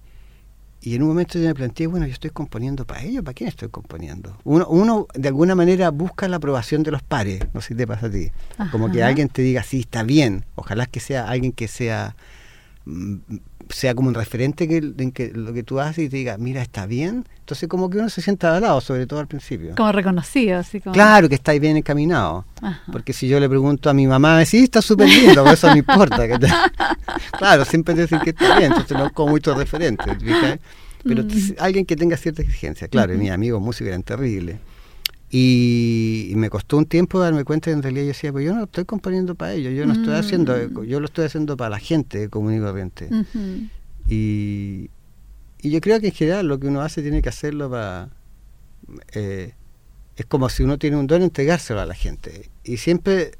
y 0.82 0.96
en 0.96 1.02
un 1.02 1.10
momento 1.10 1.40
yo 1.40 1.46
me 1.46 1.56
planteé, 1.56 1.88
bueno, 1.88 2.06
yo 2.06 2.14
estoy 2.14 2.30
componiendo 2.30 2.86
para 2.86 3.02
ellos, 3.02 3.24
¿para 3.24 3.34
quién 3.34 3.48
estoy 3.48 3.70
componiendo? 3.70 4.38
Uno, 4.44 4.68
uno 4.68 5.08
de 5.16 5.28
alguna 5.28 5.56
manera 5.56 5.90
busca 5.90 6.28
la 6.28 6.38
aprobación 6.38 6.84
de 6.84 6.92
los 6.92 7.02
pares, 7.02 7.42
no 7.54 7.62
sé 7.62 7.70
si 7.70 7.76
te 7.76 7.88
pasa 7.88 8.06
a 8.06 8.12
ti. 8.12 8.32
Como 8.72 8.92
que 8.92 9.02
alguien 9.02 9.30
te 9.30 9.42
diga, 9.42 9.64
sí, 9.64 9.80
está 9.80 10.04
bien. 10.04 10.46
Ojalá 10.54 10.86
que 10.86 11.00
sea 11.00 11.28
alguien 11.28 11.54
que 11.54 11.68
sea 11.68 12.16
mm, 12.86 13.16
sea 13.70 13.96
como 13.96 14.10
un 14.10 14.14
referente 14.14 14.68
que, 14.68 14.78
en 14.78 15.12
que 15.12 15.32
lo 15.34 15.54
que 15.54 15.64
tú 15.64 15.80
haces 15.80 16.06
y 16.06 16.10
te 16.10 16.18
diga, 16.18 16.38
mira, 16.38 16.62
está 16.62 16.86
bien. 16.86 17.26
Entonces 17.40 17.70
como 17.70 17.90
que 17.90 17.98
uno 17.98 18.10
se 18.10 18.22
sienta 18.22 18.56
al 18.56 18.62
lado, 18.62 18.82
sobre 18.82 19.06
todo 19.06 19.20
al 19.20 19.28
principio. 19.28 19.76
Como 19.76 19.92
reconocido, 19.92 20.60
así 20.60 20.82
como... 20.82 20.94
Claro, 20.94 21.30
que 21.30 21.36
estáis 21.36 21.62
bien 21.62 21.78
encaminado. 21.78 22.46
Porque 22.92 23.14
si 23.14 23.28
yo 23.28 23.40
le 23.40 23.48
pregunto 23.48 23.90
a 23.90 23.94
mi 23.94 24.08
mamá, 24.08 24.44
sí, 24.46 24.64
está 24.64 24.82
súper 24.82 25.10
lindo, 25.10 25.44
por 25.44 25.54
eso 25.54 25.70
no 25.70 25.78
importa. 25.78 26.28
Que 26.28 26.40
claro, 27.38 27.66
siempre 27.66 27.94
decir 27.94 28.20
que 28.20 28.32
está 28.32 28.58
bien, 28.58 28.72
entonces 28.72 28.98
no 28.98 29.12
como 29.12 29.32
mucho 29.32 29.54
referente. 29.54 30.04
Pero 31.04 31.24
mm. 31.24 31.28
alguien 31.60 31.86
que 31.86 31.96
tenga 31.96 32.18
cierta 32.18 32.42
exigencia. 32.42 32.88
Claro, 32.88 33.14
y 33.14 33.18
mis 33.18 33.32
amigos 33.32 33.62
músicos 33.62 33.90
eran 33.90 34.04
terribles. 34.04 34.58
Y, 35.30 36.34
me 36.36 36.50
costó 36.50 36.78
un 36.78 36.86
tiempo 36.86 37.20
darme 37.20 37.44
cuenta 37.44 37.70
que 37.70 37.74
en 37.74 37.84
realidad 37.84 38.04
yo 38.04 38.08
decía, 38.10 38.32
pues 38.32 38.46
yo 38.46 38.54
no 38.54 38.66
estoy 38.66 38.86
componiendo 38.86 39.36
para 39.36 39.54
ellos, 39.54 39.74
yo 39.74 39.86
no 39.86 39.94
estoy 39.94 40.14
haciendo, 40.14 40.56
mm. 40.56 40.84
yo 40.84 41.00
lo 41.00 41.06
estoy 41.06 41.26
haciendo 41.26 41.58
para 41.58 41.72
la 41.72 41.80
gente 41.80 42.30
común 42.30 42.56
y 42.56 42.60
corriente. 42.60 43.10
y, 44.08 44.90
y, 45.62 45.70
yo 45.70 45.82
creo 45.82 46.00
que 46.00 46.08
en 46.08 46.14
general 46.14 46.48
lo 46.48 46.60
que 46.60 46.68
uno 46.68 46.82
hace 46.82 47.02
tiene 47.02 47.22
que 47.22 47.30
hacerlo 47.30 47.70
para... 47.70 48.10
Eh, 49.14 49.54
es 50.16 50.26
como 50.26 50.48
si 50.50 50.64
uno 50.64 50.78
tiene 50.78 50.96
un 50.96 51.08
don, 51.08 51.22
entregárselo 51.24 51.82
a 51.82 51.86
la 51.86 51.96
gente. 51.96 52.50
Y 52.64 52.78
siempre, 52.78 53.32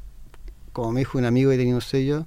como 0.74 0.92
me 0.92 1.02
dijo 1.02 1.18
un 1.18 1.26
amigo 1.26 1.52
que 1.52 1.58
tenía 1.58 1.76
un 1.76 1.82
sello, 1.82 2.26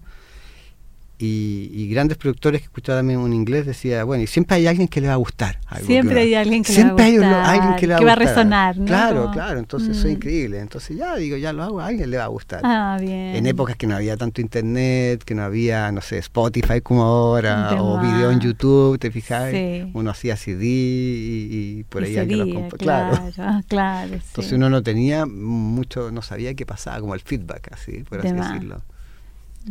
y, 1.20 1.88
grandes 1.88 2.16
productores 2.16 2.60
que 2.60 2.66
escuchaban 2.66 3.00
también 3.00 3.18
un 3.18 3.32
inglés 3.32 3.66
decía, 3.66 4.04
bueno, 4.04 4.22
y 4.22 4.26
siempre 4.28 4.56
hay 4.56 4.66
alguien 4.68 4.86
que 4.86 5.00
le 5.00 5.08
va 5.08 5.14
a 5.14 5.16
gustar. 5.16 5.58
siempre 5.84 6.20
hay 6.20 6.34
alguien 6.34 6.62
que 6.62 6.72
le 6.72 6.84
va 6.84 6.88
a 6.88 6.92
gustar. 6.92 7.06
Siempre 7.06 7.24
hay 7.24 7.56
alguien 7.56 7.76
que 7.76 7.86
le 7.88 8.04
va, 8.04 8.12
a, 8.12 8.14
resonar. 8.14 8.76
Claro, 8.76 9.30
claro, 9.32 9.58
entonces 9.58 9.96
eso 9.96 10.06
es 10.06 10.12
mm. 10.12 10.16
increíble. 10.16 10.60
Entonces 10.60 10.96
ya 10.96 11.16
digo, 11.16 11.36
ya 11.36 11.52
lo 11.52 11.64
hago, 11.64 11.80
a 11.80 11.86
alguien 11.86 12.10
le 12.10 12.18
va 12.18 12.24
a 12.24 12.28
gustar. 12.28 12.60
Ah, 12.62 12.98
bien. 13.00 13.34
En 13.34 13.46
épocas 13.46 13.76
que 13.76 13.88
no 13.88 13.96
había 13.96 14.16
tanto 14.16 14.40
internet, 14.40 15.24
que 15.24 15.34
no 15.34 15.42
había, 15.42 15.90
no 15.90 16.00
sé, 16.02 16.18
Spotify 16.18 16.80
como 16.82 17.02
ahora, 17.02 17.82
o 17.82 18.00
video 18.00 18.30
en 18.30 18.38
YouTube, 18.38 18.98
¿te 18.98 19.10
fijas? 19.10 19.52
Uno 19.94 20.10
hacía 20.10 20.36
CD 20.36 20.64
y, 20.64 21.84
por 21.88 22.04
ahí 22.04 22.16
alguien 22.16 22.38
lo 22.38 22.68
Claro, 22.68 23.32
claro. 23.66 24.14
Entonces 24.14 24.52
uno 24.52 24.70
no 24.70 24.82
tenía 24.82 25.26
mucho, 25.26 26.12
no 26.12 26.22
sabía 26.22 26.54
qué 26.54 26.64
pasaba, 26.64 27.00
como 27.00 27.14
el 27.14 27.20
feedback, 27.20 27.72
así, 27.72 28.04
por 28.08 28.20
así 28.20 28.32
decirlo. 28.32 28.82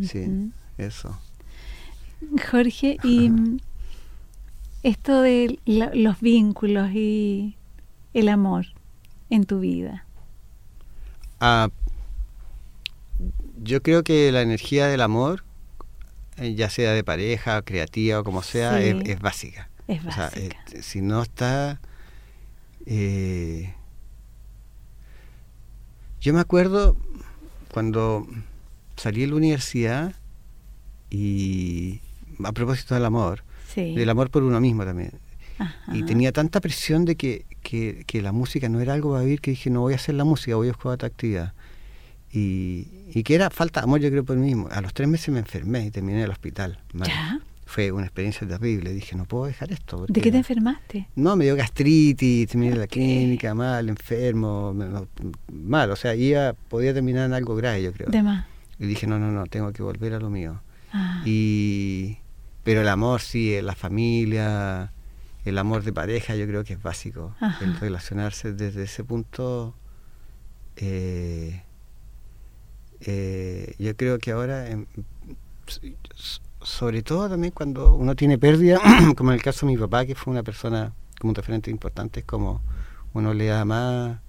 Sí, 0.02 0.52
eso. 0.78 1.18
Jorge, 2.50 2.98
y 3.04 3.32
esto 4.84 5.22
de 5.22 5.60
los 5.66 6.20
vínculos 6.22 6.92
y 6.92 7.58
el 8.14 8.30
amor 8.30 8.68
en 9.30 9.46
tu 9.46 9.60
vida. 9.60 10.06
Ah, 11.40 11.70
yo 13.62 13.82
creo 13.82 14.04
que 14.04 14.32
la 14.32 14.42
energía 14.42 14.88
del 14.88 15.02
amor, 15.02 15.44
eh, 16.38 16.56
ya 16.56 16.70
sea 16.70 16.94
de 16.94 17.04
pareja, 17.04 17.62
creativa 17.62 18.20
o 18.20 18.24
como 18.24 18.42
sea, 18.42 18.82
es, 18.82 19.20
básica. 19.20 19.70
Es 19.88 20.04
básica. 20.04 20.58
Eh, 20.72 20.82
si 20.82 21.02
no 21.02 21.22
está... 21.22 21.80
Eh, 22.86 23.74
yo 26.22 26.34
me 26.34 26.40
acuerdo 26.40 26.98
cuando 27.72 28.26
salí 28.96 29.22
de 29.22 29.28
la 29.28 29.36
universidad 29.36 30.14
y 31.10 32.02
a 32.44 32.52
propósito 32.52 32.94
del 32.94 33.06
amor, 33.06 33.44
del 33.76 34.10
amor 34.10 34.30
por 34.30 34.44
uno 34.44 34.60
mismo 34.60 34.84
también. 34.86 35.12
Y 35.94 36.04
tenía 36.04 36.32
tanta 36.32 36.62
presión 36.62 37.06
de 37.06 37.16
que, 37.16 37.46
que, 37.62 38.22
la 38.22 38.32
música 38.32 38.70
no 38.70 38.80
era 38.80 38.94
algo 38.94 39.12
para 39.12 39.24
vivir 39.24 39.42
que 39.42 39.52
dije, 39.52 39.70
no 39.70 39.82
voy 39.82 39.94
a 39.94 39.96
hacer 39.96 40.16
la 40.16 40.24
música, 40.24 40.56
voy 40.56 40.68
a 40.68 40.72
buscar 40.72 40.94
otra 40.94 41.08
actividad. 41.08 41.54
Y, 42.32 42.88
y 43.14 43.24
que 43.24 43.36
era 43.36 43.50
falta 43.50 43.80
de 43.80 43.86
amor, 43.86 44.00
yo 44.00 44.10
creo, 44.10 44.24
por 44.24 44.38
mí 44.38 44.48
mismo. 44.48 44.68
A 44.72 44.82
los 44.82 44.94
tres 44.94 45.08
meses 45.08 45.30
me 45.30 45.40
enfermé 45.40 45.86
y 45.86 45.92
terminé 45.92 46.20
en 46.20 46.26
el 46.26 46.32
hospital. 46.32 46.80
Fue 47.66 47.92
una 47.92 48.06
experiencia 48.06 48.48
terrible. 48.48 48.94
Dije, 48.94 49.16
no 49.16 49.26
puedo 49.26 49.46
dejar 49.46 49.72
esto. 49.72 50.06
¿De 50.08 50.22
qué 50.22 50.32
te 50.32 50.38
enfermaste? 50.38 51.08
No, 51.16 51.36
me 51.36 51.46
dio 51.46 51.56
gastritis, 51.56 52.48
terminé 52.48 52.74
en 52.74 52.80
la 52.80 52.88
clínica, 52.88 53.54
mal, 53.54 53.90
enfermo, 53.90 54.76
mal. 55.52 55.92
O 55.92 55.96
sea, 55.96 56.16
iba, 56.16 56.54
podía 56.54 56.94
terminar 56.94 57.26
en 57.26 57.34
algo 57.34 57.56
grave, 57.56 57.84
yo 57.84 57.92
creo. 57.92 58.10
De 58.10 58.24
más. 58.24 58.46
Y 58.80 58.86
dije, 58.86 59.08
no, 59.08 59.20
no, 59.20 59.32
no, 59.32 59.48
tengo 59.48 59.74
que 59.74 59.84
volver 59.84 60.14
a 60.14 60.20
lo 60.20 60.30
mío. 60.30 60.62
Ah. 60.94 61.24
Y, 61.26 62.18
pero 62.68 62.82
el 62.82 62.90
amor 62.90 63.22
sí, 63.22 63.62
la 63.62 63.76
familia, 63.76 64.92
el 65.46 65.58
amor 65.58 65.84
de 65.84 65.94
pareja, 65.94 66.36
yo 66.36 66.46
creo 66.48 66.66
que 66.66 66.74
es 66.74 66.84
básico. 66.84 67.34
El 67.62 67.80
relacionarse 67.80 68.52
desde 68.52 68.84
ese 68.84 69.06
punto. 69.06 69.74
Eh, 70.76 71.64
eh, 73.00 73.74
yo 73.80 73.96
creo 73.96 74.20
que 74.20 74.32
ahora, 74.32 74.68
sobre 76.62 77.04
todo 77.04 77.30
también 77.30 77.54
cuando 77.54 77.96
uno 77.96 78.18
tiene 78.18 78.38
pérdida, 78.38 78.82
como 79.16 79.32
en 79.32 79.36
el 79.36 79.42
caso 79.42 79.66
de 79.66 79.72
mi 79.72 79.78
papá, 79.78 80.06
que 80.06 80.16
fue 80.16 80.34
una 80.34 80.44
persona 80.44 80.92
como 81.22 81.30
un 81.30 81.36
referente 81.36 81.72
importante, 81.72 82.20
es 82.20 82.26
como 82.26 82.62
uno 83.14 83.34
le 83.34 83.46
da 83.46 83.64
más 83.64 84.20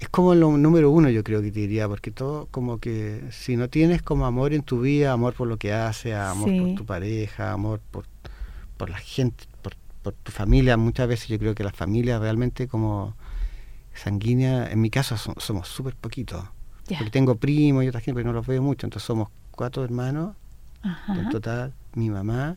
es 0.00 0.08
como 0.08 0.34
lo 0.34 0.56
número 0.56 0.90
uno, 0.90 1.10
yo 1.10 1.24
creo 1.24 1.42
que 1.42 1.50
te 1.50 1.60
diría, 1.60 1.88
porque 1.88 2.10
todo 2.10 2.46
como 2.50 2.78
que 2.78 3.24
si 3.32 3.56
no 3.56 3.68
tienes 3.68 4.00
como 4.00 4.26
amor 4.26 4.52
en 4.52 4.62
tu 4.62 4.80
vida, 4.80 5.12
amor 5.12 5.34
por 5.34 5.48
lo 5.48 5.56
que 5.56 5.72
haces, 5.72 6.14
amor 6.14 6.50
por 6.56 6.74
tu 6.76 6.86
pareja, 6.86 7.52
amor 7.52 7.80
por, 7.90 8.04
por 8.76 8.90
la 8.90 8.98
gente, 8.98 9.44
por, 9.62 9.74
tu 10.22 10.32
familia, 10.32 10.78
muchas 10.78 11.06
veces 11.06 11.28
yo 11.28 11.38
creo 11.38 11.54
que 11.54 11.62
la 11.62 11.72
familia 11.72 12.18
realmente 12.18 12.66
como 12.66 13.14
sanguínea, 13.92 14.70
en 14.70 14.80
mi 14.80 14.88
caso 14.88 15.18
somos 15.18 15.68
súper 15.68 15.96
poquitos, 15.96 16.44
porque 16.86 17.10
tengo 17.10 17.34
primos 17.34 17.84
y 17.84 17.88
otra 17.88 18.00
gente, 18.00 18.14
pero 18.14 18.28
no 18.28 18.32
los 18.32 18.46
veo 18.46 18.62
mucho, 18.62 18.86
entonces 18.86 19.06
somos 19.06 19.28
cuatro 19.50 19.84
hermanos 19.84 20.34
en 21.08 21.28
total, 21.28 21.74
mi 21.94 22.08
mamá, 22.08 22.56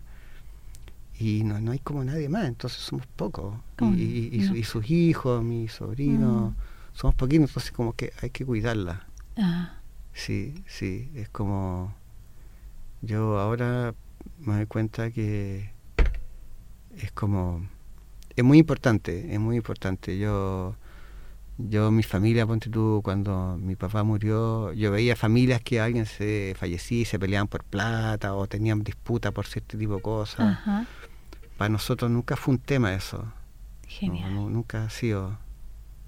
y 1.20 1.44
no, 1.44 1.60
no 1.60 1.72
hay 1.72 1.80
como 1.80 2.04
nadie 2.06 2.30
más, 2.30 2.46
entonces 2.46 2.80
somos 2.80 3.06
pocos, 3.08 3.56
y, 3.98 4.64
sus 4.64 4.89
hijos, 4.89 5.44
mis 5.44 5.74
sobrinos. 5.74 6.52
Mm 6.52 6.71
somos 6.94 7.16
poquitos, 7.16 7.50
entonces 7.50 7.72
como 7.72 7.94
que 7.94 8.14
hay 8.22 8.30
que 8.30 8.46
cuidarla. 8.46 9.08
Ah. 9.38 9.78
Sí, 10.14 10.64
sí, 10.68 11.10
es 11.16 11.30
como... 11.30 11.96
Yo 13.02 13.39
ahora 13.39 13.96
me 14.39 14.56
doy 14.56 14.66
cuenta 14.66 15.12
que 15.12 15.72
es 16.98 17.12
como... 17.12 17.68
Es 18.36 18.44
muy 18.44 18.60
importante, 18.60 19.34
es 19.34 19.39
muy 19.39 19.58
importante. 19.58 20.18
Yo, 20.18 20.76
yo 21.58 21.92
mi 21.92 22.04
familia, 22.04 22.46
ponte 22.46 22.70
tú, 22.70 23.02
cuando 23.04 23.58
mi 23.58 23.76
papá 23.76 24.04
murió, 24.04 24.72
yo 24.74 24.92
veía 24.92 25.16
familias 25.16 25.62
que 25.62 25.82
alguien 25.82 26.06
se 26.06 26.56
fallecía 26.58 27.02
y 27.02 27.06
se 27.06 27.20
peleaban 27.20 27.48
por 27.48 27.64
plata 27.64 28.34
o 28.36 28.48
tenían 28.48 28.84
disputa 28.84 29.32
por 29.32 29.48
cierto 29.48 29.78
tipo 29.78 29.96
de 29.96 30.02
cosas. 30.02 30.60
Para 31.58 31.70
nosotros 31.70 32.10
nunca 32.10 32.36
fue 32.36 32.54
un 32.54 32.60
tema 32.60 32.94
eso. 32.94 33.32
Genial. 33.88 34.34
nunca 34.34 34.86
ha 34.86 34.89
sido 34.89 35.38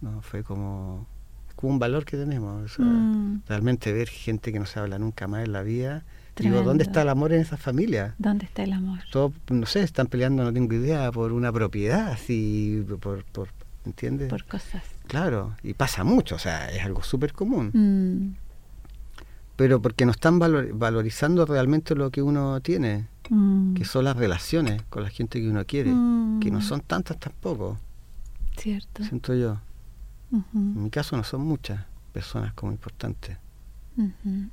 no 0.03 0.21
fue 0.21 0.43
como, 0.43 1.07
como 1.55 1.73
un 1.73 1.79
valor 1.79 2.05
que 2.05 2.17
tenemos. 2.17 2.77
Mm. 2.77 3.37
Realmente 3.47 3.91
ver 3.93 4.09
gente 4.09 4.51
que 4.51 4.59
no 4.59 4.65
se 4.65 4.79
habla 4.79 4.99
nunca 4.99 5.27
más 5.27 5.45
en 5.45 5.53
la 5.53 5.63
vida. 5.63 6.03
Digo, 6.35 6.63
¿dónde 6.63 6.83
está 6.83 7.03
el 7.03 7.09
amor 7.09 7.31
en 7.31 7.41
esa 7.41 7.57
familia? 7.57 8.15
¿Dónde 8.17 8.45
está 8.45 8.63
el 8.63 8.73
amor? 8.73 8.99
Todo, 9.11 9.33
no 9.49 9.65
sé, 9.67 9.83
están 9.83 10.07
peleando, 10.07 10.43
no 10.43 10.51
tengo 10.51 10.73
idea, 10.73 11.11
por 11.11 11.31
una 11.31 11.51
propiedad, 11.51 12.11
así, 12.11 12.83
por, 12.99 13.23
por 13.25 13.49
¿entiendes? 13.85 14.29
Por 14.29 14.45
cosas. 14.45 14.83
Claro, 15.07 15.55
y 15.63 15.73
pasa 15.73 16.03
mucho, 16.03 16.35
o 16.35 16.39
sea, 16.39 16.71
es 16.71 16.83
algo 16.83 17.03
súper 17.03 17.33
común. 17.33 17.71
Mm. 17.73 18.35
Pero 19.55 19.81
porque 19.81 20.05
no 20.05 20.11
están 20.11 20.39
valorizando 20.39 21.45
realmente 21.45 21.93
lo 21.93 22.09
que 22.09 22.23
uno 22.23 22.59
tiene, 22.61 23.07
mm. 23.29 23.75
que 23.75 23.85
son 23.85 24.05
las 24.05 24.17
relaciones 24.17 24.81
con 24.89 25.03
la 25.03 25.09
gente 25.09 25.39
que 25.39 25.47
uno 25.47 25.63
quiere, 25.65 25.91
que 26.41 26.49
no 26.49 26.61
son 26.61 26.81
tantas 26.81 27.19
tampoco. 27.19 27.77
Cierto. 28.57 29.03
Siento 29.03 29.35
yo. 29.35 29.59
En 30.33 30.83
mi 30.83 30.89
caso 30.89 31.15
no 31.15 31.23
son 31.23 31.41
muchas 31.41 31.85
personas 32.11 32.53
como 32.53 32.71
importantes. 32.71 33.37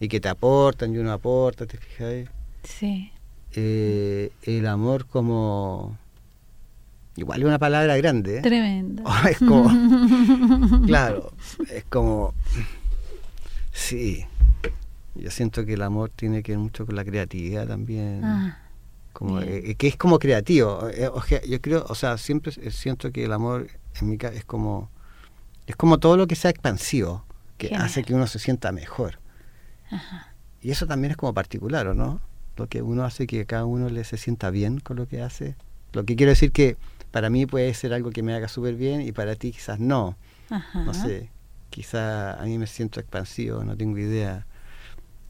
Y 0.01 0.09
que 0.09 0.20
te 0.20 0.28
aportan 0.28 0.95
y 0.95 0.99
uno 0.99 1.12
aporta, 1.12 1.66
¿te 1.66 1.78
fijas? 1.78 2.28
Sí. 2.62 3.11
Eh, 3.53 4.31
el 4.43 4.66
amor 4.66 5.07
como... 5.07 5.97
Igual 7.16 7.41
es 7.41 7.47
una 7.47 7.59
palabra 7.59 7.97
grande. 7.97 8.39
¿eh? 8.39 8.43
Tremendo. 8.43 9.03
es 9.31 9.39
como... 9.39 9.70
claro, 10.87 11.33
es 11.70 11.85
como... 11.85 12.35
Sí. 13.72 14.26
Yo 15.14 15.31
siento 15.31 15.64
que 15.64 15.74
el 15.74 15.83
amor 15.83 16.11
tiene 16.14 16.43
que 16.43 16.53
ver 16.53 16.59
mucho 16.59 16.85
con 16.87 16.95
la 16.95 17.05
creatividad 17.05 17.66
también. 17.66 18.22
Ah, 18.24 18.59
como, 19.12 19.41
eh, 19.41 19.74
que 19.76 19.89
es 19.89 19.97
como 19.97 20.18
creativo. 20.18 20.81
O 21.12 21.22
sea, 21.22 21.43
yo 21.43 21.61
creo, 21.61 21.85
o 21.89 21.95
sea, 21.95 22.16
siempre 22.18 22.53
siento 22.70 23.11
que 23.11 23.24
el 23.24 23.33
amor 23.33 23.68
en 24.01 24.09
mi 24.09 24.18
caso 24.18 24.37
es 24.37 24.45
como 24.45 24.89
es 25.71 25.77
como 25.77 25.99
todo 25.99 26.16
lo 26.16 26.27
que 26.27 26.37
sea 26.37 26.51
expansivo, 26.51 27.25
que 27.59 27.75
hace 27.75 28.05
que 28.05 28.14
uno 28.14 28.27
se 28.27 28.39
sienta 28.39 28.73
mejor. 28.73 29.18
Y 30.62 30.71
eso 30.71 30.87
también 30.87 31.12
es 31.12 31.16
como 31.16 31.35
particular, 31.35 31.87
¿o 31.89 31.95
no? 31.95 32.21
lo 32.61 32.68
que 32.68 32.83
uno 32.83 33.05
hace 33.05 33.27
que 33.27 33.47
cada 33.47 33.64
uno 33.64 33.89
le 33.89 34.05
se 34.05 34.18
sienta 34.18 34.51
bien 34.51 34.81
con 34.81 34.97
lo 34.99 35.09
que 35.09 35.23
hace. 35.23 35.57
Lo 35.93 36.05
que 36.05 36.14
quiero 36.14 36.31
decir 36.31 36.53
que 36.53 36.77
para 37.11 37.31
mí 37.31 37.47
puede 37.47 37.73
ser 37.73 37.95
algo 37.95 38.11
que 38.11 38.23
me 38.23 38.35
haga 38.35 38.49
súper 38.49 38.75
bien 38.75 39.01
y 39.01 39.12
para 39.12 39.35
ti 39.35 39.51
quizás 39.51 39.81
no. 39.81 40.16
No 40.75 40.93
sé, 40.93 41.31
quizás 41.71 42.39
a 42.39 42.45
mí 42.45 42.59
me 42.59 42.66
siento 42.66 43.01
expansivo, 43.01 43.64
no 43.64 43.77
tengo 43.77 43.97
idea. 43.99 44.47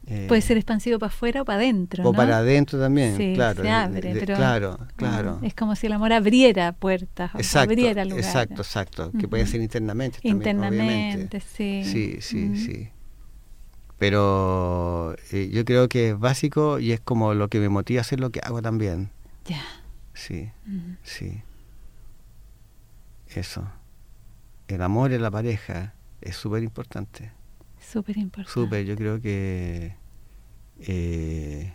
Eh, 0.07 0.25
puede 0.27 0.41
ser 0.41 0.57
expansivo 0.57 0.97
para 0.97 1.09
afuera 1.09 1.43
o 1.43 1.45
para 1.45 1.59
adentro. 1.59 2.07
O 2.07 2.13
para 2.13 2.37
adentro 2.37 2.79
también, 2.79 3.35
claro. 3.35 3.61
Se 3.61 3.69
abre, 3.69 4.15
pero, 4.19 4.35
claro, 4.35 4.79
claro. 4.95 5.39
Es 5.43 5.53
como 5.53 5.75
si 5.75 5.87
el 5.87 5.93
amor 5.93 6.11
abriera 6.11 6.71
puertas, 6.71 7.31
exacto, 7.35 7.71
abriera 7.71 8.03
lugares. 8.03 8.25
Exacto, 8.25 8.61
exacto. 8.61 9.11
Que 9.17 9.27
puede 9.27 9.45
ser 9.45 9.61
internamente 9.61 10.19
también, 10.19 10.37
Internamente, 10.37 11.39
sí. 11.39 11.83
Sí, 11.85 12.17
sí, 12.21 12.57
sí. 12.57 12.89
Pero 13.99 15.15
eh, 15.31 15.51
yo 15.53 15.63
creo 15.63 15.87
que 15.87 16.09
es 16.09 16.19
básico 16.19 16.79
y 16.79 16.91
es 16.91 16.99
como 16.99 17.35
lo 17.35 17.49
que 17.49 17.59
me 17.59 17.69
motiva 17.69 17.99
a 17.99 18.01
hacer 18.01 18.19
lo 18.19 18.31
que 18.31 18.39
hago 18.41 18.59
también. 18.63 19.11
Ya. 19.45 19.63
Sí, 20.15 20.49
sí. 21.03 21.43
Eso. 23.27 23.67
El 24.67 24.81
amor 24.81 25.13
en 25.13 25.21
la 25.21 25.29
pareja 25.29 25.93
es 26.21 26.35
súper 26.35 26.63
importante. 26.63 27.31
Súper 27.91 28.17
importante. 28.17 28.51
Súper, 28.53 28.85
yo 28.85 28.95
creo 28.95 29.19
que 29.19 29.95
eh, 30.79 31.73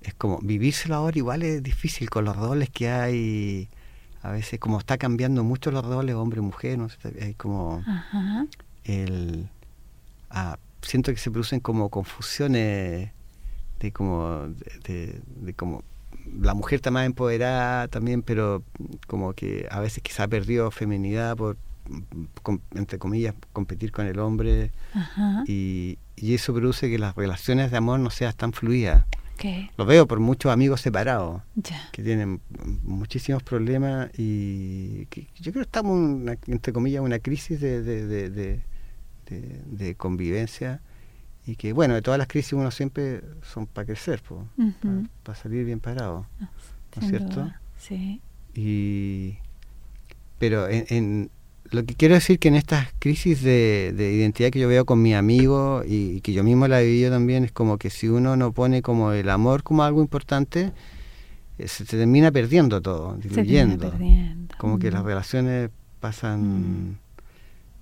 es 0.00 0.14
como 0.14 0.38
vivírselo 0.40 0.94
ahora 0.94 1.18
igual 1.18 1.42
es 1.42 1.62
difícil 1.62 2.08
con 2.08 2.24
los 2.24 2.36
roles 2.36 2.70
que 2.70 2.88
hay. 2.88 3.68
A 4.22 4.30
veces 4.30 4.58
como 4.60 4.78
está 4.78 4.96
cambiando 4.96 5.44
mucho 5.44 5.70
los 5.70 5.84
roles 5.84 6.14
hombre-mujer, 6.14 6.78
no 6.78 6.88
sé, 6.88 6.96
hay 7.20 7.34
como 7.34 7.84
el 8.84 9.48
ah, 10.30 10.58
siento 10.82 11.12
que 11.12 11.18
se 11.18 11.30
producen 11.30 11.60
como 11.60 11.90
confusiones 11.90 13.10
de 13.80 13.92
como 13.92 14.48
de, 14.84 15.20
como 15.56 15.82
la 16.40 16.54
mujer 16.54 16.76
está 16.76 16.90
más 16.90 17.06
empoderada 17.06 17.88
también, 17.88 18.22
pero 18.22 18.62
como 19.06 19.34
que 19.34 19.66
a 19.70 19.80
veces 19.80 20.02
quizá 20.02 20.26
perdió 20.26 20.70
feminidad 20.70 21.36
por, 21.36 21.58
entre 22.74 22.98
comillas, 22.98 23.34
competir 23.52 23.92
con 23.92 24.06
el 24.06 24.18
hombre. 24.18 24.72
Y, 25.46 25.98
eso 26.16 26.54
produce 26.54 26.88
que 26.88 26.98
las 26.98 27.14
relaciones 27.16 27.70
de 27.70 27.76
amor 27.76 28.00
no 28.00 28.10
sean 28.10 28.32
tan 28.34 28.52
fluidas. 28.52 29.04
Lo 29.76 29.84
veo 29.84 30.06
por 30.06 30.20
muchos 30.20 30.52
amigos 30.52 30.80
separados 30.80 31.42
que 31.92 32.02
tienen 32.02 32.40
muchísimos 32.82 33.42
problemas 33.42 34.10
y 34.16 35.06
yo 35.40 35.52
creo 35.52 35.54
que 35.54 35.60
estamos, 35.60 36.30
entre 36.46 36.72
comillas, 36.72 37.00
en 37.00 37.04
una 37.04 37.18
crisis 37.18 37.60
de, 37.60 37.82
de, 39.26 39.94
convivencia 39.96 40.80
y 41.46 41.56
que 41.56 41.72
bueno, 41.72 41.94
de 41.94 42.00
todas 42.00 42.16
las 42.16 42.28
crisis 42.28 42.54
uno 42.54 42.70
siempre 42.70 43.22
son 43.42 43.66
para 43.66 43.84
crecer, 43.86 44.22
para 45.22 45.36
salir 45.36 45.64
bien 45.66 45.80
parado, 45.80 46.26
ah, 46.40 46.48
¿no 46.96 47.02
es 47.02 47.08
cierto? 47.08 47.52
Sí. 47.76 48.22
Y, 48.54 49.36
pero 50.38 50.68
en, 50.68 51.30
lo 51.70 51.84
que 51.84 51.94
quiero 51.94 52.14
decir 52.14 52.38
que 52.38 52.48
en 52.48 52.54
estas 52.54 52.88
crisis 52.98 53.42
de, 53.42 53.92
identidad 53.96 54.50
que 54.50 54.60
yo 54.60 54.68
veo 54.68 54.84
con 54.84 55.02
mi 55.02 55.14
amigo 55.14 55.82
y, 55.86 56.20
que 56.20 56.32
yo 56.32 56.44
mismo 56.44 56.68
la 56.68 56.80
he 56.80 56.86
vivido 56.86 57.10
también, 57.10 57.44
es 57.44 57.52
como 57.52 57.78
que 57.78 57.90
si 57.90 58.08
uno 58.08 58.36
no 58.36 58.52
pone 58.52 58.82
como 58.82 59.12
el 59.12 59.28
amor 59.28 59.62
como 59.62 59.82
algo 59.82 60.00
importante, 60.00 60.72
eh, 61.58 61.68
se, 61.68 61.84
termina 61.84 62.30
perdiendo 62.30 62.80
todo, 62.80 63.16
diluyendo. 63.16 63.92
Como 64.58 64.78
que 64.78 64.90
las 64.90 65.02
relaciones 65.02 65.70
pasan... 66.00 66.90
Mm 66.90 67.04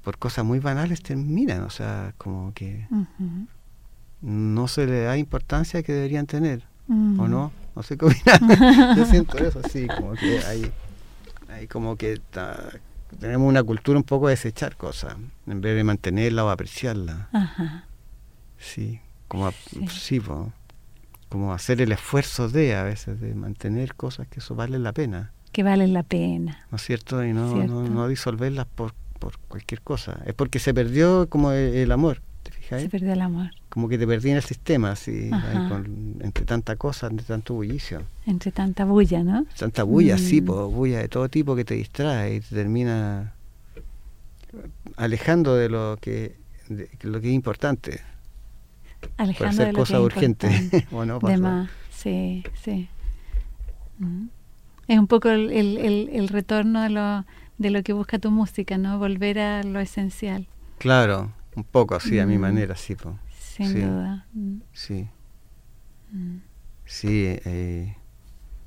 por 0.03 0.19
cosas 0.19 0.45
muy 0.45 0.59
banales 0.59 1.03
terminan, 1.03 1.63
o 1.63 1.71
sea, 1.71 2.15
como 2.19 2.53
que 2.55 2.87
no 4.21 4.69
se 4.69 4.87
le 4.87 5.03
da 5.03 5.17
importancia 5.17 5.83
que 5.83 5.93
deberían 5.93 6.27
tener, 6.27 6.65
¿o 6.89 6.93
mm. 6.93 7.31
no? 7.31 7.53
No 7.75 7.83
sé 7.83 7.97
qué. 7.97 8.07
Yo 8.97 9.07
siento 9.07 9.39
eso, 9.45 9.61
sí, 9.71 9.87
como 9.87 10.13
que 10.13 10.41
hay, 10.41 10.71
hay 11.49 11.67
como 11.69 11.97
que 11.97 12.21
tenemos 13.21 13.49
una 13.49 13.63
cultura 13.63 13.99
un 13.99 14.05
poco 14.05 14.29
de 14.29 14.33
desechar 14.33 14.77
cosas, 14.77 15.17
en 15.47 15.61
vez 15.61 15.77
de 15.77 15.85
mantenerla 15.85 16.45
o 16.45 16.51
apreciarla. 16.51 17.29
Sí, 18.59 19.01
como, 19.29 19.51
sí. 19.91 20.21
como 21.29 21.53
hacer 21.53 21.81
el 21.81 21.93
esfuerzo 21.93 22.49
de, 22.49 22.77
a 22.77 22.85
veces, 22.85 23.21
de 23.21 23.35
mantener 23.35 23.95
cosas 23.95 24.29
que 24.29 24.41
eso 24.41 24.55
vale 24.55 24.79
la 24.79 24.93
pena. 24.93 25.33
Que 25.53 25.63
valen 25.63 25.93
la 25.93 26.03
pena. 26.03 26.65
¿No 26.71 26.77
es 26.77 26.83
cierto? 26.83 27.25
Y 27.25 27.33
no, 27.33 27.57
no, 27.65 27.83
no 27.83 28.09
disolverlas 28.09 28.67
por 28.67 28.95
por 29.23 29.39
cualquier 29.39 29.81
cosa. 29.83 30.21
Es 30.27 30.35
porque 30.35 30.59
se 30.59 30.75
perdió 30.75 31.29
como 31.29 31.53
el, 31.53 31.93
amor, 31.93 32.23
¿te 32.43 32.51
fijas? 32.51 32.83
Se 32.83 32.89
perdió 32.89 33.13
el 33.13 33.21
amor. 33.21 33.51
Como 33.73 33.89
que 33.89 33.97
te 33.97 34.07
perdí 34.07 34.29
en 34.29 34.37
el 34.37 34.43
sistema, 34.43 34.91
así, 34.91 35.31
entre 36.21 36.45
tanta 36.45 36.77
cosa, 36.77 37.07
entre 37.07 37.25
tanto 37.25 37.55
bullicio. 37.55 38.03
Entre 38.27 38.53
tanta 38.53 38.85
bulla, 38.85 39.25
¿no? 39.25 39.47
Tanta 39.59 39.83
bulla, 39.83 40.19
sí, 40.19 40.43
mm. 40.43 40.45
pues, 40.45 40.59
bulla 40.75 40.99
de 40.99 41.09
todo 41.09 41.31
tipo 41.31 41.57
que 41.57 41.65
te 41.65 41.73
distrae 41.73 42.35
y 42.35 42.41
te 42.41 42.55
termina 42.55 43.33
alejando 44.99 45.57
de 45.57 45.71
lo 45.71 45.97
que, 46.03 46.37
de, 46.69 46.91
lo 47.01 47.23
que 47.23 47.29
es 47.29 47.35
importante. 47.35 48.03
Alejando 49.17 49.55
hacer 49.55 49.67
de 49.69 49.73
lo 49.73 49.79
cosas 49.79 50.01
urgentes. 50.01 50.71
de 50.71 51.39
más, 51.39 51.71
sí, 51.91 52.45
sí. 52.63 52.91
Mm. 54.01 54.27
Es 54.87 54.99
un 54.99 55.07
poco 55.07 55.31
el, 55.31 55.51
el, 55.51 56.11
el 56.13 56.29
retorno 56.29 56.81
a 56.81 56.91
lo 56.91 57.25
de 57.57 57.71
lo 57.71 57.83
que 57.83 57.95
busca 57.95 58.19
tu 58.19 58.31
música, 58.31 58.77
¿no? 58.77 58.99
Volver 58.99 59.39
a 59.39 59.63
lo 59.63 59.81
esencial. 59.81 60.47
Claro, 60.77 61.33
un 61.57 61.65
poco 61.65 61.95
así, 61.95 62.19
a 62.19 62.27
mi 62.27 62.37
mm. 62.37 62.41
manera, 62.41 62.77
sí. 62.77 62.97
Sin 63.57 63.75
duda. 63.75 64.27
Mm. 64.33 64.59
Sí. 64.73 65.07
Mm. 66.13 66.37
Sí, 66.85 67.25
eh, 67.45 67.97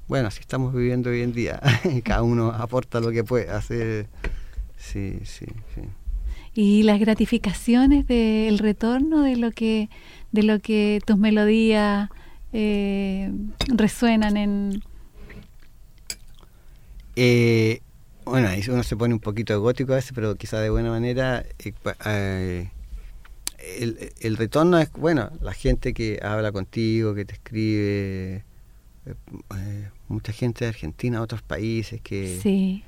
bueno, 0.07 0.27
así 0.27 0.39
estamos 0.39 0.73
viviendo 0.73 1.09
hoy 1.09 1.21
en 1.21 1.33
día. 1.33 1.61
Cada 2.03 2.23
uno 2.23 2.51
aporta 2.51 2.99
lo 2.99 3.11
que 3.11 3.23
puede 3.23 3.49
hacer. 3.49 4.07
Sí, 4.77 5.19
sí, 5.23 5.45
sí. 5.73 5.81
Y 6.53 6.83
las 6.83 6.99
gratificaciones 6.99 8.07
del 8.07 8.59
retorno 8.59 9.21
de 9.21 9.35
lo 9.35 9.51
que 9.51 9.89
de 10.31 10.43
lo 10.43 10.59
que 10.59 11.01
tus 11.05 11.17
melodías 11.17 12.09
eh, 12.53 13.31
resuenan 13.67 14.37
en 14.37 14.83
eh, 17.15 17.81
bueno, 18.25 18.49
uno 18.69 18.83
se 18.83 18.97
pone 18.97 19.13
un 19.13 19.19
poquito 19.19 19.59
gótico 19.61 19.93
a 19.93 19.97
veces, 19.97 20.11
pero 20.13 20.35
quizá 20.35 20.59
de 20.59 20.69
buena 20.69 20.89
manera. 20.89 21.45
Eh, 22.05 22.69
eh, 23.65 24.13
el, 24.19 24.37
retorno 24.37 24.77
es, 24.79 24.91
bueno, 24.93 25.31
la 25.41 25.53
gente 25.53 25.93
que 25.93 26.19
habla 26.21 26.51
contigo, 26.51 27.13
que 27.13 27.25
te 27.25 27.33
escribe, 27.33 28.43
eh, 29.05 29.89
mucha 30.07 30.31
gente 30.31 30.65
de 30.65 30.69
Argentina, 30.69 31.21
otros 31.21 31.41
países 31.41 32.01
que... 32.01 32.39
Sí. 32.41 32.83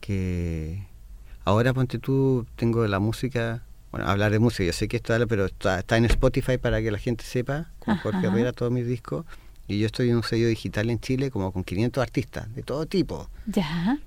Que 0.00 0.86
ahora, 1.44 1.72
ponte 1.72 1.98
tú, 1.98 2.46
tengo 2.56 2.86
la 2.86 2.98
música, 2.98 3.62
bueno, 3.92 4.06
hablar 4.08 4.32
de 4.32 4.40
música, 4.40 4.64
yo 4.64 4.72
sé 4.72 4.88
que 4.88 4.96
esto 4.96 5.14
habla, 5.14 5.26
pero 5.26 5.46
está, 5.46 5.84
en 5.96 6.04
Spotify 6.06 6.58
para 6.58 6.82
que 6.82 6.90
la 6.90 6.98
gente 6.98 7.24
sepa, 7.24 7.70
con 7.78 7.96
Jorge 7.98 8.26
Herrera, 8.26 8.52
todos 8.52 8.72
mis 8.72 8.86
discos. 8.86 9.24
Y 9.68 9.78
yo 9.78 9.86
estoy 9.86 10.10
en 10.10 10.16
un 10.16 10.22
sello 10.24 10.48
digital 10.48 10.90
en 10.90 10.98
Chile 10.98 11.30
como 11.30 11.52
con 11.52 11.62
500 11.62 12.02
artistas, 12.02 12.52
de 12.54 12.62
todo 12.62 12.86
tipo. 12.86 13.30
Ya 13.46 14.00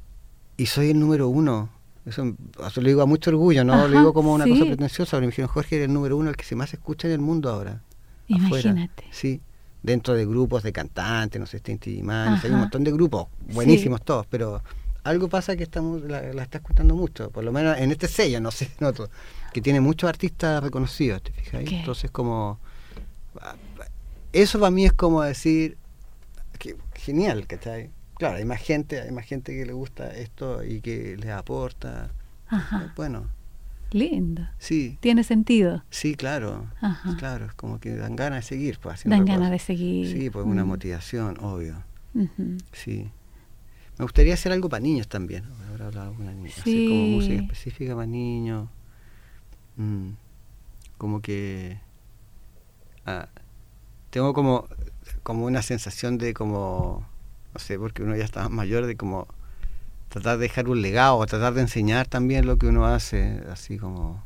y 0.57 0.65
soy 0.67 0.91
el 0.91 0.99
número 0.99 1.27
uno. 1.27 1.69
Eso, 2.05 2.35
lo 2.75 2.81
digo 2.83 3.01
a 3.01 3.05
mucho 3.05 3.31
orgullo, 3.31 3.63
no 3.63 3.87
lo 3.87 3.97
digo 3.97 4.13
como 4.13 4.33
una 4.33 4.45
cosa 4.45 4.65
pretenciosa, 4.65 5.17
pero 5.17 5.21
me 5.21 5.27
dijeron, 5.27 5.49
Jorge, 5.49 5.77
eres 5.77 5.87
el 5.87 5.93
número 5.93 6.17
uno, 6.17 6.29
el 6.29 6.35
que 6.35 6.43
se 6.43 6.55
más 6.55 6.71
escucha 6.73 7.07
en 7.07 7.13
el 7.13 7.19
mundo 7.19 7.49
ahora. 7.49 7.81
Imagínate. 8.27 9.05
Sí, 9.11 9.41
dentro 9.81 10.13
de 10.13 10.25
grupos 10.25 10.61
de 10.63 10.71
cantantes, 10.71 11.39
no 11.39 11.47
sé, 11.47 11.59
Tinti 11.59 12.03
hay 12.07 12.51
un 12.51 12.59
montón 12.59 12.83
de 12.83 12.91
grupos, 12.91 13.27
buenísimos 13.53 14.03
todos, 14.03 14.27
pero 14.27 14.61
algo 15.03 15.29
pasa 15.29 15.55
que 15.55 15.63
estamos 15.63 16.01
la, 16.01 16.19
está 16.41 16.57
escuchando 16.57 16.95
mucho, 16.95 17.29
por 17.29 17.43
lo 17.43 17.51
menos 17.51 17.77
en 17.77 17.91
este 17.91 18.07
sello, 18.07 18.41
no 18.41 18.51
sé, 18.51 18.71
en 18.79 18.87
otro, 18.87 19.09
que 19.53 19.61
tiene 19.61 19.79
muchos 19.79 20.09
artistas 20.09 20.63
reconocidos, 20.63 21.21
¿te 21.21 21.31
fijas? 21.31 21.63
Entonces, 21.65 22.11
como. 22.11 22.59
Eso 24.33 24.59
para 24.59 24.71
mí 24.71 24.85
es 24.85 24.93
como 24.93 25.21
decir. 25.21 25.77
Que, 26.57 26.75
genial, 26.95 27.45
¿cachai? 27.47 27.91
Claro, 28.15 28.37
hay 28.37 28.45
más 28.45 28.61
gente, 28.61 29.01
hay 29.01 29.11
más 29.11 29.25
gente 29.25 29.55
que 29.55 29.65
le 29.65 29.73
gusta 29.73 30.09
esto 30.15 30.63
y 30.63 30.81
que 30.81 31.17
les 31.17 31.29
aporta. 31.29 32.11
Ajá. 32.47 32.93
Bueno. 32.95 33.29
Lindo. 33.91 34.47
Sí. 34.57 34.97
Tiene 34.99 35.23
sentido. 35.23 35.83
Sí, 35.89 36.15
claro. 36.15 36.67
Ajá. 36.81 37.15
Claro, 37.17 37.45
es 37.45 37.53
como 37.53 37.79
que 37.79 37.95
dan 37.95 38.15
ganas 38.15 38.39
de 38.39 38.47
seguir. 38.47 38.79
Pues, 38.79 39.03
dan 39.05 39.25
ganas 39.25 39.51
de 39.51 39.59
seguir. 39.59 40.11
Sí, 40.11 40.29
pues 40.29 40.45
una 40.45 40.65
mm. 40.65 40.67
motivación, 40.67 41.37
obvio. 41.41 41.83
Sí. 42.71 43.09
Me 43.97 44.03
gustaría 44.03 44.33
hacer 44.33 44.51
algo 44.51 44.67
para 44.67 44.81
niños 44.81 45.07
también. 45.07 45.45
Ahora 45.69 45.87
hablaba 45.87 46.11
una 46.11 46.33
niña. 46.33 46.51
Sí. 46.51 46.59
Hacer 46.59 46.89
como 46.89 47.05
música 47.07 47.41
específica 47.41 47.95
para 47.95 48.07
niños. 48.07 48.69
Mm. 49.77 50.09
Como 50.97 51.21
que. 51.21 51.79
Ah, 53.05 53.29
tengo 54.09 54.33
como, 54.33 54.67
como 55.23 55.45
una 55.45 55.61
sensación 55.61 56.17
de 56.17 56.33
como 56.33 57.05
no 57.55 57.59
sé, 57.59 57.79
porque 57.79 58.03
uno 58.03 58.17
ya 58.17 58.25
está 58.25 58.49
mayor 58.49 58.85
de 58.85 58.97
como 58.97 59.27
tratar 60.09 60.37
de 60.37 60.43
dejar 60.43 60.67
un 60.67 60.81
legado, 60.81 61.25
tratar 61.25 61.53
de 61.53 61.61
enseñar 61.61 62.05
también 62.05 62.45
lo 62.45 62.57
que 62.57 62.67
uno 62.67 62.85
hace, 62.85 63.41
así 63.49 63.77
como 63.77 64.21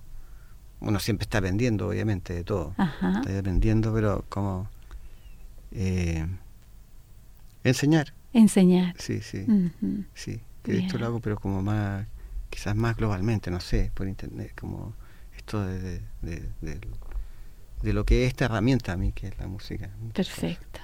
uno 0.80 1.00
siempre 1.00 1.26
está 1.26 1.38
aprendiendo, 1.38 1.90
obviamente, 1.90 2.34
de 2.34 2.44
todo. 2.44 2.74
Está 2.80 3.38
aprendiendo, 3.38 3.94
pero 3.94 4.26
como 4.30 4.68
eh, 5.72 6.26
enseñar. 7.64 8.14
Enseñar. 8.34 8.96
Sí, 8.98 9.22
sí. 9.22 9.46
Sí, 10.16 10.42
que 10.64 10.80
esto 10.80 10.98
lo 10.98 11.06
hago, 11.06 11.20
pero 11.20 11.38
como 11.40 11.62
más, 11.62 12.08
quizás 12.50 12.76
más 12.76 12.98
globalmente, 12.98 13.52
no 13.52 13.60
sé, 13.60 13.92
por 13.94 14.08
internet, 14.08 14.54
como 14.60 14.96
esto 15.38 15.64
de, 15.64 16.02
de, 16.24 17.94
lo 17.94 18.06
que 18.06 18.24
es 18.24 18.30
esta 18.30 18.46
herramienta 18.46 18.94
a 18.94 18.98
mí, 18.98 19.12
que 19.12 19.28
es 19.28 19.38
la 19.38 19.46
música. 19.46 19.92
Perfecto. 20.16 20.80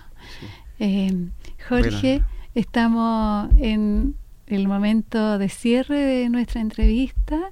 Eh, 0.80 1.30
Jorge, 1.68 2.22
estamos 2.54 3.50
en 3.60 4.16
el 4.48 4.68
momento 4.68 5.38
de 5.38 5.50
cierre 5.50 6.00
de 6.00 6.30
nuestra 6.30 6.62
entrevista. 6.62 7.52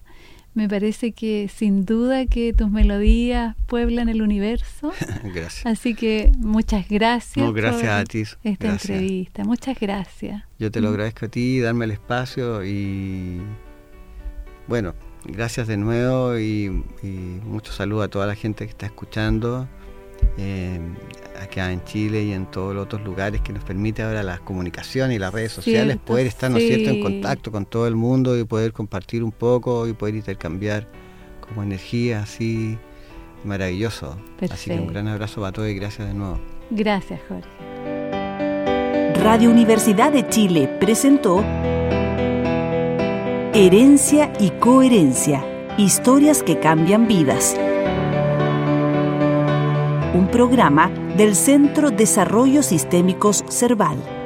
Me 0.53 0.69
parece 0.69 1.13
que 1.13 1.49
sin 1.53 1.83
duda 1.83 2.27
que 2.27 2.53
tus 2.53 2.69
melodías 2.69 3.55
pueblan 3.65 4.07
el 4.07 4.21
universo. 4.21 4.93
gracias. 5.23 5.65
Así 5.65 5.95
que 5.95 6.31
muchas 6.37 6.87
gracias. 6.87 7.53
gracias 7.53 7.89
a 7.89 8.03
ti. 8.03 8.23
Esta 8.43 8.71
entrevista. 8.71 9.43
Muchas 9.43 9.79
gracias. 9.79 10.43
Yo 10.59 10.69
te 10.69 10.79
lo 10.79 10.89
mm. 10.89 10.91
agradezco 10.91 11.25
a 11.25 11.29
ti, 11.29 11.59
darme 11.59 11.85
el 11.85 11.91
espacio 11.91 12.63
y 12.63 13.41
bueno, 14.67 14.93
gracias 15.25 15.67
de 15.67 15.77
nuevo 15.77 16.37
y, 16.37 16.83
y 17.01 17.07
mucho 17.43 17.71
saludo 17.71 18.03
a 18.03 18.07
toda 18.07 18.27
la 18.27 18.35
gente 18.35 18.65
que 18.65 18.71
está 18.71 18.85
escuchando. 18.85 19.67
Eh, 20.37 20.79
acá 21.41 21.71
en 21.71 21.83
Chile 21.83 22.23
y 22.23 22.33
en 22.33 22.45
todos 22.45 22.73
los 22.73 22.85
otros 22.85 23.03
lugares 23.03 23.41
que 23.41 23.53
nos 23.53 23.63
permite 23.63 24.01
ahora 24.01 24.23
la 24.23 24.39
comunicación 24.39 25.11
y 25.11 25.19
las 25.19 25.33
redes 25.33 25.51
sociales 25.51 25.97
poder 25.97 26.27
estar 26.27 26.49
¿no 26.49 26.57
cierto? 26.57 26.89
en 26.89 27.01
contacto 27.01 27.51
con 27.51 27.65
todo 27.65 27.87
el 27.87 27.95
mundo 27.95 28.37
y 28.37 28.43
poder 28.43 28.73
compartir 28.73 29.23
un 29.23 29.31
poco 29.31 29.87
y 29.87 29.93
poder 29.93 30.15
intercambiar 30.15 30.87
como 31.41 31.63
energía 31.63 32.21
así 32.23 32.77
maravilloso. 33.43 34.17
Así 34.49 34.71
que 34.71 34.79
un 34.79 34.87
gran 34.87 35.07
abrazo 35.07 35.41
para 35.41 35.51
todos 35.51 35.69
y 35.69 35.75
gracias 35.75 36.07
de 36.07 36.13
nuevo. 36.13 36.39
Gracias, 36.71 37.19
Jorge. 37.27 37.47
Radio 39.21 39.51
Universidad 39.51 40.11
de 40.11 40.27
Chile 40.27 40.67
presentó 40.79 41.43
Herencia 43.53 44.33
y 44.39 44.49
Coherencia, 44.51 45.45
historias 45.77 46.41
que 46.41 46.59
cambian 46.59 47.07
vidas 47.07 47.55
un 50.13 50.27
programa 50.27 50.89
del 51.17 51.35
Centro 51.35 51.89
Desarrollo 51.89 52.61
Sistémicos 52.61 53.43
Cerval. 53.49 54.22